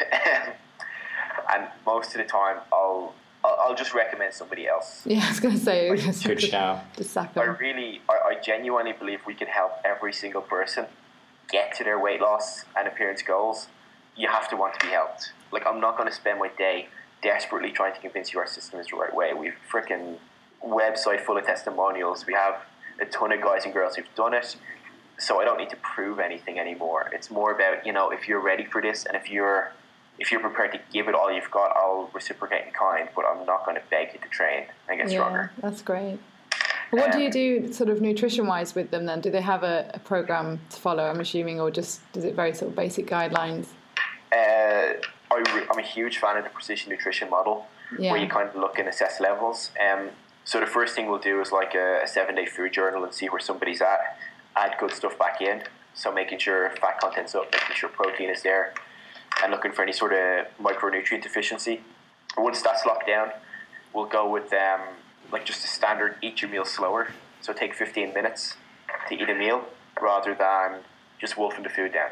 and 1.54 1.68
most 1.84 2.14
of 2.14 2.18
the 2.18 2.24
time, 2.24 2.58
I'll, 2.72 3.14
I'll, 3.44 3.56
I'll 3.60 3.74
just 3.74 3.94
recommend 3.94 4.34
somebody 4.34 4.66
else. 4.66 5.02
Yeah, 5.04 5.24
I 5.24 5.28
was 5.28 5.40
going 5.40 5.54
to 5.54 5.60
say 5.60 5.94
good 6.24 6.40
shout. 6.40 6.96
Just 6.96 7.10
sack 7.12 7.36
I 7.36 7.44
really, 7.44 8.00
I, 8.08 8.30
I 8.30 8.40
genuinely 8.40 8.92
believe 8.92 9.20
we 9.26 9.34
can 9.34 9.48
help 9.48 9.72
every 9.84 10.12
single 10.12 10.42
person 10.42 10.86
get 11.50 11.74
to 11.76 11.84
their 11.84 11.98
weight 11.98 12.20
loss 12.20 12.64
and 12.76 12.88
appearance 12.88 13.22
goals. 13.22 13.68
You 14.16 14.28
have 14.28 14.48
to 14.48 14.56
want 14.56 14.80
to 14.80 14.86
be 14.86 14.92
helped. 14.92 15.32
Like, 15.52 15.66
I'm 15.66 15.80
not 15.80 15.96
going 15.96 16.08
to 16.08 16.14
spend 16.14 16.40
my 16.40 16.48
day 16.58 16.88
desperately 17.30 17.72
trying 17.72 17.92
to 17.92 18.00
convince 18.00 18.32
you 18.32 18.38
our 18.38 18.46
system 18.46 18.78
is 18.78 18.86
the 18.86 18.96
right 18.96 19.14
way. 19.14 19.34
We've 19.34 19.56
freaking 19.72 20.16
website 20.64 21.20
full 21.26 21.36
of 21.36 21.44
testimonials. 21.44 22.24
We 22.24 22.34
have 22.34 22.56
a 23.00 23.04
ton 23.06 23.32
of 23.32 23.40
guys 23.40 23.64
and 23.64 23.74
girls 23.74 23.96
who've 23.96 24.14
done 24.14 24.32
it. 24.32 24.56
So 25.18 25.40
I 25.40 25.44
don't 25.44 25.58
need 25.58 25.70
to 25.70 25.76
prove 25.94 26.20
anything 26.20 26.58
anymore. 26.58 27.10
It's 27.12 27.28
more 27.30 27.50
about, 27.52 27.84
you 27.86 27.92
know, 27.92 28.10
if 28.10 28.28
you're 28.28 28.40
ready 28.40 28.64
for 28.64 28.80
this 28.80 29.06
and 29.06 29.16
if 29.16 29.30
you're 29.30 29.72
if 30.18 30.30
you're 30.30 30.40
prepared 30.40 30.72
to 30.72 30.80
give 30.92 31.08
it 31.08 31.14
all 31.14 31.30
you've 31.30 31.50
got, 31.50 31.76
I'll 31.76 32.08
reciprocate 32.14 32.66
in 32.66 32.72
kind, 32.72 33.08
but 33.14 33.24
I'm 33.26 33.44
not 33.44 33.66
going 33.66 33.76
to 33.76 33.82
beg 33.90 34.14
you 34.14 34.20
to 34.20 34.28
train 34.28 34.64
and 34.88 34.98
get 34.98 35.10
Yeah, 35.10 35.18
stronger. 35.18 35.52
that's 35.60 35.82
great. 35.82 36.18
Well, 36.90 37.02
what 37.02 37.12
do 37.12 37.18
you 37.20 37.30
do, 37.30 37.70
sort 37.72 37.90
of 37.90 38.00
nutrition 38.00 38.46
wise, 38.46 38.74
with 38.74 38.90
them 38.90 39.04
then? 39.04 39.20
Do 39.20 39.30
they 39.30 39.42
have 39.42 39.62
a, 39.62 39.90
a 39.92 39.98
program 39.98 40.58
to 40.70 40.76
follow? 40.80 41.04
I'm 41.04 41.20
assuming, 41.20 41.60
or 41.60 41.70
just 41.70 42.00
is 42.14 42.24
it 42.24 42.34
very 42.34 42.54
sort 42.54 42.70
of 42.70 42.76
basic 42.76 43.06
guidelines? 43.06 43.66
Uh, 44.32 44.94
I 45.36 45.54
re- 45.56 45.66
I'm 45.70 45.78
a 45.78 45.82
huge 45.82 46.18
fan 46.18 46.36
of 46.36 46.44
the 46.44 46.50
precision 46.50 46.90
nutrition 46.90 47.28
model, 47.30 47.66
Yeah. 47.98 48.12
where 48.12 48.20
you 48.20 48.28
kind 48.28 48.48
of 48.48 48.56
look 48.56 48.78
and 48.78 48.88
assess 48.88 49.20
levels. 49.20 49.70
Um, 49.80 50.10
so 50.44 50.60
the 50.60 50.66
first 50.66 50.94
thing 50.94 51.08
we'll 51.08 51.18
do 51.18 51.40
is 51.40 51.52
like 51.52 51.74
a, 51.74 52.02
a 52.04 52.06
seven 52.06 52.34
day 52.34 52.46
food 52.46 52.72
journal 52.72 53.04
and 53.04 53.12
see 53.12 53.28
where 53.28 53.40
somebody's 53.40 53.80
at. 53.82 54.18
Add 54.56 54.76
good 54.78 54.92
stuff 54.92 55.18
back 55.18 55.40
in. 55.40 55.62
So 55.94 56.12
making 56.12 56.38
sure 56.38 56.70
fat 56.80 57.00
content's 57.00 57.34
up, 57.34 57.50
making 57.52 57.74
sure 57.76 57.88
protein 57.88 58.30
is 58.30 58.42
there, 58.42 58.74
and 59.42 59.50
looking 59.50 59.72
for 59.72 59.82
any 59.82 59.92
sort 59.92 60.12
of 60.12 60.46
micronutrient 60.60 61.22
deficiency. 61.22 61.80
Once 62.36 62.60
that's 62.62 62.84
locked 62.86 63.06
down, 63.06 63.30
we'll 63.94 64.04
go 64.06 64.28
with 64.28 64.52
um, 64.52 64.80
like 65.32 65.44
just 65.44 65.64
a 65.64 65.68
standard 65.68 66.16
eat 66.22 66.42
your 66.42 66.50
meal 66.50 66.64
slower. 66.64 67.08
So 67.40 67.52
take 67.52 67.74
15 67.74 68.12
minutes 68.12 68.54
to 69.08 69.14
eat 69.14 69.28
a 69.30 69.34
meal 69.34 69.64
rather 70.00 70.34
than 70.34 70.80
just 71.20 71.36
wolfing 71.38 71.62
the 71.62 71.70
food 71.70 71.92
down. 71.92 72.10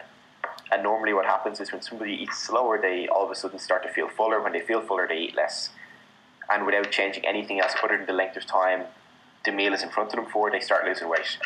And 0.74 0.82
normally, 0.82 1.14
what 1.14 1.24
happens 1.24 1.60
is 1.60 1.70
when 1.70 1.82
somebody 1.82 2.14
eats 2.14 2.36
slower, 2.36 2.80
they 2.82 3.06
all 3.06 3.24
of 3.24 3.30
a 3.30 3.34
sudden 3.36 3.60
start 3.60 3.84
to 3.84 3.88
feel 3.88 4.08
fuller. 4.08 4.42
When 4.42 4.52
they 4.52 4.60
feel 4.60 4.80
fuller, 4.80 5.06
they 5.06 5.18
eat 5.18 5.36
less. 5.36 5.70
And 6.50 6.66
without 6.66 6.90
changing 6.90 7.24
anything 7.24 7.60
else 7.60 7.74
other 7.80 7.96
than 7.96 8.06
the 8.06 8.12
length 8.12 8.36
of 8.36 8.44
time 8.44 8.82
the 9.44 9.52
meal 9.52 9.72
is 9.72 9.84
in 9.84 9.90
front 9.90 10.10
of 10.10 10.16
them 10.16 10.26
for, 10.26 10.50
they 10.50 10.58
start 10.58 10.84
losing 10.84 11.08
weight. 11.08 11.38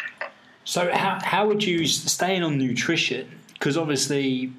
So 0.64 0.90
how 0.94 1.18
how 1.22 1.46
would 1.46 1.62
you 1.62 1.86
staying 1.86 2.42
on 2.42 2.56
nutrition? 2.56 3.38
Because 3.52 3.76
obviously, 3.76 4.50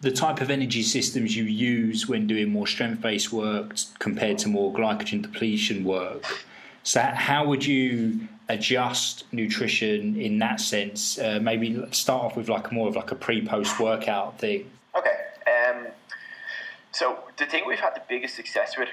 the 0.00 0.10
type 0.10 0.40
of 0.40 0.50
energy 0.50 0.82
systems 0.82 1.36
you 1.36 1.44
use 1.44 2.08
when 2.08 2.26
doing 2.26 2.50
more 2.50 2.66
strength 2.66 3.00
based 3.00 3.32
work 3.32 3.76
compared 4.00 4.38
to 4.38 4.48
more 4.48 4.72
glycogen 4.72 5.22
depletion 5.22 5.84
work. 5.84 6.24
So 6.82 7.00
how 7.00 7.46
would 7.46 7.64
you 7.64 8.26
adjust 8.48 9.24
nutrition 9.32 10.20
in 10.20 10.38
that 10.38 10.60
sense? 10.60 11.18
Uh, 11.18 11.38
maybe 11.40 11.84
start 11.92 12.24
off 12.24 12.36
with 12.36 12.48
like 12.48 12.72
more 12.72 12.88
of 12.88 12.96
like 12.96 13.10
a 13.10 13.14
pre 13.14 13.44
post 13.44 13.78
workout 13.80 14.38
thing. 14.38 14.70
Okay. 14.96 15.16
Um, 15.46 15.86
so 16.92 17.18
the 17.36 17.46
thing 17.46 17.64
we've 17.66 17.78
had 17.78 17.94
the 17.94 18.02
biggest 18.08 18.34
success 18.34 18.76
with 18.76 18.88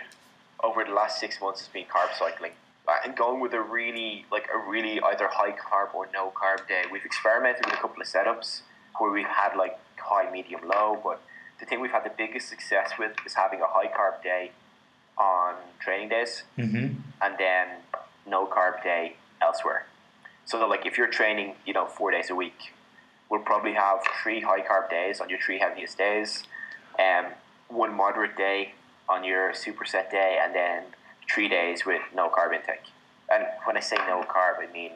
over 0.64 0.84
the 0.84 0.92
last 0.92 1.20
six 1.20 1.40
months 1.42 1.60
has 1.62 1.70
been 1.70 1.86
carb 1.86 2.14
cycling. 2.18 2.52
Uh, 2.88 2.94
and 3.04 3.16
going 3.16 3.40
with 3.40 3.54
a 3.54 3.62
really 3.62 4.26
like 4.32 4.48
a 4.54 4.70
really 4.70 5.02
either 5.02 5.28
high 5.32 5.52
carb 5.52 5.94
or 5.96 6.08
no 6.14 6.32
carb 6.32 6.68
day. 6.68 6.84
We've 6.92 7.06
experimented 7.06 7.66
with 7.66 7.74
a 7.74 7.78
couple 7.78 8.02
of 8.02 8.08
setups 8.08 8.62
where 9.00 9.12
we've 9.12 9.26
had 9.26 9.56
like 9.58 9.80
high, 9.98 10.30
medium, 10.32 10.62
low, 10.68 11.00
but 11.04 11.20
the 11.60 11.66
thing 11.66 11.82
we've 11.82 11.92
had 11.92 12.06
the 12.06 12.12
biggest 12.16 12.48
success 12.48 12.92
with 13.00 13.14
is 13.26 13.34
having 13.34 13.62
a 13.62 13.66
high 13.66 13.88
carb 13.88 14.22
day 14.22 14.52
on 15.18 15.56
training 15.80 16.10
days 16.10 16.44
Mm-hmm. 16.60 17.00
and 17.22 17.36
then 17.40 17.68
no 18.28 18.46
carb 18.46 18.84
day 18.84 19.16
elsewhere. 19.42 19.86
So 20.46 20.60
that 20.60 20.68
like 20.70 20.86
if 20.86 20.98
you're 20.98 21.08
training, 21.08 21.56
you 21.66 21.74
know, 21.74 21.86
four 21.88 22.12
days 22.12 22.30
a 22.30 22.36
week, 22.36 22.74
we'll 23.30 23.42
probably 23.42 23.74
have 23.74 24.00
three 24.22 24.42
high 24.42 24.62
carb 24.62 24.90
days 24.90 25.20
on 25.20 25.30
your 25.30 25.40
three 25.40 25.60
heaviest 25.60 25.98
days, 25.98 26.44
um, 27.00 27.26
one 27.68 27.94
moderate 27.96 28.36
day 28.38 28.74
on 29.10 29.24
your 29.24 29.52
superset 29.54 30.12
day, 30.12 30.40
and 30.42 30.54
then 30.54 30.84
three 31.32 31.50
days 31.50 31.86
with 31.86 32.02
no 32.16 32.30
carb 32.30 32.54
intake. 32.54 32.84
And 33.32 33.46
when 33.66 33.76
I 33.76 33.80
say 33.80 33.96
no 33.98 34.24
carb, 34.28 34.60
I 34.68 34.72
mean 34.72 34.92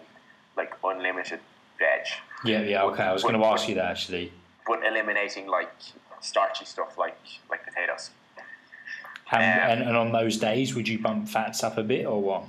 like 0.56 0.74
unlimited 0.84 1.40
veg, 1.80 2.06
Yeah, 2.44 2.62
yeah, 2.62 2.84
okay. 2.84 3.04
I 3.04 3.14
was 3.14 3.24
going 3.24 3.40
to 3.40 3.46
ask 3.46 3.68
you 3.68 3.76
that 3.76 3.86
actually. 3.86 4.32
but 4.68 4.86
eliminating 4.86 5.48
like 5.48 5.72
starchy 6.22 6.66
stuff 6.66 6.98
like 6.98 7.18
like 7.50 7.64
potatoes. 7.66 8.12
Um, 9.32 9.42
and, 9.42 9.84
and 9.84 9.96
on 9.96 10.12
those 10.12 10.38
days, 10.38 10.74
would 10.76 10.88
you 10.88 10.98
bump 11.00 11.30
fats 11.30 11.64
up 11.64 11.78
a 11.78 11.84
bit 11.84 12.06
or 12.06 12.20
what? 12.22 12.44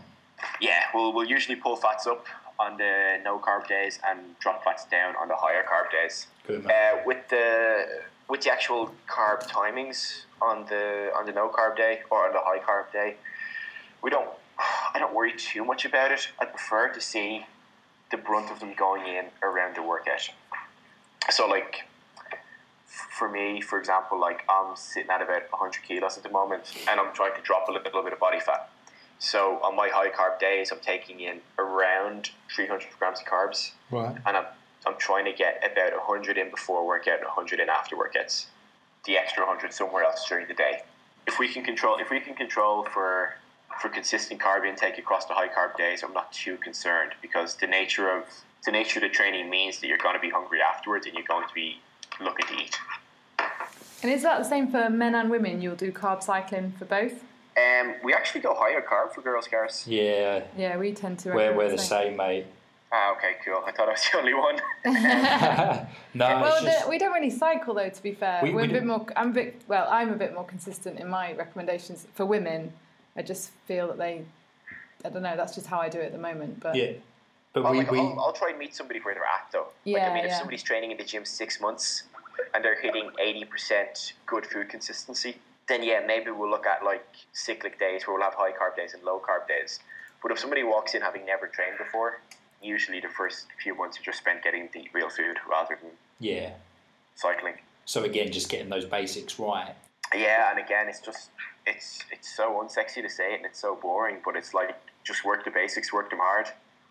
Yeah, 0.60 0.82
we'll, 0.94 1.12
we'll 1.12 1.26
usually 1.28 1.56
pull 1.56 1.76
fats 1.76 2.06
up 2.06 2.26
on 2.58 2.76
the 2.76 3.18
no 3.24 3.38
carb 3.38 3.66
days 3.66 3.98
and 4.06 4.38
drop 4.38 4.62
fats 4.62 4.84
down 4.86 5.14
on 5.16 5.28
the 5.28 5.36
higher 5.36 5.64
carb 5.64 5.90
days. 5.90 6.26
Uh, 6.66 7.02
with 7.06 7.28
the 7.28 7.86
with 8.28 8.42
the 8.42 8.52
actual 8.52 8.92
carb 9.08 9.48
timings 9.48 10.22
on 10.40 10.66
the 10.66 11.10
on 11.16 11.26
the 11.26 11.32
no 11.32 11.48
carb 11.48 11.76
day 11.76 12.00
or 12.10 12.26
on 12.26 12.32
the 12.32 12.40
high 12.40 12.58
carb 12.58 12.92
day, 12.92 13.16
we 14.02 14.10
don't. 14.10 14.28
I 14.94 14.98
don't 14.98 15.14
worry 15.14 15.32
too 15.32 15.64
much 15.64 15.86
about 15.86 16.12
it. 16.12 16.28
I 16.38 16.44
prefer 16.44 16.88
to 16.92 17.00
see 17.00 17.46
the 18.10 18.18
brunt 18.18 18.50
of 18.50 18.60
them 18.60 18.74
going 18.76 19.06
in 19.06 19.26
around 19.42 19.76
the 19.76 19.82
workout. 19.82 20.28
So 21.30 21.46
like 21.46 21.84
for 22.86 23.28
me, 23.28 23.60
for 23.60 23.78
example, 23.78 24.20
like 24.20 24.42
I'm 24.48 24.76
sitting 24.76 25.10
at 25.10 25.22
about 25.22 25.50
100 25.50 25.82
kilos 25.86 26.16
at 26.16 26.22
the 26.22 26.30
moment, 26.30 26.74
and 26.88 27.00
I'm 27.00 27.12
trying 27.14 27.34
to 27.34 27.40
drop 27.42 27.68
a 27.68 27.72
little 27.72 28.02
bit 28.02 28.12
of 28.12 28.18
body 28.18 28.40
fat. 28.40 28.70
So 29.20 29.60
on 29.62 29.76
my 29.76 29.88
high 29.92 30.08
carb 30.08 30.38
days, 30.38 30.72
I'm 30.72 30.80
taking 30.80 31.20
in 31.20 31.40
around 31.58 32.30
300 32.54 32.88
grams 32.98 33.20
of 33.20 33.26
carbs 33.26 33.72
Right. 33.90 34.16
and 34.26 34.36
I'm, 34.36 34.46
I'm 34.86 34.96
trying 34.96 35.26
to 35.26 35.32
get 35.32 35.62
about 35.70 35.92
100 35.92 36.38
in 36.38 36.50
before 36.50 36.86
workout 36.86 37.18
and 37.18 37.26
100 37.26 37.60
in 37.60 37.68
after 37.68 37.96
workouts. 37.96 38.46
The 39.04 39.18
extra 39.18 39.44
100 39.46 39.72
somewhere 39.74 40.04
else 40.04 40.26
during 40.26 40.48
the 40.48 40.54
day. 40.54 40.82
If 41.26 41.38
we 41.38 41.48
can 41.48 41.62
control, 41.62 41.98
if 41.98 42.10
we 42.10 42.18
can 42.20 42.34
control 42.34 42.84
for 42.84 43.34
for 43.80 43.88
consistent 43.88 44.40
carb 44.40 44.66
intake 44.66 44.98
across 44.98 45.24
the 45.26 45.32
high 45.32 45.48
carb 45.48 45.76
days, 45.76 46.02
I'm 46.02 46.12
not 46.12 46.32
too 46.32 46.56
concerned 46.56 47.12
because 47.22 47.54
the 47.54 47.66
nature 47.66 48.10
of 48.10 48.24
the 48.64 48.72
nature 48.72 48.98
of 48.98 49.02
the 49.02 49.08
training 49.08 49.48
means 49.48 49.80
that 49.80 49.86
you're 49.86 49.98
going 49.98 50.14
to 50.14 50.20
be 50.20 50.30
hungry 50.30 50.60
afterwards 50.60 51.06
and 51.06 51.14
you're 51.14 51.24
going 51.26 51.46
to 51.46 51.54
be 51.54 51.78
looking 52.20 52.46
to 52.46 52.62
eat. 52.62 52.78
And 54.02 54.10
is 54.10 54.22
that 54.22 54.38
the 54.38 54.44
same 54.44 54.70
for 54.70 54.90
men 54.90 55.14
and 55.14 55.30
women? 55.30 55.62
You'll 55.62 55.76
do 55.76 55.92
carb 55.92 56.22
cycling 56.22 56.72
for 56.78 56.84
both? 56.84 57.22
Um, 57.56 57.94
we 58.04 58.14
actually 58.14 58.40
go 58.40 58.54
higher 58.54 58.80
carb 58.80 59.12
for 59.12 59.20
girls, 59.22 59.48
Gareth. 59.48 59.84
Yeah, 59.86 60.44
Yeah, 60.56 60.76
we 60.76 60.92
tend 60.92 61.18
to. 61.20 61.30
we're, 61.30 61.36
recommend 61.36 61.56
we're 61.58 61.70
the 61.70 61.78
same. 61.78 62.08
same, 62.10 62.16
mate. 62.16 62.46
Ah, 62.92 63.12
okay, 63.16 63.36
cool. 63.44 63.62
I 63.66 63.70
thought 63.72 63.88
I 63.88 63.92
was 63.92 64.04
the 64.12 64.18
only 64.18 64.34
one. 64.34 64.56
no, 66.14 66.26
Well, 66.40 66.54
it's 66.56 66.64
just, 66.64 66.84
the, 66.84 66.90
we 66.90 66.98
don't 66.98 67.12
really 67.12 67.30
cycle 67.30 67.74
though. 67.74 67.88
To 67.88 68.02
be 68.02 68.12
fair, 68.12 68.40
We- 68.42 68.50
we, 68.52 68.62
are 68.62 68.66
we 68.66 68.70
a 68.70 68.72
bit 68.74 68.84
more. 68.84 69.06
I'm 69.16 69.30
a 69.30 69.32
bit. 69.32 69.62
Well, 69.68 69.86
I'm 69.90 70.12
a 70.12 70.16
bit 70.16 70.34
more 70.34 70.44
consistent 70.44 70.98
in 70.98 71.08
my 71.08 71.32
recommendations 71.34 72.06
for 72.14 72.24
women. 72.26 72.72
I 73.16 73.22
just 73.22 73.50
feel 73.66 73.86
that 73.88 73.98
they. 73.98 74.24
I 75.04 75.08
don't 75.08 75.22
know. 75.22 75.36
That's 75.36 75.54
just 75.54 75.66
how 75.66 75.80
I 75.80 75.88
do 75.88 75.98
it 76.00 76.06
at 76.06 76.12
the 76.12 76.18
moment. 76.18 76.60
But 76.60 76.74
yeah. 76.76 76.92
But 77.52 77.64
I'll, 77.64 77.72
we, 77.72 77.78
like, 77.78 77.90
we 77.90 77.98
I'll, 77.98 78.18
I'll 78.20 78.32
try 78.32 78.50
and 78.50 78.58
meet 78.58 78.74
somebody 78.76 79.00
where 79.00 79.12
they're 79.14 79.24
at, 79.24 79.50
though. 79.52 79.66
like, 79.84 80.02
I 80.02 80.06
Yeah, 80.06 80.14
mean, 80.14 80.24
if 80.24 80.30
yeah. 80.30 80.38
somebody's 80.38 80.62
training 80.62 80.92
in 80.92 80.96
the 80.98 81.04
gym 81.04 81.24
six 81.24 81.60
months 81.60 82.04
and 82.54 82.64
they're 82.64 82.80
hitting 82.80 83.10
80% 83.20 84.12
good 84.26 84.46
food 84.46 84.68
consistency, 84.68 85.36
then 85.70 85.82
yeah, 85.82 86.00
maybe 86.04 86.30
we'll 86.30 86.50
look 86.50 86.66
at 86.66 86.84
like 86.84 87.06
cyclic 87.32 87.78
days 87.78 88.06
where 88.06 88.16
we'll 88.16 88.24
have 88.24 88.34
high 88.34 88.50
carb 88.50 88.76
days 88.76 88.92
and 88.92 89.02
low 89.04 89.20
carb 89.20 89.46
days. 89.46 89.78
But 90.22 90.32
if 90.32 90.38
somebody 90.38 90.64
walks 90.64 90.94
in 90.94 91.00
having 91.00 91.24
never 91.24 91.46
trained 91.46 91.78
before, 91.78 92.20
usually 92.62 93.00
the 93.00 93.08
first 93.08 93.46
few 93.62 93.74
months 93.74 93.98
are 93.98 94.02
just 94.02 94.18
spent 94.18 94.42
getting 94.42 94.68
the 94.74 94.88
real 94.92 95.08
food 95.08 95.38
rather 95.48 95.78
than 95.80 95.92
yeah. 96.18 96.50
cycling. 97.14 97.54
So 97.86 98.04
again, 98.04 98.30
just 98.30 98.50
getting 98.50 98.68
those 98.68 98.84
basics 98.84 99.38
right. 99.38 99.74
Yeah, 100.14 100.50
and 100.50 100.58
again, 100.58 100.88
it's 100.88 101.00
just 101.00 101.30
it's 101.66 102.00
it's 102.10 102.36
so 102.36 102.62
unsexy 102.62 103.00
to 103.02 103.08
say 103.08 103.34
it 103.34 103.36
and 103.36 103.46
it's 103.46 103.60
so 103.60 103.76
boring, 103.76 104.16
but 104.24 104.36
it's 104.36 104.52
like 104.52 104.76
just 105.04 105.24
work 105.24 105.44
the 105.44 105.50
basics, 105.50 105.92
work 105.92 106.10
them 106.10 106.18
hard, 106.18 106.48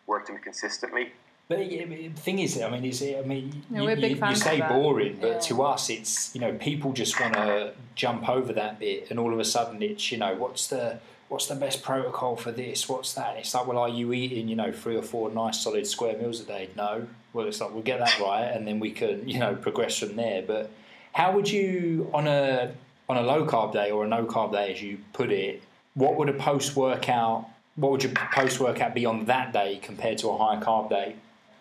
work 0.08 0.26
them 0.26 0.38
consistently. 0.38 1.12
But 1.50 1.68
the 1.68 2.10
thing 2.10 2.38
is, 2.38 2.62
I 2.62 2.70
mean, 2.70 2.86
is 2.86 3.02
I 3.02 3.24
mean, 3.26 3.64
Yeah, 3.72 3.82
you, 3.82 3.89
you, 3.89 4.28
you 4.30 4.36
say 4.36 4.62
boring, 4.62 5.18
but 5.20 5.28
Yeah. 5.28 5.39
to 5.39 5.64
us, 5.64 5.89
it's 5.89 6.36
you 6.36 6.41
know, 6.41 6.54
people 6.54 6.93
just 6.93 7.20
want 7.20 7.34
to 7.34 7.74
jump 7.95 8.30
over 8.30 8.54
that 8.54 8.78
bit, 8.80 9.10
and 9.10 9.18
all 9.18 9.34
of 9.34 9.39
a 9.39 9.43
sudden, 9.43 9.82
it's 9.82 10.12
you 10.12 10.20
know, 10.20 10.36
what's 10.36 10.68
the 10.68 11.00
what's 11.28 11.47
the 11.47 11.56
best 11.56 11.82
protocol 11.82 12.36
for 12.36 12.52
this? 12.52 12.88
What's 12.88 13.16
that? 13.16 13.38
It's 13.38 13.56
like, 13.56 13.66
well, 13.66 13.80
are 13.80 13.89
you 13.89 14.14
eating 14.14 14.47
you 14.47 14.56
know 14.56 14.72
three 14.72 14.95
or 14.95 15.02
four 15.02 15.32
nice 15.32 15.60
solid 15.60 15.88
square 15.88 16.16
meals 16.20 16.39
a 16.39 16.43
day? 16.43 16.70
No. 16.78 17.08
Well, 17.34 17.47
it's 17.47 17.60
like 17.60 17.74
we'll 17.74 17.82
get 17.82 17.97
that 17.97 18.20
right, 18.20 18.45
and 18.45 18.68
then 18.68 18.80
we 18.80 18.91
can 18.91 19.28
you 19.28 19.39
know 19.39 19.56
progress 19.56 19.97
from 19.97 20.16
there. 20.18 20.43
But 20.43 20.70
how 21.14 21.32
would 21.32 21.50
you 21.50 22.12
on 22.14 22.28
a 22.28 22.74
on 23.10 23.18
a 23.18 23.24
low 23.24 23.47
carb 23.47 23.74
day 23.74 23.89
or 23.89 24.06
a 24.06 24.08
no 24.08 24.24
carb 24.26 24.52
day, 24.52 24.72
as 24.72 24.84
you 24.84 25.00
put 25.14 25.32
it, 25.32 25.64
what 25.95 26.16
would 26.16 26.30
a 26.30 26.34
post 26.34 26.76
workout 26.76 27.50
what 27.76 27.91
would 27.93 28.04
your 28.04 28.12
post 28.14 28.60
workout 28.60 28.93
be 28.93 29.06
on 29.06 29.26
that 29.26 29.54
day 29.54 29.80
compared 29.82 30.18
to 30.20 30.28
a 30.30 30.38
high 30.38 30.62
carb 30.62 30.89
day? 30.89 31.16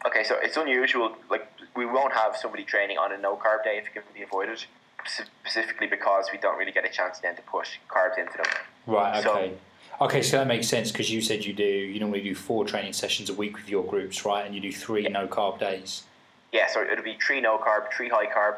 Okay, 0.07 0.25
so 0.25 0.37
it's 0.41 0.57
unusual. 0.57 1.17
Like 1.31 1.47
we 1.77 1.87
won't 1.87 2.13
have 2.13 2.37
somebody 2.37 2.65
training 2.65 2.99
on 2.99 3.13
a 3.13 3.19
no 3.19 3.37
carb 3.37 3.65
day 3.65 3.79
if 3.79 3.87
it 3.87 3.93
can 3.95 4.03
be 4.15 4.23
avoided, 4.23 4.65
specifically 5.07 5.87
because 5.87 6.27
we 6.33 6.39
don't 6.39 6.59
really 6.59 6.73
get 6.73 6.85
a 6.85 6.89
chance 6.89 7.19
then 7.19 7.37
to 7.37 7.43
push 7.43 7.79
carbs 7.89 8.19
into 8.19 8.37
them. 8.37 8.47
Right. 8.87 9.23
So- 9.23 9.31
Okay. 9.37 9.53
okay, 10.01 10.23
so 10.23 10.39
that 10.39 10.47
makes 10.47 10.69
sense 10.69 10.93
because 10.93 11.11
you 11.11 11.21
said 11.21 11.45
you 11.45 11.53
do. 11.53 11.65
You 11.65 12.01
normally 12.01 12.23
do 12.23 12.35
four 12.35 12.65
training 12.65 12.93
sessions 12.93 13.29
a 13.29 13.35
week 13.35 13.57
with 13.57 13.69
your 13.69 13.85
groups, 13.85 14.25
right? 14.25 14.45
And 14.47 14.55
you 14.55 14.61
do 14.61 14.73
three 14.73 15.03
no 15.09 15.27
carb 15.27 15.59
days. 15.59 16.05
Yeah, 16.53 16.67
so 16.69 16.83
it'll 16.83 17.05
be 17.05 17.19
three 17.25 17.41
no 17.41 17.59
carb, 17.59 17.93
three 17.95 18.09
high 18.09 18.27
carb, 18.27 18.57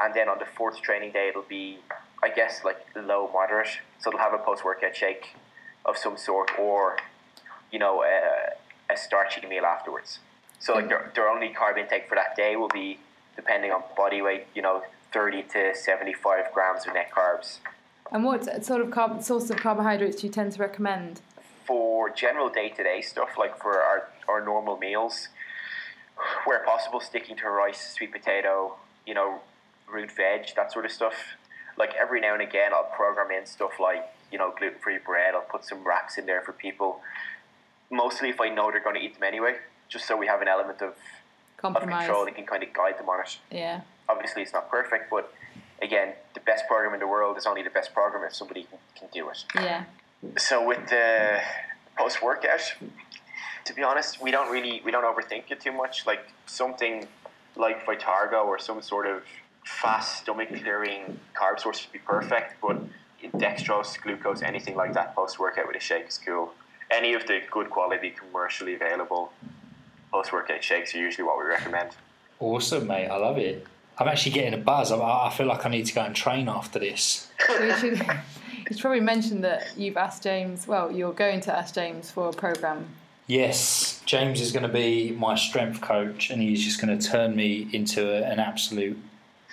and 0.00 0.14
then 0.14 0.28
on 0.28 0.38
the 0.38 0.46
fourth 0.46 0.80
training 0.82 1.12
day 1.12 1.28
it'll 1.28 1.42
be, 1.42 1.78
I 2.22 2.30
guess, 2.30 2.64
like 2.64 2.78
low 2.96 3.30
moderate. 3.32 3.68
So 4.00 4.10
it'll 4.10 4.20
have 4.20 4.32
a 4.32 4.38
post 4.38 4.64
workout 4.64 4.96
shake 4.96 5.36
of 5.84 5.96
some 5.96 6.16
sort, 6.16 6.50
or 6.58 6.96
you 7.70 7.78
know, 7.78 8.02
a, 8.02 8.54
a 8.92 8.96
starchy 8.96 9.46
meal 9.46 9.64
afterwards. 9.66 10.18
So 10.60 10.74
like 10.74 10.88
their, 10.88 11.10
their 11.14 11.28
only 11.28 11.54
carb 11.54 11.78
intake 11.78 12.08
for 12.08 12.14
that 12.14 12.36
day 12.36 12.56
will 12.56 12.68
be, 12.68 12.98
depending 13.36 13.70
on 13.70 13.82
body 13.96 14.22
weight, 14.22 14.46
you 14.54 14.62
know, 14.62 14.82
thirty 15.12 15.42
to 15.54 15.74
seventy-five 15.74 16.52
grams 16.52 16.86
of 16.86 16.94
net 16.94 17.10
carbs. 17.10 17.58
and 18.10 18.24
what 18.24 18.64
sort 18.64 18.80
of 18.80 18.88
carb, 18.88 19.22
source 19.22 19.48
of 19.50 19.56
carbohydrates 19.56 20.20
do 20.20 20.26
you 20.26 20.32
tend 20.32 20.52
to 20.52 20.60
recommend? 20.60 21.20
for 21.68 22.08
general 22.08 22.48
day 22.48 22.70
to 22.70 22.82
day 22.82 23.02
stuff, 23.02 23.36
like 23.38 23.60
for 23.60 23.82
our, 23.82 24.08
our 24.26 24.42
normal 24.42 24.78
meals, 24.78 25.28
where 26.46 26.64
possible, 26.64 26.98
sticking 26.98 27.36
to 27.36 27.48
rice, 27.50 27.92
sweet 27.94 28.10
potato, 28.10 28.74
you 29.06 29.12
know, 29.12 29.42
root 29.92 30.10
veg, 30.10 30.46
that 30.56 30.72
sort 30.72 30.86
of 30.86 30.90
stuff. 30.90 31.14
Like 31.76 31.92
every 31.94 32.20
now 32.22 32.32
and 32.32 32.42
again, 32.42 32.72
I'll 32.72 32.90
program 32.96 33.30
in 33.30 33.44
stuff 33.44 33.78
like, 33.78 34.02
you 34.32 34.38
know, 34.38 34.54
gluten 34.58 34.78
free 34.80 34.96
bread, 34.96 35.34
I'll 35.34 35.42
put 35.42 35.62
some 35.62 35.86
wraps 35.86 36.16
in 36.16 36.24
there 36.24 36.40
for 36.40 36.52
people. 36.52 37.00
Mostly 37.90 38.30
if 38.30 38.40
I 38.40 38.48
know 38.48 38.70
they're 38.70 38.82
going 38.82 38.96
to 38.96 39.02
eat 39.02 39.14
them 39.14 39.24
anyway, 39.24 39.56
just 39.88 40.06
so 40.06 40.16
we 40.16 40.26
have 40.26 40.42
an 40.42 40.48
element 40.48 40.82
of, 40.82 40.94
of 41.62 41.74
control 41.80 42.26
and 42.26 42.36
can 42.36 42.46
kind 42.46 42.62
of 42.62 42.72
guide 42.72 42.98
them 42.98 43.08
on 43.08 43.20
it. 43.20 43.38
Yeah. 43.50 43.80
Obviously, 44.08 44.42
it's 44.42 44.52
not 44.52 44.70
perfect, 44.70 45.10
but 45.10 45.32
again, 45.82 46.14
the 46.34 46.40
best 46.40 46.66
program 46.66 46.94
in 46.94 47.00
the 47.00 47.06
world 47.06 47.36
is 47.36 47.46
only 47.46 47.62
the 47.62 47.70
best 47.70 47.92
program 47.92 48.24
if 48.24 48.34
somebody 48.34 48.64
can, 48.64 48.78
can 48.98 49.08
do 49.12 49.28
it. 49.28 49.44
Yeah. 49.54 49.84
So 50.36 50.66
with 50.66 50.88
the 50.88 51.40
post 51.96 52.22
workout, 52.22 52.60
to 53.64 53.74
be 53.74 53.82
honest, 53.82 54.22
we 54.22 54.30
don't 54.30 54.50
really 54.50 54.82
we 54.84 54.90
don't 54.90 55.04
overthink 55.04 55.50
it 55.50 55.60
too 55.60 55.72
much. 55.72 56.06
Like 56.06 56.26
something 56.46 57.06
like 57.56 57.84
Vitargo 57.86 58.44
or 58.46 58.58
some 58.58 58.82
sort 58.82 59.06
of 59.06 59.22
fast 59.64 60.22
stomach 60.22 60.48
clearing 60.48 61.20
carb 61.34 61.60
source 61.60 61.84
would 61.84 61.92
be 61.92 61.98
perfect, 61.98 62.54
but 62.60 62.80
dextrose, 63.34 64.00
glucose, 64.00 64.42
anything 64.42 64.76
like 64.76 64.94
that 64.94 65.14
post 65.14 65.38
workout 65.38 65.66
with 65.66 65.76
a 65.76 65.80
shake 65.80 66.08
is 66.08 66.18
cool. 66.24 66.54
Any 66.90 67.12
of 67.14 67.26
the 67.26 67.40
good 67.50 67.68
quality 67.68 68.10
commercially 68.10 68.74
available 68.74 69.32
post 70.10 70.32
workout 70.32 70.62
shakes 70.62 70.94
are 70.94 70.98
usually 70.98 71.24
what 71.24 71.38
we 71.38 71.44
recommend. 71.44 71.90
Awesome, 72.40 72.86
mate. 72.86 73.08
I 73.08 73.16
love 73.16 73.38
it. 73.38 73.66
I'm 73.98 74.06
actually 74.08 74.32
getting 74.32 74.54
a 74.54 74.62
buzz. 74.62 74.92
I, 74.92 74.98
I 74.98 75.30
feel 75.30 75.46
like 75.46 75.66
I 75.66 75.68
need 75.68 75.86
to 75.86 75.94
go 75.94 76.02
and 76.02 76.14
train 76.14 76.48
after 76.48 76.78
this. 76.78 77.28
we 77.60 77.72
should. 77.74 77.98
You 77.98 78.74
should 78.74 78.82
probably 78.82 79.00
mention 79.00 79.40
that 79.40 79.66
you've 79.76 79.96
asked 79.96 80.22
James. 80.22 80.68
Well, 80.68 80.92
you're 80.92 81.12
going 81.12 81.40
to 81.42 81.56
ask 81.56 81.74
James 81.74 82.10
for 82.10 82.28
a 82.28 82.32
program. 82.32 82.86
Yes, 83.26 84.02
James 84.06 84.40
is 84.40 84.52
going 84.52 84.62
to 84.62 84.72
be 84.72 85.10
my 85.12 85.34
strength 85.34 85.80
coach, 85.80 86.30
and 86.30 86.40
he's 86.40 86.64
just 86.64 86.80
going 86.80 86.98
to 86.98 87.06
turn 87.06 87.34
me 87.34 87.68
into 87.72 88.10
a, 88.10 88.22
an 88.22 88.38
absolute. 88.38 88.98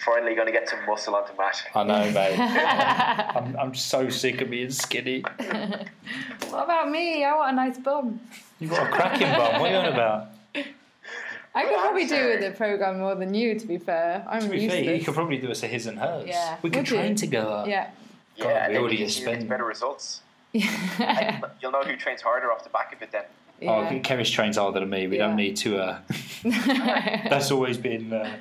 Finally, 0.05 0.35
going 0.35 0.47
to 0.47 0.51
get 0.51 0.67
some 0.67 0.85
muscle 0.85 1.15
onto 1.15 1.35
Matt. 1.37 1.63
I 1.73 1.83
know, 1.83 2.11
mate. 2.11 2.39
I'm, 2.39 3.55
I'm 3.57 3.75
so 3.75 4.09
sick 4.09 4.41
of 4.41 4.49
being 4.49 4.69
skinny. 4.69 5.21
What 5.21 6.63
about 6.65 6.89
me? 6.89 7.23
I 7.23 7.33
want 7.35 7.53
a 7.53 7.55
nice 7.55 7.77
bum. 7.77 8.19
You've 8.59 8.71
got 8.71 8.87
a 8.87 8.91
cracking 8.91 9.31
bum. 9.31 9.61
What 9.61 9.71
are 9.71 9.73
you 9.73 9.77
on 9.77 9.93
about? 9.93 10.27
I 10.55 11.63
could 11.63 11.71
Well, 11.71 11.81
probably 11.81 12.05
do 12.05 12.25
with 12.27 12.41
the 12.41 12.51
program 12.51 12.99
more 12.99 13.15
than 13.15 13.33
you. 13.33 13.57
To 13.57 13.65
be 13.67 13.77
fair, 13.77 14.25
I'm 14.29 14.41
To 14.41 14.49
be 14.49 14.61
used 14.61 14.75
fair, 14.75 14.95
you 14.95 15.03
could 15.03 15.13
probably 15.13 15.37
do 15.37 15.49
us 15.51 15.63
a 15.63 15.67
his 15.67 15.87
and 15.87 15.97
hers. 15.99 16.25
Yeah, 16.27 16.57
we 16.61 16.69
could 16.69 16.79
would 16.79 16.89
you? 16.89 16.97
train 16.97 17.15
together. 17.15 17.63
Yeah. 17.67 17.91
God, 18.37 18.47
Yeah, 18.49 18.67
we 18.67 18.73
then 18.73 18.81
already 18.81 18.97
you 18.97 19.09
spend- 19.09 19.47
better 19.47 19.63
results. 19.63 20.21
yeah. 20.53 21.41
You'll 21.61 21.71
know 21.71 21.81
who 21.83 21.95
trains 21.95 22.21
harder 22.21 22.51
off 22.51 22.63
the 22.63 22.69
back 22.69 22.93
of 22.93 23.01
it 23.01 23.11
then. 23.11 23.23
Oh, 23.63 23.87
Keris 24.03 24.31
trains 24.31 24.57
harder 24.57 24.81
than 24.81 24.89
me. 24.89 25.07
We 25.07 25.17
don't 25.17 25.35
need 25.37 25.55
to. 25.57 25.77
Uh, 25.77 25.99
that's 26.43 27.51
always 27.51 27.77
been 27.77 28.11
uh, 28.11 28.35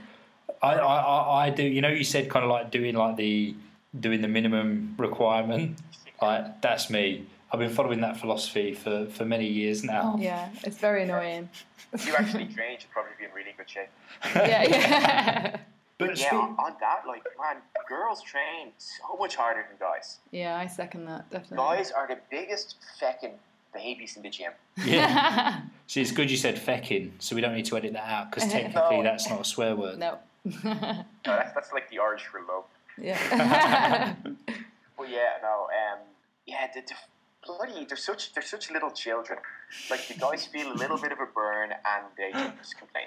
I, 0.63 0.75
I, 0.75 0.97
I, 1.01 1.47
I 1.47 1.51
do. 1.51 1.63
You 1.63 1.81
know, 1.83 1.89
you 1.89 2.03
said 2.05 2.29
kind 2.31 2.45
of 2.45 2.51
like 2.51 2.71
doing 2.73 2.95
like 2.97 3.17
the 3.17 3.55
doing 3.99 4.23
the 4.23 4.29
minimum 4.29 4.95
requirement. 4.99 5.79
Like 6.21 6.61
that's 6.63 6.91
me. 6.91 7.27
I've 7.55 7.61
been 7.61 7.71
following 7.71 8.01
that 8.01 8.17
philosophy 8.17 8.75
for, 8.75 9.07
for 9.07 9.25
many 9.25 9.47
years 9.47 9.85
now. 9.85 10.17
Yeah, 10.19 10.49
it's 10.65 10.77
very 10.79 11.05
annoying. 11.05 11.49
If 11.93 12.05
you 12.09 12.17
actually 12.17 12.47
train, 12.47 12.73
you'd 12.73 12.91
probably 12.93 13.13
be 13.17 13.27
in 13.27 13.31
really 13.33 13.55
good 13.57 13.71
shape. 13.71 13.91
yeah, 14.35 14.63
yeah. 14.65 15.57
But 15.99 16.19
Yeah, 16.19 16.27
spe- 16.27 16.33
on, 16.33 16.57
on 16.59 16.73
that, 16.81 17.03
like, 17.07 17.23
man, 17.41 17.59
girls 17.89 18.21
train 18.25 18.73
so 18.79 19.17
much 19.17 19.37
harder 19.37 19.65
than 19.69 19.79
guys. 19.79 20.19
yeah, 20.33 20.57
I 20.57 20.67
second 20.67 21.05
that 21.07 21.31
definitely. 21.31 21.59
Guys 21.59 21.93
are 21.93 22.09
the 22.09 22.19
biggest 22.29 22.75
feckin' 23.01 23.35
babies 23.73 24.17
in 24.17 24.25
the 24.25 24.31
gym. 24.31 24.51
yeah. 24.85 25.61
See, 25.87 26.01
it's 26.03 26.11
good 26.11 26.29
you 26.33 26.37
said 26.37 26.57
fecking, 26.57 27.13
so 27.21 27.37
we 27.37 27.41
don't 27.41 27.55
need 27.55 27.67
to 27.67 27.77
edit 27.77 27.93
that 27.93 28.09
out 28.09 28.33
because 28.33 28.51
technically 28.51 28.97
No. 28.97 29.03
that's 29.05 29.31
not 29.31 29.43
a 29.43 29.45
swear 29.45 29.77
word. 29.77 30.01
no. 30.01 30.19
No, 30.65 31.05
that's, 31.25 31.55
that's 31.55 31.73
like 31.73 31.89
the 31.91 32.01
Irish 32.01 32.23
for 32.25 32.41
love. 32.41 32.65
yeah. 33.01 34.17
But 34.99 35.09
yeah, 35.11 35.39
no, 35.43 35.69
um, 35.71 36.01
yeah, 36.47 36.67
the, 36.75 36.81
the 36.81 36.95
bloody, 37.47 37.85
they're 37.85 37.97
such 37.97 38.33
they're 38.33 38.43
such 38.43 38.71
little 38.71 38.91
children. 38.91 39.39
Like 39.91 40.07
the 40.09 40.15
guys 40.15 40.47
feel 40.53 40.73
a 40.73 40.75
little 40.75 40.99
bit 40.99 41.13
of 41.13 41.21
a 41.21 41.27
burn 41.27 41.71
and 41.73 42.05
they 42.17 42.33
just 42.59 42.79
complain. 42.79 43.07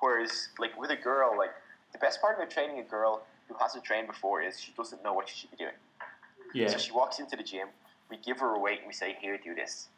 Whereas, 0.00 0.48
like 0.58 0.78
with 0.78 0.90
a 0.90 0.96
girl, 0.96 1.36
like 1.36 1.50
the 1.92 1.98
best 1.98 2.20
part 2.20 2.36
about 2.36 2.50
training 2.50 2.78
a 2.78 2.84
girl 2.84 3.22
who 3.48 3.54
hasn't 3.60 3.84
trained 3.84 4.06
before 4.06 4.42
is 4.42 4.60
she 4.60 4.72
doesn't 4.76 5.02
know 5.02 5.12
what 5.12 5.28
she 5.28 5.36
should 5.36 5.50
be 5.50 5.56
doing. 5.56 5.72
Yeah. 6.54 6.68
So 6.68 6.78
she 6.78 6.92
walks 6.92 7.18
into 7.18 7.36
the 7.36 7.42
gym, 7.42 7.68
we 8.10 8.16
give 8.18 8.40
her 8.40 8.54
a 8.54 8.58
weight 8.58 8.78
and 8.78 8.86
we 8.86 8.92
say, 8.92 9.16
Here, 9.20 9.38
do 9.42 9.54
this. 9.54 9.88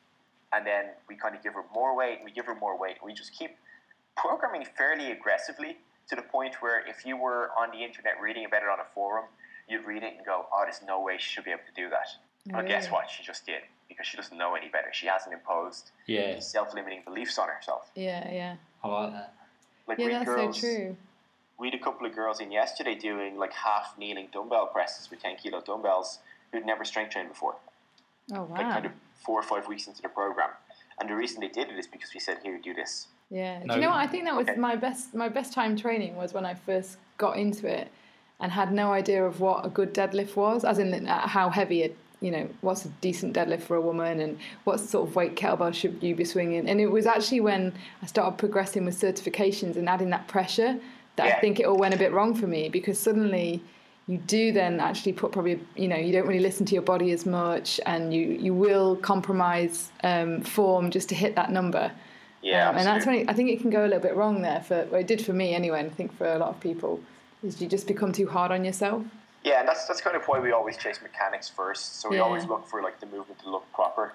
And 0.52 0.66
then 0.66 0.86
we 1.08 1.14
kind 1.14 1.36
of 1.36 1.42
give 1.42 1.54
her 1.54 1.64
more 1.72 1.96
weight 1.96 2.16
and 2.16 2.24
we 2.24 2.32
give 2.32 2.46
her 2.46 2.56
more 2.56 2.78
weight. 2.78 2.96
And 3.00 3.06
we 3.06 3.12
just 3.12 3.32
keep 3.38 3.56
programming 4.16 4.66
fairly 4.76 5.12
aggressively 5.12 5.78
to 6.08 6.16
the 6.16 6.22
point 6.22 6.56
where 6.60 6.84
if 6.88 7.06
you 7.06 7.16
were 7.16 7.50
on 7.56 7.70
the 7.70 7.84
internet 7.84 8.14
reading 8.20 8.44
about 8.44 8.62
it 8.62 8.68
on 8.68 8.80
a 8.80 8.94
forum, 8.94 9.26
you'd 9.68 9.84
read 9.84 10.02
it 10.02 10.14
and 10.16 10.26
go, 10.26 10.46
Oh, 10.52 10.62
there's 10.64 10.80
no 10.86 11.00
way 11.00 11.16
she 11.18 11.30
should 11.30 11.44
be 11.44 11.50
able 11.50 11.62
to 11.72 11.80
do 11.80 11.88
that. 11.90 12.08
Well, 12.48 12.66
guess 12.66 12.90
what? 12.90 13.10
She 13.10 13.22
just 13.22 13.44
did 13.46 13.62
because 13.88 14.06
she 14.06 14.16
doesn't 14.16 14.36
know 14.36 14.54
any 14.54 14.68
better. 14.68 14.88
She 14.92 15.06
hasn't 15.06 15.34
imposed 15.34 15.90
Yeah. 16.06 16.38
self 16.40 16.74
limiting 16.74 17.02
beliefs 17.04 17.38
on 17.38 17.48
herself. 17.48 17.90
yeah, 17.94 18.30
yeah. 18.32 18.56
I 18.82 18.88
like 18.88 19.12
that. 19.12 19.34
Like 19.86 19.98
Yeah, 19.98 20.08
that's 20.10 20.24
girls, 20.24 20.60
so 20.60 20.66
true. 20.66 20.96
we 21.58 21.68
had 21.70 21.78
a 21.78 21.82
couple 21.82 22.06
of 22.06 22.14
girls 22.14 22.40
in 22.40 22.50
yesterday 22.50 22.94
doing 22.94 23.36
like 23.38 23.52
half 23.52 23.94
kneeling 23.98 24.28
dumbbell 24.32 24.66
presses 24.68 25.10
with 25.10 25.20
10 25.20 25.36
kilo 25.36 25.60
dumbbells 25.60 26.18
who'd 26.52 26.64
never 26.64 26.84
strength 26.84 27.12
trained 27.12 27.28
before. 27.28 27.56
Oh 28.32 28.44
wow! 28.44 28.56
like 28.56 28.70
kind 28.72 28.86
of 28.86 28.92
four 29.24 29.38
or 29.38 29.42
five 29.42 29.66
weeks 29.68 29.86
into 29.86 30.00
the 30.02 30.08
program. 30.08 30.50
And 30.98 31.08
the 31.10 31.14
reason 31.16 31.40
they 31.40 31.48
did 31.48 31.68
it 31.68 31.78
is 31.78 31.86
because 31.86 32.12
we 32.14 32.20
said, 32.20 32.38
"Here, 32.42 32.58
do 32.58 32.72
this." 32.74 33.08
Yeah. 33.28 33.58
No. 33.64 33.66
Do 33.66 33.74
you 33.74 33.80
know 33.80 33.90
what? 33.90 33.98
I 33.98 34.06
think 34.06 34.24
that 34.24 34.36
was 34.36 34.48
Okay. 34.48 34.58
my 34.58 34.76
best 34.76 35.14
my 35.14 35.28
best 35.28 35.52
time 35.52 35.76
training 35.76 36.16
was 36.16 36.32
when 36.32 36.44
I 36.46 36.54
first 36.54 36.96
got 37.18 37.36
into 37.36 37.66
it 37.66 37.88
and 38.38 38.52
had 38.52 38.72
no 38.72 38.92
idea 38.92 39.24
of 39.24 39.40
what 39.40 39.66
a 39.66 39.68
good 39.68 39.92
deadlift 39.92 40.36
was, 40.36 40.64
as 40.64 40.78
in 40.78 41.06
uh, 41.08 41.26
how 41.28 41.50
heavy 41.50 41.82
a 41.82 41.90
you 42.20 42.30
know 42.30 42.48
what's 42.60 42.84
a 42.84 42.88
decent 43.00 43.34
deadlift 43.34 43.62
for 43.62 43.76
a 43.76 43.80
woman 43.80 44.20
and 44.20 44.38
what 44.64 44.78
sort 44.80 45.08
of 45.08 45.16
weight 45.16 45.36
kettlebell 45.36 45.72
should 45.72 46.02
you 46.02 46.14
be 46.14 46.24
swinging. 46.24 46.68
And 46.68 46.80
it 46.80 46.86
was 46.86 47.06
actually 47.06 47.40
when 47.40 47.72
I 48.02 48.06
started 48.06 48.38
progressing 48.38 48.84
with 48.84 49.00
certifications 49.00 49.76
and 49.76 49.88
adding 49.88 50.10
that 50.10 50.28
pressure 50.28 50.78
that 51.16 51.26
I 51.26 51.40
think 51.40 51.60
it 51.60 51.66
all 51.66 51.76
went 51.76 51.94
a 51.94 51.98
bit 51.98 52.12
wrong 52.12 52.34
for 52.34 52.46
me 52.46 52.68
because 52.68 52.98
suddenly 52.98 53.62
you 54.06 54.18
do 54.18 54.52
then 54.52 54.80
actually 54.80 55.12
put 55.12 55.32
probably 55.32 55.60
you 55.76 55.88
know 55.88 55.96
you 55.96 56.12
don't 56.12 56.26
really 56.26 56.40
listen 56.40 56.66
to 56.66 56.74
your 56.74 56.82
body 56.82 57.12
as 57.12 57.26
much 57.26 57.80
and 57.86 58.12
you 58.12 58.26
you 58.26 58.52
will 58.52 58.96
compromise 58.96 59.90
um, 60.02 60.42
form 60.42 60.90
just 60.90 61.08
to 61.08 61.14
hit 61.14 61.34
that 61.36 61.50
number 61.50 61.90
Yeah, 62.42 62.70
um, 62.70 62.76
and 62.76 62.86
that's 62.86 63.06
when 63.06 63.16
it, 63.16 63.28
I 63.28 63.34
think 63.34 63.50
it 63.50 63.60
can 63.60 63.70
go 63.70 63.82
a 63.82 63.88
little 63.88 64.00
bit 64.00 64.16
wrong 64.16 64.42
there. 64.42 64.60
For 64.60 64.86
well, 64.90 65.00
it 65.00 65.06
did 65.06 65.24
for 65.24 65.32
me 65.32 65.54
anyway, 65.54 65.80
and 65.80 65.90
I 65.90 65.94
think 65.94 66.16
for 66.16 66.26
a 66.26 66.38
lot 66.38 66.48
of 66.48 66.60
people, 66.60 67.00
is 67.42 67.60
you 67.60 67.68
just 67.68 67.86
become 67.86 68.12
too 68.12 68.26
hard 68.26 68.50
on 68.50 68.64
yourself. 68.64 69.04
Yeah, 69.44 69.60
and 69.60 69.68
that's 69.68 69.86
that's 69.86 70.00
kind 70.00 70.16
of 70.16 70.24
why 70.26 70.38
we 70.40 70.52
always 70.52 70.76
chase 70.76 71.00
mechanics 71.02 71.48
first. 71.48 72.00
So 72.00 72.10
we 72.10 72.16
Yeah. 72.16 72.22
always 72.22 72.44
look 72.46 72.66
for 72.68 72.82
like 72.82 73.00
the 73.00 73.06
movement 73.06 73.40
to 73.40 73.50
look 73.50 73.70
proper 73.72 74.14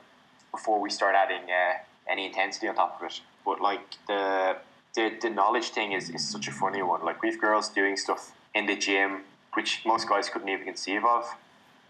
before 0.52 0.80
we 0.80 0.90
start 0.90 1.16
adding 1.16 1.44
uh, 1.52 1.74
any 2.08 2.26
intensity 2.28 2.68
on 2.68 2.76
top 2.76 2.98
of 3.00 3.08
it. 3.08 3.22
But 3.46 3.62
like 3.62 3.82
the 4.08 4.58
the, 4.96 5.12
the 5.22 5.30
knowledge 5.30 5.70
thing 5.70 5.92
is, 5.92 6.10
is 6.10 6.28
such 6.28 6.48
a 6.48 6.52
funny 6.52 6.82
one. 6.82 7.04
Like 7.04 7.22
we've 7.22 7.40
girls 7.40 7.70
doing 7.70 7.98
stuff 7.98 8.32
in 8.54 8.66
the 8.66 8.76
gym 8.76 9.24
which 9.56 9.82
most 9.86 10.08
guys 10.10 10.28
couldn't 10.30 10.50
even 10.50 10.66
conceive 10.66 11.04
of, 11.06 11.24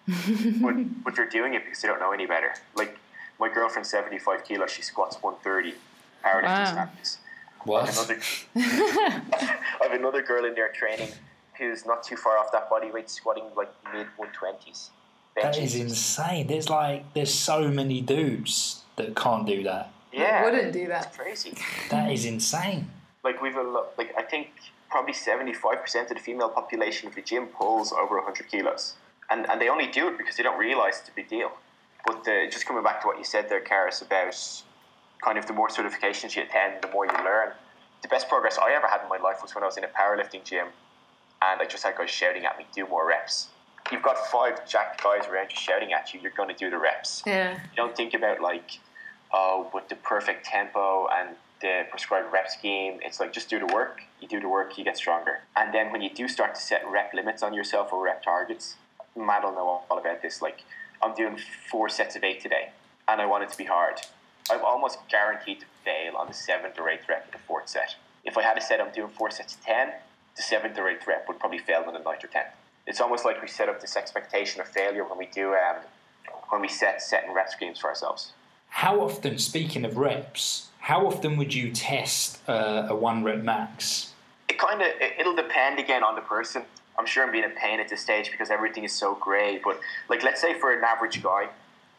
but 0.62 0.76
but 1.04 1.16
they're 1.16 1.28
doing 1.30 1.54
it 1.56 1.64
because 1.66 1.82
they 1.82 1.88
don't 1.88 2.00
know 2.00 2.12
any 2.12 2.26
better. 2.28 2.54
Like 2.76 2.98
my 3.40 3.50
girlfriend's 3.50 3.90
seventy 3.90 4.20
five 4.20 4.46
kilos, 4.46 4.72
she 4.72 4.82
squats 4.82 5.18
one 5.22 5.36
thirty 5.44 5.74
powerlifting 6.24 6.44
Wow. 6.44 6.64
standards. 6.64 7.18
What? 7.66 7.90
Another, 7.90 8.20
I 8.56 9.80
have 9.82 9.92
another 9.94 10.22
girl 10.22 10.46
in 10.46 10.54
there 10.54 10.72
training 10.72 11.12
who's 11.58 11.86
not 11.86 12.04
too 12.04 12.16
far 12.16 12.38
off 12.38 12.52
that 12.52 12.70
body 12.70 12.92
weight, 12.92 13.10
squatting 13.10 13.46
like 13.56 13.72
mid 13.94 14.08
120s. 14.20 14.90
That 15.42 15.58
is 15.58 15.76
insane. 15.76 16.48
There's 16.48 16.70
like 16.70 17.14
there's 17.14 17.34
so 17.34 17.68
many 17.68 18.02
dudes 18.02 18.84
that 18.96 19.16
can't 19.16 19.46
do 19.46 19.64
that. 19.64 19.92
Yeah, 20.14 20.46
Wouldn't 20.46 20.72
do 20.72 20.88
that. 20.88 21.08
It's 21.08 21.18
crazy. 21.18 21.54
That 21.90 22.10
is 22.10 22.26
insane. 22.26 22.90
Like 23.24 23.42
we've 23.42 23.56
a 23.56 23.62
lot, 23.62 23.98
like 23.98 24.14
I 24.18 24.22
think 24.22 24.48
probably 24.90 25.14
75% 25.14 26.04
of 26.04 26.10
the 26.10 26.16
female 26.16 26.50
population 26.50 27.10
of 27.10 27.16
the 27.16 27.22
gym 27.22 27.48
pulls 27.48 27.92
over 27.92 28.16
100 28.16 28.48
kilos, 28.50 28.94
and 29.30 29.50
and 29.50 29.60
they 29.60 29.68
only 29.68 29.88
do 29.88 30.08
it 30.08 30.18
because 30.18 30.38
they 30.38 30.44
don't 30.44 30.58
realize 30.58 31.00
it's 31.00 31.10
a 31.10 31.14
big 31.16 31.28
deal. 31.28 31.52
But 32.06 32.24
the, 32.24 32.48
just 32.50 32.66
coming 32.66 32.84
back 32.84 33.02
to 33.02 33.08
what 33.08 33.18
you 33.18 33.24
said 33.24 33.50
there, 33.50 33.60
Keris, 33.62 34.02
about 34.02 34.36
kind 35.24 35.38
of 35.38 35.48
the 35.48 35.54
more 35.54 35.70
certifications 35.70 36.36
you 36.36 36.44
attend, 36.44 36.82
the 36.82 36.90
more 36.90 37.06
you 37.06 37.12
learn. 37.24 37.52
The 38.04 38.08
best 38.08 38.30
progress 38.30 38.60
I 38.60 38.74
ever 38.74 38.88
had 38.88 39.02
in 39.02 39.10
my 39.10 39.18
life 39.18 39.38
was 39.42 39.56
when 39.56 39.64
I 39.64 39.68
was 39.68 39.78
in 39.78 39.84
a 39.84 39.88
powerlifting 39.88 40.44
gym, 40.44 40.68
and 41.42 41.62
I 41.62 41.66
just 41.66 41.84
had 41.84 41.96
guys 41.96 42.10
shouting 42.10 42.46
at 42.46 42.58
me, 42.58 42.66
"Do 42.74 42.86
more 42.88 43.08
reps." 43.08 43.50
You've 43.92 44.04
got 44.04 44.18
five 44.28 44.68
jacked 44.68 45.04
guys 45.04 45.28
around 45.28 45.52
you 45.52 45.58
shouting 45.58 45.94
at 45.94 46.14
you. 46.14 46.20
You're 46.20 46.32
going 46.32 46.50
to 46.50 46.56
do 46.56 46.70
the 46.72 46.78
reps. 46.78 47.22
Yeah. 47.26 47.54
You 47.54 47.76
don't 47.76 47.96
think 47.96 48.16
about 48.16 48.42
like, 48.42 48.80
oh, 49.32 49.70
with 49.76 49.90
the 49.90 49.96
perfect 49.96 50.46
tempo 50.46 51.08
and 51.16 51.36
the 51.62 51.84
prescribed 51.90 52.32
rep 52.34 52.50
scheme. 52.50 53.00
It's 53.04 53.20
like 53.20 53.32
just 53.32 53.50
do 53.50 53.60
the 53.60 53.68
work. 53.68 54.02
You 54.20 54.28
do 54.28 54.40
the 54.40 54.50
work, 54.50 54.78
you 54.78 54.84
get 54.84 54.98
stronger. 54.98 55.40
And 55.56 55.74
then 55.74 55.92
when 55.92 56.02
you 56.02 56.10
do 56.10 56.28
start 56.28 56.56
to 56.56 56.62
set 56.62 56.82
rep 56.90 57.14
limits 57.14 57.44
on 57.44 57.54
yourself 57.54 57.94
or 57.94 58.04
rep 58.04 58.24
targets, 58.24 58.76
Matt 59.16 59.44
will 59.44 59.52
know 59.52 59.82
all 59.90 59.98
about 59.98 60.22
this. 60.22 60.42
Like 60.42 60.64
I'm 61.02 61.14
doing 61.16 61.38
four 61.70 61.90
sets 61.90 62.16
of 62.16 62.24
eight 62.24 62.42
today, 62.42 62.70
and 63.08 63.22
I 63.22 63.26
want 63.26 63.44
it 63.44 63.50
to 63.50 63.58
be 63.58 63.66
hard. 63.66 64.02
I'm 64.52 64.64
almost 64.64 65.00
guaranteed 65.10 65.62
to 65.62 65.66
fail 65.84 66.16
on 66.16 66.28
the 66.28 66.34
seventh 66.34 66.80
or 66.80 66.90
eighth 66.90 67.08
rep 67.10 67.26
of 67.26 67.32
the 67.32 67.40
fourth 67.40 67.70
set. 67.70 67.96
If 68.24 68.38
I 68.38 68.44
had 68.44 68.58
a 68.58 68.62
set 68.62 68.82
I'm 68.82 68.92
doing 68.92 69.10
four 69.10 69.32
sets 69.32 69.56
of 69.56 69.62
ten, 69.64 69.92
the 70.36 70.42
seventh 70.42 70.78
or 70.78 70.90
eighth 70.90 71.08
rep 71.08 71.28
would 71.28 71.40
probably 71.40 71.60
fail 71.60 71.84
on 71.88 71.94
the 71.94 72.00
ninth 72.00 72.24
or 72.24 72.28
tenth. 72.28 72.48
It's 72.88 73.02
almost 73.02 73.26
like 73.26 73.42
we 73.42 73.48
set 73.48 73.70
up 73.70 73.82
this 73.82 73.96
expectation 73.96 74.62
of 74.62 74.68
failure 74.68 75.04
when 75.04 75.18
we 75.18 75.28
do 75.28 75.54
um, 75.54 75.78
when 76.50 76.62
we 76.62 76.68
set 76.68 77.02
set 77.02 77.26
and 77.26 77.36
rep 77.36 77.50
schemes 77.50 77.80
for 77.80 77.88
ourselves. 77.88 78.34
How 78.70 79.02
often, 79.02 79.38
speaking 79.38 79.86
of 79.86 79.98
reps, 79.98 80.70
how 80.80 81.08
often 81.08 81.38
would 81.38 81.54
you 81.54 81.72
test 81.72 82.48
uh, 82.48 82.88
a 82.90 82.96
one 82.96 83.24
rep 83.24 83.44
max? 83.44 84.14
It 84.50 84.60
kind 84.60 84.82
of 84.82 84.88
it, 85.00 85.14
it'll 85.20 85.36
depend 85.36 85.80
again 85.80 86.04
on 86.04 86.16
the 86.16 86.22
person. 86.22 86.64
I'm 86.98 87.06
sure 87.06 87.26
I'm 87.26 87.32
being 87.32 87.46
a 87.46 87.50
pain 87.50 87.80
at 87.80 87.90
this 87.90 88.02
stage 88.02 88.32
because 88.32 88.50
everything 88.50 88.84
is 88.84 88.94
so 88.94 89.16
grey. 89.16 89.60
But 89.64 89.80
like, 90.10 90.24
let's 90.24 90.40
say 90.42 90.58
for 90.60 90.74
an 90.74 90.84
average 90.84 91.22
guy, 91.22 91.50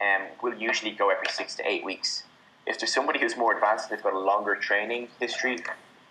um, 0.01 0.26
we'll 0.43 0.55
usually 0.55 0.93
go 0.93 1.11
every 1.11 1.26
six 1.28 1.55
to 1.57 1.68
eight 1.68 1.84
weeks. 1.84 2.22
If 2.66 2.78
there's 2.78 2.93
somebody 2.93 3.20
who's 3.20 3.37
more 3.37 3.55
advanced 3.55 3.91
and 3.91 3.97
they've 3.97 4.05
got 4.05 4.14
a 4.14 4.18
longer 4.18 4.55
training 4.57 5.09
history, 5.20 5.59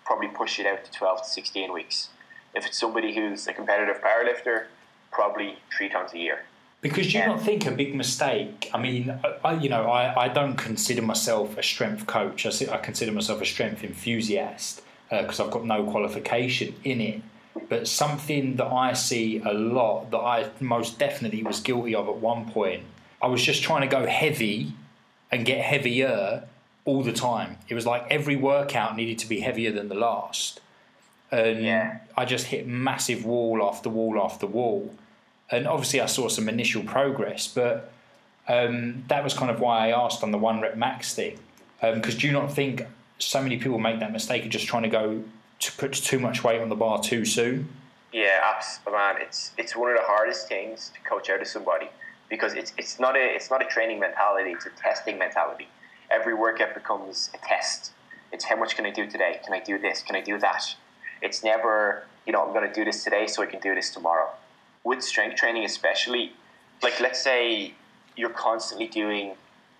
probably 0.04 0.28
push 0.28 0.58
it 0.60 0.66
out 0.66 0.84
to 0.84 0.90
12 0.92 1.22
to 1.22 1.28
16 1.28 1.72
weeks. 1.72 2.10
If 2.56 2.66
it's 2.66 2.78
somebody 2.78 3.14
who's 3.14 3.46
a 3.46 3.52
competitive 3.52 4.02
powerlifter, 4.02 4.64
probably 5.12 5.56
three 5.76 5.88
times 5.88 6.12
a 6.14 6.18
year. 6.18 6.38
Because 6.80 7.06
do 7.06 7.12
you 7.12 7.18
Yeah. 7.20 7.26
not 7.28 7.42
think 7.42 7.66
a 7.66 7.70
big 7.70 7.94
mistake? 7.94 8.70
I 8.72 8.78
mean, 8.78 9.18
I, 9.44 9.54
you 9.54 9.68
know, 9.68 9.90
I, 9.90 10.24
I 10.24 10.28
don't 10.28 10.56
consider 10.56 11.02
myself 11.02 11.56
a 11.58 11.62
strength 11.62 12.06
coach. 12.06 12.46
I, 12.46 12.50
I 12.74 12.78
consider 12.78 13.12
myself 13.12 13.40
a 13.42 13.46
strength 13.46 13.84
enthusiast 13.84 14.82
uh, 15.10 15.22
because 15.22 15.38
I've 15.40 15.50
got 15.50 15.64
no 15.64 15.84
qualification 15.84 16.74
in 16.84 17.00
it. 17.00 17.22
But 17.68 17.88
something 17.88 18.56
that 18.56 18.66
I 18.66 18.92
see 18.92 19.40
a 19.44 19.52
lot 19.52 20.10
that 20.10 20.18
I 20.18 20.50
most 20.60 20.98
definitely 20.98 21.42
was 21.42 21.60
guilty 21.60 21.94
of 21.94 22.08
at 22.08 22.16
one 22.16 22.50
point, 22.50 22.82
I 23.20 23.26
was 23.28 23.42
just 23.42 23.62
trying 23.62 23.80
to 23.82 23.86
go 23.88 24.06
heavy 24.06 24.72
and 25.32 25.44
get 25.44 25.60
heavier 25.62 26.44
all 26.84 27.02
the 27.02 27.12
time. 27.12 27.58
It 27.68 27.74
was 27.74 27.86
like 27.86 28.06
every 28.10 28.36
workout 28.36 28.94
needed 28.96 29.18
to 29.20 29.28
be 29.28 29.40
heavier 29.40 29.72
than 29.72 29.88
the 29.88 29.94
last. 29.94 30.60
And 31.30 31.62
Yeah. 31.62 31.98
I 32.16 32.24
just 32.24 32.46
hit 32.46 32.66
massive 32.66 33.24
wall 33.24 33.66
after 33.66 33.88
wall 33.88 34.22
after 34.22 34.46
wall 34.46 34.94
and 35.50 35.66
obviously 35.66 36.00
I 36.00 36.06
saw 36.06 36.28
some 36.28 36.48
initial 36.48 36.82
progress, 36.82 37.48
but 37.48 37.92
um, 38.48 39.04
that 39.08 39.22
was 39.22 39.34
kind 39.34 39.50
of 39.50 39.60
why 39.60 39.88
I 39.88 40.04
asked 40.04 40.22
on 40.22 40.30
the 40.30 40.38
one 40.38 40.60
rep 40.60 40.76
max 40.76 41.14
thing. 41.14 41.38
Because 41.80 42.16
do 42.16 42.26
you 42.26 42.32
not 42.32 42.52
think 42.52 42.82
so 43.18 43.42
many 43.42 43.58
people 43.58 43.78
make 43.78 44.00
that 44.00 44.12
mistake 44.12 44.44
of 44.44 44.50
just 44.50 44.66
trying 44.66 44.82
to 44.82 44.88
go 44.88 45.22
to 45.58 45.72
put 45.72 45.92
too 45.92 46.18
much 46.18 46.42
weight 46.42 46.60
on 46.60 46.68
the 46.68 46.74
bar 46.74 47.00
too 47.00 47.24
soon? 47.24 47.68
Yeah, 48.12 48.40
absolutely, 48.42 48.98
man, 48.98 49.16
it's 49.20 49.52
it's 49.58 49.76
one 49.76 49.90
of 49.90 49.96
the 49.96 50.04
hardest 50.04 50.48
things 50.48 50.90
to 50.94 51.08
coach 51.08 51.28
out 51.28 51.40
of 51.40 51.46
somebody 51.46 51.88
because 52.30 52.54
it's 52.54 52.72
it's 52.78 52.98
not 52.98 53.16
a 53.16 53.34
it's 53.34 53.50
not 53.50 53.62
a 53.62 53.66
training 53.66 54.00
mentality; 54.00 54.50
it's 54.50 54.66
a 54.66 54.70
testing 54.70 55.18
mentality. 55.18 55.68
Every 56.10 56.34
workout 56.34 56.74
becomes 56.74 57.30
a 57.34 57.46
test. 57.46 57.92
It's 58.32 58.44
how 58.44 58.56
much 58.56 58.74
can 58.74 58.86
I 58.86 58.90
do 58.90 59.08
today? 59.08 59.40
Can 59.44 59.52
I 59.52 59.60
do 59.60 59.78
this? 59.78 60.02
Can 60.02 60.16
I 60.16 60.20
do 60.20 60.38
that? 60.38 60.74
It's 61.22 61.42
never, 61.42 62.04
you 62.26 62.32
know, 62.32 62.44
I'm 62.44 62.52
going 62.52 62.66
to 62.66 62.72
do 62.72 62.84
this 62.84 63.04
today 63.04 63.26
so 63.26 63.42
I 63.42 63.46
can 63.46 63.60
do 63.60 63.74
this 63.74 63.90
tomorrow. 63.90 64.30
With 64.84 65.02
strength 65.02 65.36
training, 65.36 65.64
especially, 65.64 66.32
like 66.82 67.00
let's 67.00 67.20
say 67.20 67.74
you're 68.16 68.30
constantly 68.30 68.86
doing 68.86 69.34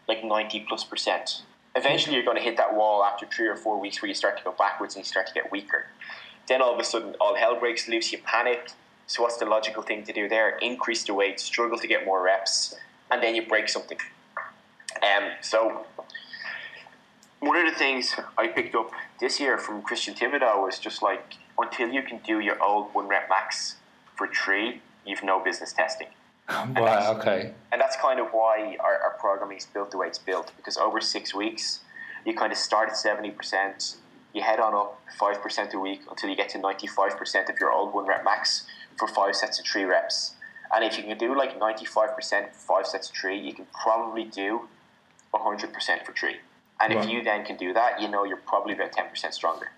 like 0.09 0.24
90 0.24 0.61
plus 0.68 0.84
percent. 0.84 1.43
Eventually, 1.74 2.14
you're 2.14 2.24
going 2.24 2.39
to 2.39 2.43
hit 2.43 2.57
that 2.57 2.74
wall 2.74 3.05
after 3.05 3.26
three 3.26 3.47
or 3.47 3.57
four 3.57 3.78
weeks 3.78 4.01
where 4.01 4.09
you 4.09 4.14
start 4.14 4.39
to 4.39 4.45
go 4.45 4.53
backwards 4.53 4.95
and 4.95 5.05
you 5.05 5.09
start 5.09 5.26
to 5.26 5.34
get 5.34 5.53
weaker. 5.53 5.87
Then 6.49 6.62
all 6.62 6.72
of 6.72 6.80
a 6.80 6.84
sudden, 6.84 7.14
all 7.20 7.37
hell 7.37 7.59
breaks 7.59 7.89
loose, 7.89 8.12
you 8.12 8.18
panic. 8.18 8.70
So, 9.07 9.22
what's 9.22 9.37
the 9.37 9.45
logical 9.45 9.82
thing 9.82 10.03
to 10.05 10.12
do 10.12 10.28
there? 10.28 10.59
Increase 10.59 11.05
the 11.05 11.14
weight, 11.14 11.39
struggle 11.39 11.78
to 11.78 11.87
get 11.87 12.05
more 12.05 12.22
reps, 12.22 12.74
and 13.11 13.22
then 13.22 13.34
you 13.34 13.47
break 13.47 13.68
something. 13.68 13.99
Um, 15.03 15.32
so, 15.43 15.84
one 17.41 17.57
of 17.57 17.70
the 17.70 17.78
things 17.78 18.14
I 18.39 18.49
picked 18.49 18.74
up 18.74 18.91
this 19.18 19.40
year 19.40 19.58
from 19.58 19.82
Christian 19.82 20.14
Thibaudeau 20.14 20.62
was 20.62 20.78
just 20.78 21.02
like 21.02 21.34
until 21.58 21.88
you 21.88 22.02
can 22.02 22.18
do 22.18 22.40
your 22.40 22.62
old 22.62 22.92
one 22.94 23.08
rep 23.08 23.28
max 23.28 23.76
for 24.14 24.28
three, 24.28 24.80
you've 25.06 25.22
no 25.22 25.42
business 25.42 25.72
testing. 25.72 26.08
Right, 26.48 27.08
okay. 27.16 27.52
And 27.72 27.80
that's 27.80 27.96
kind 27.96 28.20
of 28.20 28.28
why 28.28 28.76
our, 28.78 28.98
our 28.98 29.16
programming 29.18 29.58
is 29.58 29.66
built 29.66 29.90
the 29.90 29.98
way 29.98 30.06
it's 30.06 30.18
built 30.18 30.52
because 30.56 30.76
over 30.76 31.00
six 31.00 31.34
weeks, 31.34 31.80
you 32.24 32.34
kind 32.34 32.52
of 32.52 32.58
start 32.58 32.88
at 32.88 32.94
70%, 32.94 33.96
you 34.32 34.42
head 34.42 34.60
on 34.60 34.72
up 34.72 35.00
5% 35.18 35.74
a 35.74 35.78
week 35.78 36.02
until 36.08 36.30
you 36.30 36.36
get 36.36 36.48
to 36.50 36.58
95% 36.58 37.50
of 37.50 37.58
your 37.58 37.72
old 37.72 37.92
one 37.94 38.06
rep 38.06 38.24
max 38.24 38.66
for 38.96 39.08
five 39.08 39.34
sets 39.34 39.58
of 39.58 39.66
three 39.66 39.84
reps. 39.84 40.34
And 40.72 40.84
if 40.84 40.96
you 40.98 41.04
can 41.04 41.18
do 41.18 41.36
like 41.36 41.58
95% 41.58 42.54
five 42.54 42.86
sets 42.86 43.08
of 43.10 43.16
three, 43.16 43.38
you 43.38 43.52
can 43.52 43.66
probably 43.72 44.24
do 44.24 44.68
100% 45.34 46.04
for 46.04 46.12
three. 46.12 46.36
And 46.80 46.94
Right. 46.94 47.04
if 47.04 47.10
you 47.10 47.22
then 47.22 47.44
can 47.44 47.56
do 47.56 47.72
that, 47.72 48.00
you 48.00 48.08
know 48.08 48.24
you're 48.24 48.36
probably 48.36 48.74
about 48.74 48.92
10% 48.92 49.32
stronger. 49.32 49.70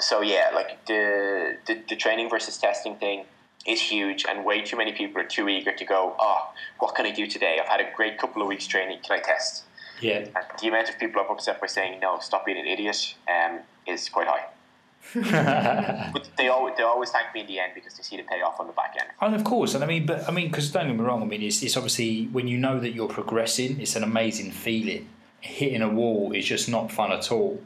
So 0.00 0.20
yeah, 0.22 0.50
like 0.54 0.84
the, 0.86 1.56
the, 1.66 1.80
the 1.88 1.96
training 1.96 2.28
versus 2.30 2.58
testing 2.58 2.96
thing 2.96 3.24
is 3.66 3.80
huge 3.80 4.24
and 4.28 4.44
way 4.44 4.60
too 4.62 4.76
many 4.76 4.92
people 4.92 5.20
are 5.20 5.26
too 5.26 5.48
eager 5.48 5.72
to 5.72 5.84
go, 5.84 6.16
oh, 6.18 6.50
what 6.80 6.94
can 6.96 7.06
I 7.06 7.12
do 7.12 7.26
today? 7.26 7.58
I've 7.62 7.68
had 7.68 7.80
a 7.80 7.90
great 7.94 8.18
couple 8.18 8.42
of 8.42 8.48
weeks 8.48 8.66
training, 8.66 8.98
can 9.04 9.18
I 9.18 9.22
test? 9.22 9.64
Yeah. 10.00 10.18
And 10.18 10.44
the 10.60 10.68
amount 10.68 10.88
of 10.88 10.98
people 10.98 11.22
I'm 11.22 11.30
upset 11.30 11.60
by 11.60 11.68
saying, 11.68 12.00
no, 12.00 12.18
stop 12.18 12.44
being 12.44 12.58
an 12.58 12.66
idiot 12.66 13.14
um, 13.28 13.60
is 13.86 14.08
quite 14.08 14.26
high. 14.26 14.46
But 16.12 16.28
they 16.36 16.48
always, 16.48 16.76
they 16.76 16.82
always 16.82 17.10
thank 17.10 17.34
me 17.34 17.40
in 17.40 17.46
the 17.46 17.58
end 17.60 17.72
because 17.74 17.94
they 17.94 18.02
see 18.02 18.16
the 18.16 18.22
payoff 18.24 18.58
on 18.60 18.66
the 18.66 18.72
back 18.72 18.94
end. 18.98 19.10
And 19.20 19.34
of 19.34 19.44
course, 19.44 19.74
and 19.74 19.82
I 19.84 19.86
mean, 19.86 20.06
but 20.06 20.28
I 20.28 20.32
mean, 20.32 20.48
because 20.48 20.70
don't 20.70 20.86
get 20.86 20.96
me 20.96 21.04
wrong. 21.04 21.22
I 21.22 21.26
mean, 21.26 21.42
it's, 21.42 21.62
it's 21.62 21.76
obviously 21.76 22.26
when 22.26 22.48
you 22.48 22.58
know 22.58 22.80
that 22.80 22.90
you're 22.90 23.08
progressing, 23.08 23.80
it's 23.80 23.94
an 23.96 24.02
amazing 24.02 24.50
feeling. 24.50 25.08
Hitting 25.42 25.82
a 25.82 25.88
wall 25.88 26.32
is 26.32 26.46
just 26.46 26.68
not 26.68 26.90
fun 26.90 27.12
at 27.12 27.30
all. 27.32 27.60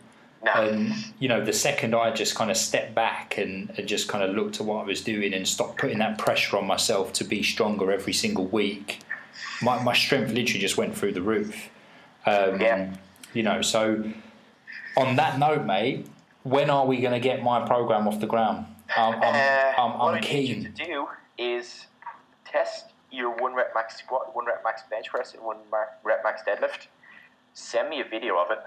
No. 0.44 0.52
And 0.52 0.92
you 1.18 1.28
know, 1.28 1.44
the 1.44 1.52
second 1.52 1.94
I 1.94 2.10
just 2.10 2.34
kind 2.34 2.50
of 2.50 2.56
stepped 2.56 2.94
back 2.94 3.36
and, 3.38 3.70
and 3.76 3.86
just 3.86 4.08
kind 4.08 4.24
of 4.24 4.34
looked 4.34 4.60
at 4.60 4.66
what 4.66 4.82
I 4.82 4.84
was 4.86 5.02
doing 5.02 5.34
and 5.34 5.46
stopped 5.46 5.78
putting 5.78 5.98
that 5.98 6.18
pressure 6.18 6.56
on 6.56 6.66
myself 6.66 7.12
to 7.14 7.24
be 7.24 7.42
stronger 7.42 7.92
every 7.92 8.12
single 8.12 8.46
week, 8.46 9.00
my 9.62 9.82
my 9.82 9.94
strength 9.94 10.28
literally 10.32 10.60
just 10.60 10.76
went 10.76 10.96
through 10.96 11.12
the 11.12 11.22
roof. 11.22 11.68
Um, 12.26 12.60
Yeah. 12.60 12.94
You 13.34 13.42
know, 13.42 13.60
so 13.60 14.04
on 14.96 15.16
that 15.16 15.38
note, 15.38 15.64
mate, 15.66 16.06
when 16.44 16.70
are 16.70 16.86
we 16.86 16.98
going 17.00 17.12
to 17.12 17.20
get 17.20 17.42
my 17.42 17.66
program 17.66 18.08
off 18.08 18.18
the 18.20 18.26
ground? 18.26 18.66
I'm, 18.96 19.14
I'm, 19.14 19.22
Uh, 19.22 19.82
I'm, 19.82 19.98
what 19.98 20.08
I'm 20.08 20.14
I 20.14 20.20
need 20.20 20.48
you 20.48 20.54
keen. 20.54 20.72
to 20.72 20.84
do 20.86 21.08
is 21.36 21.86
test 22.46 22.86
your 23.10 23.30
one 23.30 23.54
rep 23.54 23.72
max 23.74 23.98
squat, 23.98 24.34
one 24.34 24.46
rep 24.46 24.62
max 24.64 24.82
bench 24.88 25.08
press, 25.10 25.34
and 25.34 25.42
one 25.42 25.58
rep 26.04 26.22
max 26.24 26.42
deadlift. 26.46 26.86
Send 27.56 27.88
me 27.88 28.00
a 28.02 28.04
video 28.04 28.36
of 28.36 28.50
it. 28.50 28.58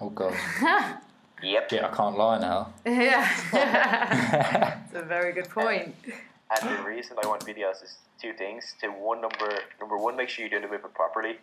Oh 0.00 0.08
god. 0.10 0.34
Yep. 1.42 1.70
Yeah, 1.70 1.88
I 1.88 1.94
can't 1.94 2.16
lie 2.16 2.38
now. 2.38 2.72
yeah. 2.86 3.28
That's 3.52 4.94
a 4.94 5.02
very 5.02 5.34
good 5.34 5.50
point. 5.50 5.94
And 6.06 6.78
the 6.78 6.82
reason 6.82 7.18
I 7.22 7.26
want 7.26 7.44
videos 7.44 7.84
is 7.84 7.98
two 8.18 8.32
things. 8.32 8.74
To 8.80 8.88
one 8.88 9.20
number 9.20 9.52
number 9.78 9.98
one, 9.98 10.16
make 10.16 10.30
sure 10.30 10.44
you're 10.44 10.48
doing 10.48 10.62
the 10.62 10.68
movement 10.68 10.94
properly, 10.94 11.36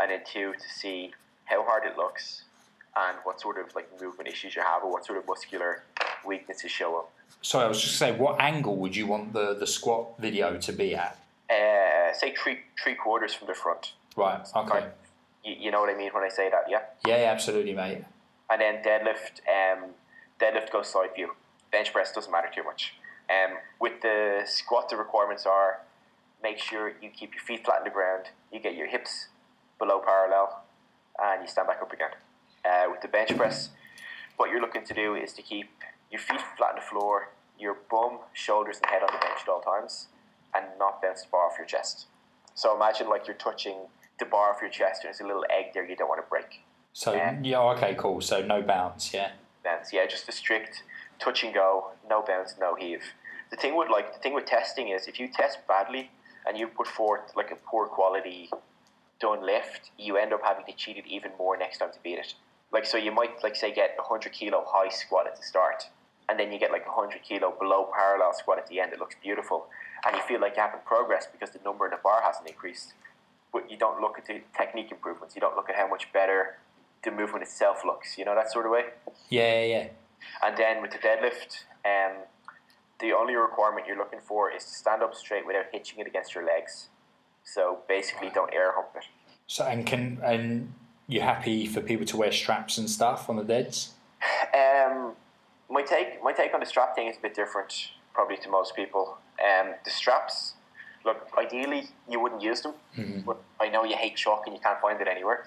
and 0.00 0.12
then 0.12 0.20
two, 0.24 0.52
to 0.52 0.68
see 0.68 1.10
how 1.46 1.64
hard 1.64 1.82
it 1.86 1.96
looks 1.96 2.42
and 2.96 3.18
what 3.24 3.40
sort 3.40 3.58
of 3.58 3.74
like 3.74 3.88
movement 4.00 4.28
issues 4.28 4.54
you 4.54 4.62
have 4.62 4.84
or 4.84 4.92
what 4.92 5.04
sort 5.04 5.18
of 5.18 5.26
muscular 5.26 5.82
weaknesses 6.24 6.70
show 6.70 6.96
up. 6.96 7.10
Sorry, 7.42 7.64
I 7.64 7.68
was 7.68 7.80
just 7.82 7.96
saying, 7.96 8.18
what 8.18 8.40
angle 8.40 8.76
would 8.76 8.94
you 8.94 9.08
want 9.08 9.32
the, 9.32 9.54
the 9.54 9.66
squat 9.66 10.20
video 10.20 10.56
to 10.56 10.72
be 10.72 10.94
at? 10.94 11.18
Uh, 11.50 12.12
say 12.12 12.32
three 12.40 12.60
three 12.80 12.94
quarters 12.94 13.34
from 13.34 13.48
the 13.48 13.54
front. 13.54 13.94
Right, 14.16 14.46
okay. 14.54 14.86
You, 15.46 15.54
you 15.60 15.70
know 15.70 15.80
what 15.80 15.88
I 15.88 15.96
mean 15.96 16.10
when 16.12 16.24
I 16.24 16.28
say 16.28 16.50
that, 16.50 16.64
yeah. 16.68 16.80
Yeah, 17.06 17.18
yeah, 17.18 17.30
absolutely, 17.30 17.72
mate. 17.72 18.04
And 18.50 18.60
then 18.60 18.82
deadlift, 18.82 19.40
um, 19.48 19.90
deadlift 20.40 20.72
goes 20.72 20.88
side 20.88 21.10
view. 21.14 21.34
Bench 21.70 21.92
press 21.92 22.12
doesn't 22.12 22.32
matter 22.32 22.48
too 22.52 22.64
much. 22.64 22.94
Um, 23.30 23.58
with 23.80 24.02
the 24.02 24.42
squat, 24.44 24.88
the 24.88 24.96
requirements 24.96 25.46
are 25.46 25.80
make 26.42 26.58
sure 26.58 26.92
you 27.00 27.10
keep 27.10 27.34
your 27.34 27.42
feet 27.42 27.64
flat 27.64 27.78
on 27.78 27.84
the 27.84 27.90
ground, 27.90 28.26
you 28.52 28.60
get 28.60 28.74
your 28.74 28.88
hips 28.88 29.28
below 29.78 30.00
parallel, 30.04 30.64
and 31.22 31.42
you 31.42 31.48
stand 31.48 31.68
back 31.68 31.80
up 31.80 31.92
again. 31.92 32.10
Uh, 32.64 32.90
with 32.90 33.00
the 33.00 33.08
bench 33.08 33.36
press, 33.36 33.70
what 34.36 34.50
you're 34.50 34.60
looking 34.60 34.84
to 34.84 34.94
do 34.94 35.14
is 35.14 35.32
to 35.32 35.42
keep 35.42 35.70
your 36.10 36.20
feet 36.20 36.40
flat 36.56 36.70
on 36.70 36.76
the 36.76 36.82
floor, 36.82 37.30
your 37.58 37.76
bum, 37.90 38.18
shoulders, 38.32 38.78
and 38.78 38.86
head 38.90 39.02
on 39.02 39.08
the 39.12 39.18
bench 39.18 39.40
at 39.42 39.48
all 39.48 39.60
times, 39.60 40.08
and 40.54 40.64
not 40.78 41.00
bounce 41.00 41.22
the 41.22 41.28
bar 41.30 41.46
off 41.46 41.54
your 41.58 41.66
chest. 41.66 42.06
So 42.54 42.74
imagine 42.74 43.08
like 43.08 43.26
you're 43.26 43.36
touching 43.36 43.76
the 44.18 44.24
bar 44.24 44.52
off 44.54 44.60
your 44.60 44.70
chest, 44.70 45.02
and 45.04 45.08
there's 45.08 45.20
a 45.20 45.26
little 45.26 45.44
egg 45.50 45.72
there 45.74 45.84
you 45.88 45.96
don't 45.96 46.08
want 46.08 46.22
to 46.24 46.28
break. 46.28 46.60
So, 46.92 47.12
Yeah. 47.14 47.36
yeah, 47.42 47.60
okay, 47.72 47.94
cool. 47.94 48.20
So, 48.20 48.42
no 48.42 48.62
bounce, 48.62 49.12
yeah. 49.12 49.32
bounce. 49.62 49.92
Yeah, 49.92 50.06
just 50.06 50.28
a 50.28 50.32
strict 50.32 50.82
touch 51.18 51.42
and 51.44 51.52
go, 51.52 51.90
no 52.08 52.22
bounce, 52.22 52.54
no 52.58 52.74
heave. 52.74 53.02
The 53.50 53.56
thing 53.56 53.76
with 53.76 53.88
like 53.90 54.12
the 54.12 54.18
thing 54.18 54.32
with 54.34 54.46
testing 54.46 54.88
is 54.88 55.06
if 55.06 55.20
you 55.20 55.28
test 55.28 55.58
badly 55.68 56.10
and 56.46 56.58
you 56.58 56.66
put 56.66 56.86
forth 56.86 57.32
like 57.36 57.50
a 57.52 57.56
poor 57.56 57.86
quality 57.86 58.50
done 59.20 59.44
lift, 59.44 59.90
you 59.98 60.16
end 60.16 60.32
up 60.32 60.40
having 60.42 60.64
to 60.66 60.72
cheat 60.72 60.96
it 60.96 61.04
even 61.06 61.30
more 61.38 61.56
next 61.56 61.78
time 61.78 61.92
to 61.92 61.98
beat 62.02 62.18
it. 62.18 62.34
Like 62.72 62.86
so, 62.86 62.96
you 62.96 63.12
might 63.12 63.42
like 63.42 63.54
say 63.56 63.72
get 63.72 63.96
a 63.98 64.02
hundred 64.02 64.32
kilo 64.32 64.64
high 64.66 64.88
squat 64.88 65.26
at 65.26 65.36
the 65.36 65.42
start, 65.42 65.84
and 66.28 66.38
then 66.38 66.52
you 66.52 66.58
get 66.58 66.70
like 66.72 66.86
a 66.86 66.90
hundred 66.90 67.22
kilo 67.22 67.52
below 67.58 67.88
parallel 67.94 68.32
squat 68.34 68.58
at 68.58 68.66
the 68.66 68.80
end. 68.80 68.92
It 68.92 68.98
looks 68.98 69.14
beautiful, 69.22 69.66
and 70.04 70.16
you 70.16 70.22
feel 70.22 70.40
like 70.40 70.56
you 70.56 70.62
haven't 70.62 70.84
progressed 70.84 71.30
because 71.32 71.50
the 71.50 71.60
number 71.64 71.84
in 71.86 71.92
the 71.92 71.98
bar 72.02 72.20
hasn't 72.22 72.48
increased. 72.48 72.94
But 73.56 73.70
you 73.70 73.78
don't 73.78 74.02
look 74.02 74.18
at 74.18 74.26
the 74.26 74.42
technique 74.56 74.92
improvements. 74.92 75.34
You 75.34 75.40
don't 75.40 75.56
look 75.56 75.70
at 75.70 75.76
how 75.76 75.88
much 75.88 76.12
better 76.12 76.58
the 77.02 77.10
movement 77.10 77.42
itself 77.42 77.84
looks. 77.86 78.18
You 78.18 78.24
know 78.26 78.34
that 78.34 78.52
sort 78.52 78.66
of 78.66 78.72
way. 78.72 78.84
Yeah, 79.30 79.62
yeah, 79.62 79.66
yeah. 79.66 79.88
And 80.44 80.56
then 80.56 80.82
with 80.82 80.90
the 80.90 80.98
deadlift, 80.98 81.64
um, 81.84 82.24
the 83.00 83.12
only 83.12 83.34
requirement 83.34 83.86
you're 83.86 83.96
looking 83.96 84.20
for 84.20 84.50
is 84.50 84.64
to 84.64 84.70
stand 84.70 85.02
up 85.02 85.14
straight 85.14 85.46
without 85.46 85.66
hitching 85.72 86.00
it 86.00 86.06
against 86.06 86.34
your 86.34 86.44
legs. 86.44 86.88
So 87.44 87.78
basically, 87.88 88.30
don't 88.34 88.52
air 88.52 88.72
hump 88.74 88.88
it. 88.96 89.04
So, 89.46 89.64
and 89.64 89.86
can, 89.86 90.18
and 90.22 90.74
you're 91.06 91.22
happy 91.22 91.66
for 91.66 91.80
people 91.80 92.04
to 92.06 92.16
wear 92.16 92.32
straps 92.32 92.76
and 92.76 92.90
stuff 92.90 93.30
on 93.30 93.36
the 93.36 93.44
deads? 93.44 93.92
Um, 94.52 95.12
my 95.70 95.82
take, 95.82 96.22
my 96.22 96.32
take 96.32 96.52
on 96.52 96.60
the 96.60 96.66
strap 96.66 96.94
thing 96.94 97.08
is 97.08 97.16
a 97.16 97.20
bit 97.20 97.34
different, 97.34 97.92
probably 98.12 98.36
to 98.38 98.50
most 98.50 98.74
people. 98.76 99.16
Um, 99.40 99.74
the 99.84 99.90
straps, 99.90 100.54
look, 101.06 101.28
ideally 101.38 101.82
you 102.10 102.20
wouldn't 102.20 102.42
use 102.42 102.60
them, 102.62 102.74
but 103.24 103.38
I 103.60 103.68
know 103.68 103.84
you 103.84 103.96
hate 103.96 104.16
chalk 104.16 104.42
and 104.46 104.54
you 104.56 104.60
can't 104.60 104.80
find 104.80 105.00
it 105.00 105.08
anywhere. 105.08 105.46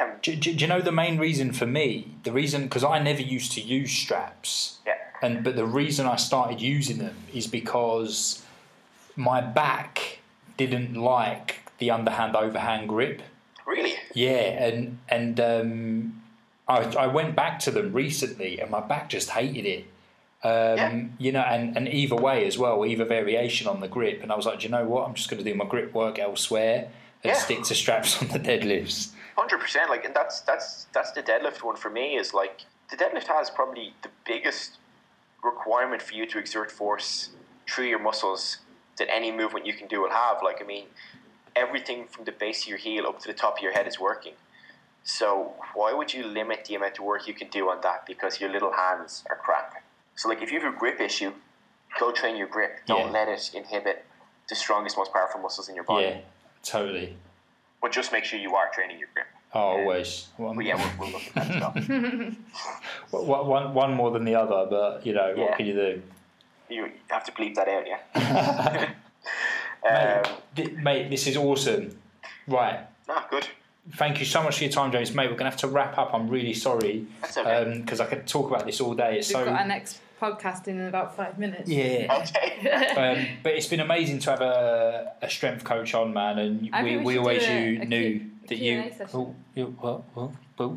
Um, 0.00 0.10
Do, 0.22 0.36
do, 0.36 0.52
do 0.54 0.60
you 0.62 0.68
know 0.68 0.80
the 0.80 0.92
main 0.92 1.18
reason 1.18 1.52
for 1.52 1.66
me? 1.66 2.14
The 2.22 2.30
reason, 2.30 2.62
because 2.64 2.84
I 2.84 3.00
never 3.00 3.22
used 3.22 3.50
to 3.52 3.60
use 3.60 3.90
straps. 3.90 4.78
yeah, 4.86 4.94
And 5.20 5.42
but 5.42 5.56
the 5.56 5.66
reason 5.66 6.06
I 6.06 6.14
started 6.16 6.60
using 6.60 6.98
them 6.98 7.16
is 7.32 7.48
because 7.48 8.44
my 9.16 9.40
back 9.40 10.18
didn't 10.56 10.94
like 10.94 11.48
the 11.78 11.90
underhand 11.90 12.36
overhand 12.36 12.88
grip. 12.88 13.22
really. 13.66 13.94
Yeah, 14.14 14.64
and 14.68 14.98
and 15.08 15.40
um, 15.40 16.22
I 16.68 16.78
I 17.04 17.06
went 17.08 17.34
back 17.34 17.58
to 17.64 17.70
them 17.72 17.92
recently, 17.92 18.60
and 18.60 18.70
my 18.70 18.80
back 18.80 19.08
just 19.08 19.30
hated 19.30 19.66
it. 19.66 19.84
Um, 20.44 20.76
Yeah. 20.76 21.04
You 21.18 21.32
know, 21.32 21.40
and, 21.40 21.76
and 21.76 21.88
either 21.88 22.16
way 22.16 22.46
as 22.46 22.58
well, 22.58 22.84
either 22.84 23.04
variation 23.04 23.66
on 23.66 23.80
the 23.80 23.88
grip, 23.88 24.22
and 24.22 24.30
I 24.30 24.36
was 24.36 24.46
like, 24.46 24.60
do 24.60 24.64
you 24.66 24.70
know 24.70 24.84
what? 24.84 25.08
I'm 25.08 25.14
just 25.14 25.30
going 25.30 25.42
to 25.42 25.50
do 25.50 25.56
my 25.56 25.64
grip 25.64 25.92
work 25.94 26.18
elsewhere 26.18 26.88
and 27.22 27.32
Yeah. 27.32 27.38
stick 27.38 27.62
to 27.64 27.74
straps 27.74 28.10
on 28.22 28.28
the 28.28 28.38
deadlifts. 28.38 29.12
Hundred 29.36 29.58
percent. 29.58 29.90
Like, 29.90 30.04
and 30.04 30.14
that's 30.14 30.42
that's 30.42 30.86
that's 30.92 31.10
the 31.12 31.22
deadlift 31.22 31.64
one 31.64 31.76
for 31.76 31.90
me. 31.90 32.16
Is 32.16 32.32
like 32.34 32.60
the 32.90 32.96
deadlift 32.96 33.26
has 33.26 33.50
probably 33.50 33.94
the 34.02 34.10
biggest 34.24 34.78
requirement 35.42 36.00
for 36.02 36.14
you 36.14 36.24
to 36.26 36.38
exert 36.38 36.70
force 36.70 37.30
through 37.68 37.86
your 37.86 37.98
muscles 37.98 38.58
that 38.98 39.08
any 39.12 39.32
movement 39.32 39.66
you 39.66 39.72
can 39.74 39.88
do 39.88 40.02
will 40.02 40.10
have. 40.10 40.36
Like, 40.44 40.62
I 40.62 40.66
mean, 40.66 40.84
everything 41.56 42.06
from 42.06 42.24
the 42.26 42.32
base 42.32 42.62
of 42.62 42.68
your 42.68 42.78
heel 42.78 43.06
up 43.06 43.18
to 43.20 43.26
the 43.26 43.34
top 43.34 43.56
of 43.56 43.62
your 43.62 43.72
head 43.72 43.88
is 43.88 43.98
working. 43.98 44.34
So 45.02 45.52
why 45.74 45.92
would 45.92 46.14
you 46.14 46.24
limit 46.24 46.66
the 46.66 46.76
amount 46.76 46.98
of 46.98 47.04
work 47.04 47.26
you 47.26 47.34
can 47.34 47.48
do 47.48 47.68
on 47.70 47.80
that 47.82 48.06
because 48.06 48.40
your 48.40 48.50
little 48.50 48.72
hands 48.72 49.24
are 49.28 49.36
crap? 49.36 49.82
So 50.16 50.28
like, 50.28 50.42
if 50.42 50.52
you 50.52 50.60
have 50.60 50.74
a 50.74 50.76
grip 50.78 51.00
issue, 51.00 51.32
go 51.98 52.12
train 52.12 52.36
your 52.36 52.46
grip. 52.48 52.80
Don't 52.86 53.06
Yeah. 53.06 53.10
let 53.10 53.28
it 53.28 53.50
inhibit 53.54 54.04
the 54.48 54.54
strongest, 54.54 54.96
most 54.96 55.12
powerful 55.12 55.40
muscles 55.40 55.68
in 55.68 55.74
your 55.74 55.84
body. 55.84 56.06
Yeah, 56.06 56.18
totally. 56.62 57.16
But 57.80 57.92
just 57.92 58.12
make 58.12 58.24
sure 58.24 58.38
you 58.38 58.54
are 58.54 58.70
training 58.72 58.98
your 58.98 59.08
grip. 59.12 59.26
Oh, 59.52 59.60
always. 59.60 60.28
One, 60.36 60.56
But 60.56 60.64
yeah, 60.64 60.76
we'll, 60.76 60.90
we'll 60.98 61.10
look 61.12 61.22
at 61.28 61.34
that 61.34 61.76
as 61.76 61.88
well. 61.88 62.32
one- 63.26 63.46
one- 63.46 63.74
one 63.74 63.94
more 63.94 64.10
than 64.10 64.24
the 64.24 64.34
other, 64.34 64.66
but 64.68 65.04
you 65.06 65.12
know, 65.12 65.32
Yeah. 65.36 65.44
what 65.44 65.56
can 65.56 65.66
you 65.66 65.74
do? 65.74 66.02
You 66.68 66.90
have 67.08 67.24
to 67.24 67.32
bleep 67.32 67.54
that 67.56 67.68
out, 67.68 67.84
yeah. 67.86 68.90
um, 70.26 70.34
Th- 70.56 70.72
Mate, 70.72 71.10
this 71.10 71.26
is 71.26 71.36
awesome. 71.36 71.96
Right. 72.46 72.80
ah, 73.08 73.26
good. 73.30 73.46
Thank 73.96 74.18
you 74.18 74.24
so 74.26 74.42
much 74.42 74.56
for 74.58 74.64
your 74.64 74.72
time, 74.72 74.90
James. 74.92 75.12
Mate, 75.14 75.24
we're 75.26 75.36
going 75.36 75.44
to 75.44 75.50
have 75.50 75.58
to 75.58 75.68
wrap 75.68 75.98
up. 75.98 76.14
I'm 76.14 76.28
really 76.28 76.54
sorry. 76.54 77.06
That's 77.20 77.36
okay. 77.36 77.80
Because 77.80 78.00
I 78.00 78.06
could 78.06 78.26
talk 78.26 78.48
about 78.50 78.64
this 78.64 78.80
all 78.80 78.94
day. 78.94 79.18
It's 79.18 79.28
We've 79.28 79.36
so. 79.40 79.44
got 79.44 79.60
our 79.60 79.66
next 79.66 80.00
podcast 80.24 80.68
in 80.68 80.80
about 80.80 81.14
five 81.16 81.38
minutes. 81.38 81.68
Yeah. 81.68 82.22
Okay. 82.22 82.58
um, 82.96 83.26
but 83.42 83.52
it's 83.52 83.66
been 83.66 83.80
amazing 83.80 84.18
to 84.20 84.30
have 84.30 84.40
a, 84.40 85.12
a 85.22 85.28
strength 85.30 85.64
coach 85.64 85.94
on, 85.94 86.12
man. 86.12 86.38
And 86.38 86.70
I 86.72 86.82
we, 86.82 86.96
we 86.98 87.04
we 87.04 87.18
always 87.18 87.42
a- 87.44 87.70
you 87.72 87.82
a 87.82 87.84
knew 87.84 88.20
Q- 88.20 88.30
a 88.44 88.48
that 88.48 88.56
Q&A 88.56 88.84
you. 88.84 88.90
session. 88.92 89.08
Oh, 89.14 89.34
you 89.54 89.64
what? 89.80 90.02
What? 90.14 90.30
What? 90.56 90.72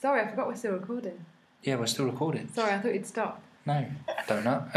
Sorry, 0.00 0.20
I 0.22 0.28
forgot 0.28 0.46
we're 0.48 0.56
still 0.56 0.72
recording. 0.72 1.18
Yeah, 1.62 1.76
we're 1.76 1.86
still 1.86 2.06
recording. 2.06 2.48
Sorry, 2.52 2.72
I 2.72 2.78
thought 2.78 2.94
you'd 2.94 3.06
stop. 3.06 3.42
No, 3.64 3.84
don't 4.28 4.44
know. 4.44 4.64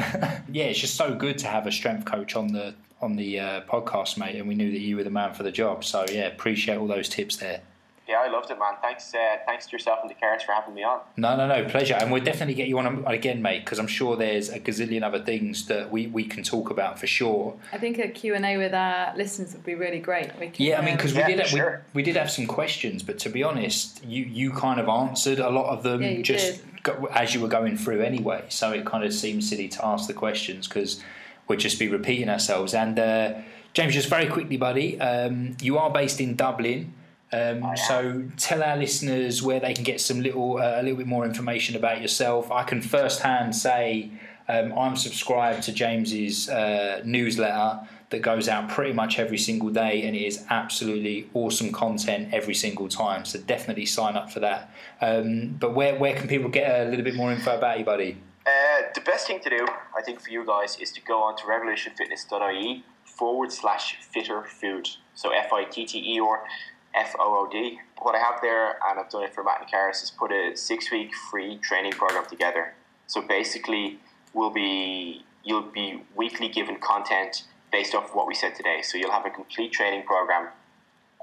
yeah, 0.51 0.63
it's 0.65 0.79
just 0.79 0.95
so 0.95 1.13
good 1.13 1.37
to 1.39 1.47
have 1.47 1.67
a 1.67 1.71
strength 1.71 2.05
coach 2.05 2.35
on 2.35 2.47
the 2.47 2.73
on 3.01 3.15
the 3.15 3.39
uh, 3.39 3.61
podcast, 3.61 4.17
mate. 4.17 4.35
And 4.35 4.47
we 4.47 4.55
knew 4.55 4.71
that 4.71 4.79
you 4.79 4.95
were 4.97 5.03
the 5.03 5.09
man 5.11 5.33
for 5.33 5.43
the 5.43 5.51
job. 5.51 5.83
So 5.85 6.05
yeah, 6.11 6.27
appreciate 6.27 6.77
all 6.77 6.87
those 6.87 7.07
tips 7.07 7.37
there. 7.37 7.61
Yeah, 8.09 8.21
I 8.21 8.27
loved 8.27 8.49
it, 8.49 8.57
man. 8.57 8.73
Thanks, 8.81 9.13
uh, 9.13 9.37
thanks 9.45 9.67
to 9.67 9.71
yourself 9.73 9.99
and 10.01 10.09
the 10.09 10.15
Carrots 10.15 10.43
for 10.43 10.51
having 10.51 10.73
me 10.73 10.83
on. 10.83 11.01
No, 11.15 11.37
no, 11.37 11.47
no, 11.47 11.69
pleasure. 11.69 11.93
And 11.93 12.11
we'll 12.11 12.23
definitely 12.23 12.55
get 12.55 12.67
you 12.67 12.79
on 12.79 13.05
again, 13.05 13.39
mate, 13.39 13.63
because 13.63 13.77
I'm 13.77 13.85
sure 13.85 14.15
there's 14.15 14.49
a 14.49 14.59
gazillion 14.59 15.03
other 15.03 15.23
things 15.23 15.67
that 15.67 15.91
we, 15.91 16.07
we 16.07 16.23
can 16.23 16.41
talk 16.41 16.71
about 16.71 16.97
for 16.97 17.05
sure. 17.05 17.55
I 17.71 17.77
think 17.77 17.99
a 17.99 18.07
Q&A 18.07 18.57
with 18.57 18.73
our 18.73 19.15
listeners 19.15 19.53
would 19.53 19.63
be 19.63 19.75
really 19.75 19.99
great. 19.99 20.31
We 20.39 20.49
can, 20.49 20.65
Yeah, 20.65 20.79
I 20.79 20.81
mean, 20.81 20.93
um, 20.93 20.97
because 20.97 21.13
Yeah, 21.13 21.27
we 21.27 21.35
did 21.35 21.45
sure. 21.45 21.83
we, 21.93 21.99
we 21.99 22.03
did 22.03 22.15
have 22.15 22.31
some 22.31 22.47
questions, 22.47 23.03
but 23.03 23.19
to 23.19 23.29
be 23.29 23.43
honest, 23.43 24.03
you 24.03 24.25
you 24.25 24.53
kind 24.53 24.79
of 24.79 24.89
answered 24.89 25.37
a 25.37 25.51
lot 25.51 25.67
of 25.67 25.83
them 25.83 26.01
Yeah, 26.01 26.21
just 26.23 26.63
go, 26.81 27.07
as 27.13 27.35
you 27.35 27.41
were 27.41 27.47
going 27.47 27.77
through 27.77 28.01
anyway. 28.01 28.43
So 28.49 28.71
it 28.71 28.87
kind 28.87 29.03
of 29.03 29.13
seems 29.13 29.47
silly 29.47 29.67
to 29.67 29.85
ask 29.85 30.07
the 30.07 30.15
questions 30.15 30.67
because 30.67 31.03
we'd 31.47 31.59
just 31.59 31.77
be 31.77 31.87
repeating 31.87 32.27
ourselves. 32.27 32.73
And 32.73 32.97
uh, 32.97 33.33
James, 33.73 33.93
just 33.93 34.09
very 34.09 34.25
quickly, 34.25 34.57
buddy, 34.57 34.99
um, 34.99 35.55
you 35.61 35.77
are 35.77 35.91
based 35.91 36.19
in 36.19 36.35
Dublin. 36.35 36.95
Um, 37.31 37.75
so 37.87 38.23
tell 38.37 38.63
our 38.63 38.75
listeners 38.75 39.43
where 39.43 39.59
they 39.59 39.73
can 39.73 39.83
get 39.83 40.01
some 40.01 40.21
little 40.21 40.57
uh, 40.57 40.79
a 40.79 40.81
little 40.81 40.97
bit 40.97 41.07
more 41.07 41.25
information 41.25 41.75
about 41.75 42.01
yourself. 42.01 42.51
I 42.51 42.63
can 42.63 42.81
firsthand 42.81 43.55
say 43.55 44.11
um, 44.47 44.73
I'm 44.77 44.95
subscribed 44.95 45.63
to 45.63 45.71
James's 45.71 46.49
uh, 46.49 47.01
newsletter 47.05 47.87
that 48.09 48.23
goes 48.23 48.49
out 48.49 48.69
pretty 48.69 48.93
much 48.93 49.19
every 49.19 49.37
single 49.37 49.69
day, 49.69 50.01
and 50.07 50.15
it 50.15 50.25
is 50.25 50.43
absolutely 50.49 51.29
awesome 51.35 51.71
content 51.71 52.33
every 52.33 52.55
single 52.55 52.87
time. 52.87 53.25
So 53.25 53.39
definitely 53.39 53.85
sign 53.85 54.15
up 54.15 54.31
for 54.31 54.39
that. 54.39 54.73
Um, 54.99 55.55
but 55.59 55.75
where 55.75 55.95
where 55.99 56.15
can 56.15 56.27
people 56.27 56.49
get 56.49 56.87
a 56.87 56.89
little 56.89 57.05
bit 57.05 57.15
more 57.15 57.31
info 57.31 57.57
about 57.57 57.77
you, 57.77 57.85
buddy? 57.85 58.17
Uh, 58.47 58.87
the 58.95 59.01
best 59.01 59.27
thing 59.27 59.39
to 59.41 59.49
do, 59.49 59.67
I 59.95 60.01
think, 60.01 60.19
for 60.19 60.31
you 60.31 60.43
guys 60.43 60.77
is 60.79 60.91
to 60.93 61.01
go 61.01 61.21
on 61.21 61.35
to 61.37 61.43
revolutionfitness.ie 61.43 62.83
forward 63.03 63.51
slash 63.51 63.97
fitter 64.01 64.43
food. 64.43 64.89
So 65.13 65.29
F 65.31 65.53
I 65.53 65.65
T 65.65 65.85
T 65.85 66.15
E 66.15 66.19
or 66.19 66.45
F 66.93 67.15
O 67.19 67.45
O 67.45 67.49
D. 67.51 67.79
What 68.01 68.15
I 68.15 68.19
have 68.19 68.41
there, 68.41 68.77
and 68.87 68.99
I've 68.99 69.09
done 69.09 69.23
it 69.23 69.33
for 69.33 69.43
Matt 69.43 69.61
and 69.61 69.69
Keris, 69.69 70.03
is 70.03 70.11
put 70.11 70.31
a 70.31 70.55
six 70.55 70.91
week 70.91 71.13
free 71.13 71.57
training 71.57 71.93
program 71.93 72.25
together. 72.25 72.73
So 73.07 73.21
basically, 73.21 73.99
we'll 74.33 74.49
be 74.49 75.23
you'll 75.43 75.61
be 75.61 76.03
weekly 76.15 76.49
given 76.49 76.77
content 76.77 77.43
based 77.71 77.95
off 77.95 78.09
of 78.09 78.15
what 78.15 78.27
we 78.27 78.35
said 78.35 78.55
today. 78.55 78.81
So 78.81 78.97
you'll 78.97 79.11
have 79.11 79.25
a 79.25 79.29
complete 79.29 79.71
training 79.71 80.03
program, 80.03 80.49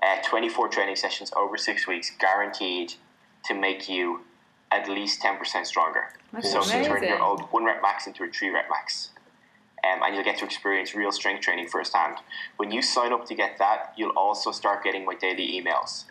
uh, 0.03 0.17
24 0.25 0.69
training 0.69 0.97
sessions 0.97 1.33
over 1.37 1.57
six 1.57 1.87
weeks, 1.87 2.13
guaranteed 2.19 2.95
to 3.45 3.55
make 3.55 3.89
you 3.89 4.23
at 4.71 4.89
least 4.89 5.23
10% 5.23 5.67
stronger. 5.67 6.09
That's 6.33 6.51
so 6.51 6.63
to 6.63 6.69
turn 6.69 6.87
amazing. 6.87 7.09
your 7.09 7.23
old 7.23 7.43
one 7.53 7.65
rep 7.65 7.83
max 7.83 8.07
into 8.07 8.25
a 8.25 8.29
three 8.29 8.51
rep 8.51 8.67
max. 8.69 9.11
Um, 9.85 10.03
and 10.03 10.15
you'll 10.15 10.25
get 10.25 10.39
to 10.39 10.45
experience 10.45 10.95
real 10.95 11.13
strength 11.13 11.43
training 11.43 11.69
firsthand. 11.69 12.17
When 12.57 12.71
you 12.73 12.83
sign 12.83 13.13
up 13.13 13.27
to 13.27 13.35
get 13.35 13.59
that, 13.59 13.93
you'll 13.97 14.17
also 14.17 14.51
start 14.51 14.83
getting 14.83 15.05
my 15.05 15.15
daily 15.15 15.61
emails. 15.61 16.05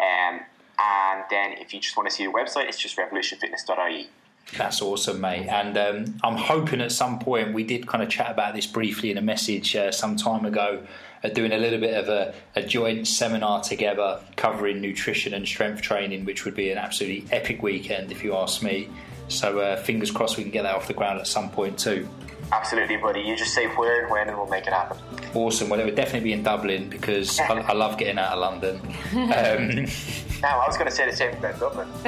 Um, 0.00 0.40
and 0.78 1.24
then 1.30 1.52
if 1.52 1.74
you 1.74 1.80
just 1.80 1.96
want 1.96 2.08
to 2.08 2.14
see 2.14 2.24
the 2.24 2.32
website, 2.32 2.66
it's 2.66 2.78
just 2.78 2.96
revolutionfitness.ie. 2.96 4.08
That's 4.56 4.82
awesome, 4.82 5.20
mate. 5.20 5.46
And 5.46 5.78
um, 5.78 6.18
I'm 6.24 6.36
hoping 6.36 6.80
at 6.80 6.90
some 6.90 7.18
point 7.18 7.54
we 7.54 7.62
did 7.62 7.86
kind 7.86 8.02
of 8.02 8.08
chat 8.08 8.30
about 8.30 8.54
this 8.54 8.66
briefly 8.66 9.10
in 9.10 9.18
a 9.18 9.22
message 9.22 9.76
uh, 9.76 9.92
some 9.92 10.16
time 10.16 10.44
ago, 10.44 10.82
uh, 11.22 11.28
doing 11.28 11.52
a 11.52 11.58
little 11.58 11.78
bit 11.78 11.94
of 11.94 12.08
a, 12.08 12.34
a 12.56 12.62
joint 12.62 13.06
seminar 13.06 13.62
together 13.62 14.20
covering 14.36 14.80
nutrition 14.80 15.34
and 15.34 15.46
strength 15.46 15.82
training, 15.82 16.24
which 16.24 16.44
would 16.44 16.56
be 16.56 16.70
an 16.70 16.78
absolutely 16.78 17.24
epic 17.30 17.62
weekend 17.62 18.10
if 18.10 18.24
you 18.24 18.34
ask 18.34 18.62
me. 18.62 18.88
So 19.28 19.60
uh, 19.60 19.76
fingers 19.76 20.10
crossed 20.10 20.36
we 20.36 20.42
can 20.42 20.50
get 20.50 20.62
that 20.62 20.74
off 20.74 20.88
the 20.88 20.94
ground 20.94 21.20
at 21.20 21.28
some 21.28 21.50
point 21.50 21.78
too. 21.78 22.08
Absolutely, 22.52 22.96
buddy. 22.96 23.20
You 23.20 23.36
just 23.36 23.54
say 23.54 23.66
where 23.66 24.02
and 24.02 24.10
when, 24.10 24.28
and 24.28 24.36
we'll 24.36 24.46
make 24.48 24.66
it 24.66 24.72
happen. 24.72 24.98
Awesome. 25.34 25.68
Well, 25.68 25.78
it 25.80 25.84
would 25.84 25.94
definitely 25.94 26.20
be 26.28 26.32
in 26.32 26.42
Dublin 26.42 26.88
because 26.88 27.38
I, 27.38 27.60
I 27.60 27.72
love 27.72 27.96
getting 27.98 28.18
out 28.18 28.32
of 28.32 28.38
London. 28.40 28.80
Um, 29.12 29.86
Now, 30.42 30.60
I 30.60 30.66
was 30.66 30.78
going 30.78 30.88
to 30.88 30.94
say 30.96 31.08
the 31.10 31.14
same 31.14 31.34
about 31.34 31.60
Dublin. 31.60 31.86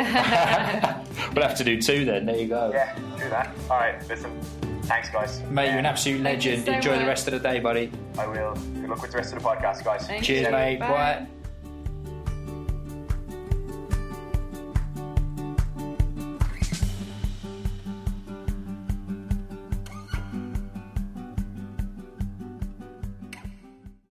we'll 1.35 1.47
have 1.47 1.55
to 1.59 1.65
do 1.65 1.81
two 1.83 2.07
then. 2.07 2.25
There 2.25 2.37
you 2.39 2.49
go. 2.49 2.71
Yeah, 2.73 2.97
do 3.19 3.29
that. 3.29 3.55
All 3.69 3.77
right, 3.79 4.09
listen. 4.09 4.41
Thanks, 4.85 5.11
guys. 5.11 5.43
Mate, 5.51 5.69
you're 5.69 5.79
an 5.79 5.85
absolute 5.87 6.23
legend. 6.23 6.65
so 6.65 6.73
Enjoy 6.73 6.99
the 6.99 7.05
rest 7.05 7.27
of 7.29 7.35
the 7.35 7.41
day, 7.41 7.61
buddy. 7.61 7.93
I 8.19 8.27
will. 8.27 8.55
Good 8.55 8.89
luck 8.89 9.03
with 9.03 9.11
the 9.11 9.19
rest 9.19 9.35
of 9.35 9.43
the 9.43 9.47
podcast, 9.49 9.85
guys. 9.85 10.07
Thank 10.07 10.25
Cheers, 10.25 10.47
you. 10.47 10.53
mate. 10.53 10.79
Bye. 10.81 10.89
Bye. 10.89 11.27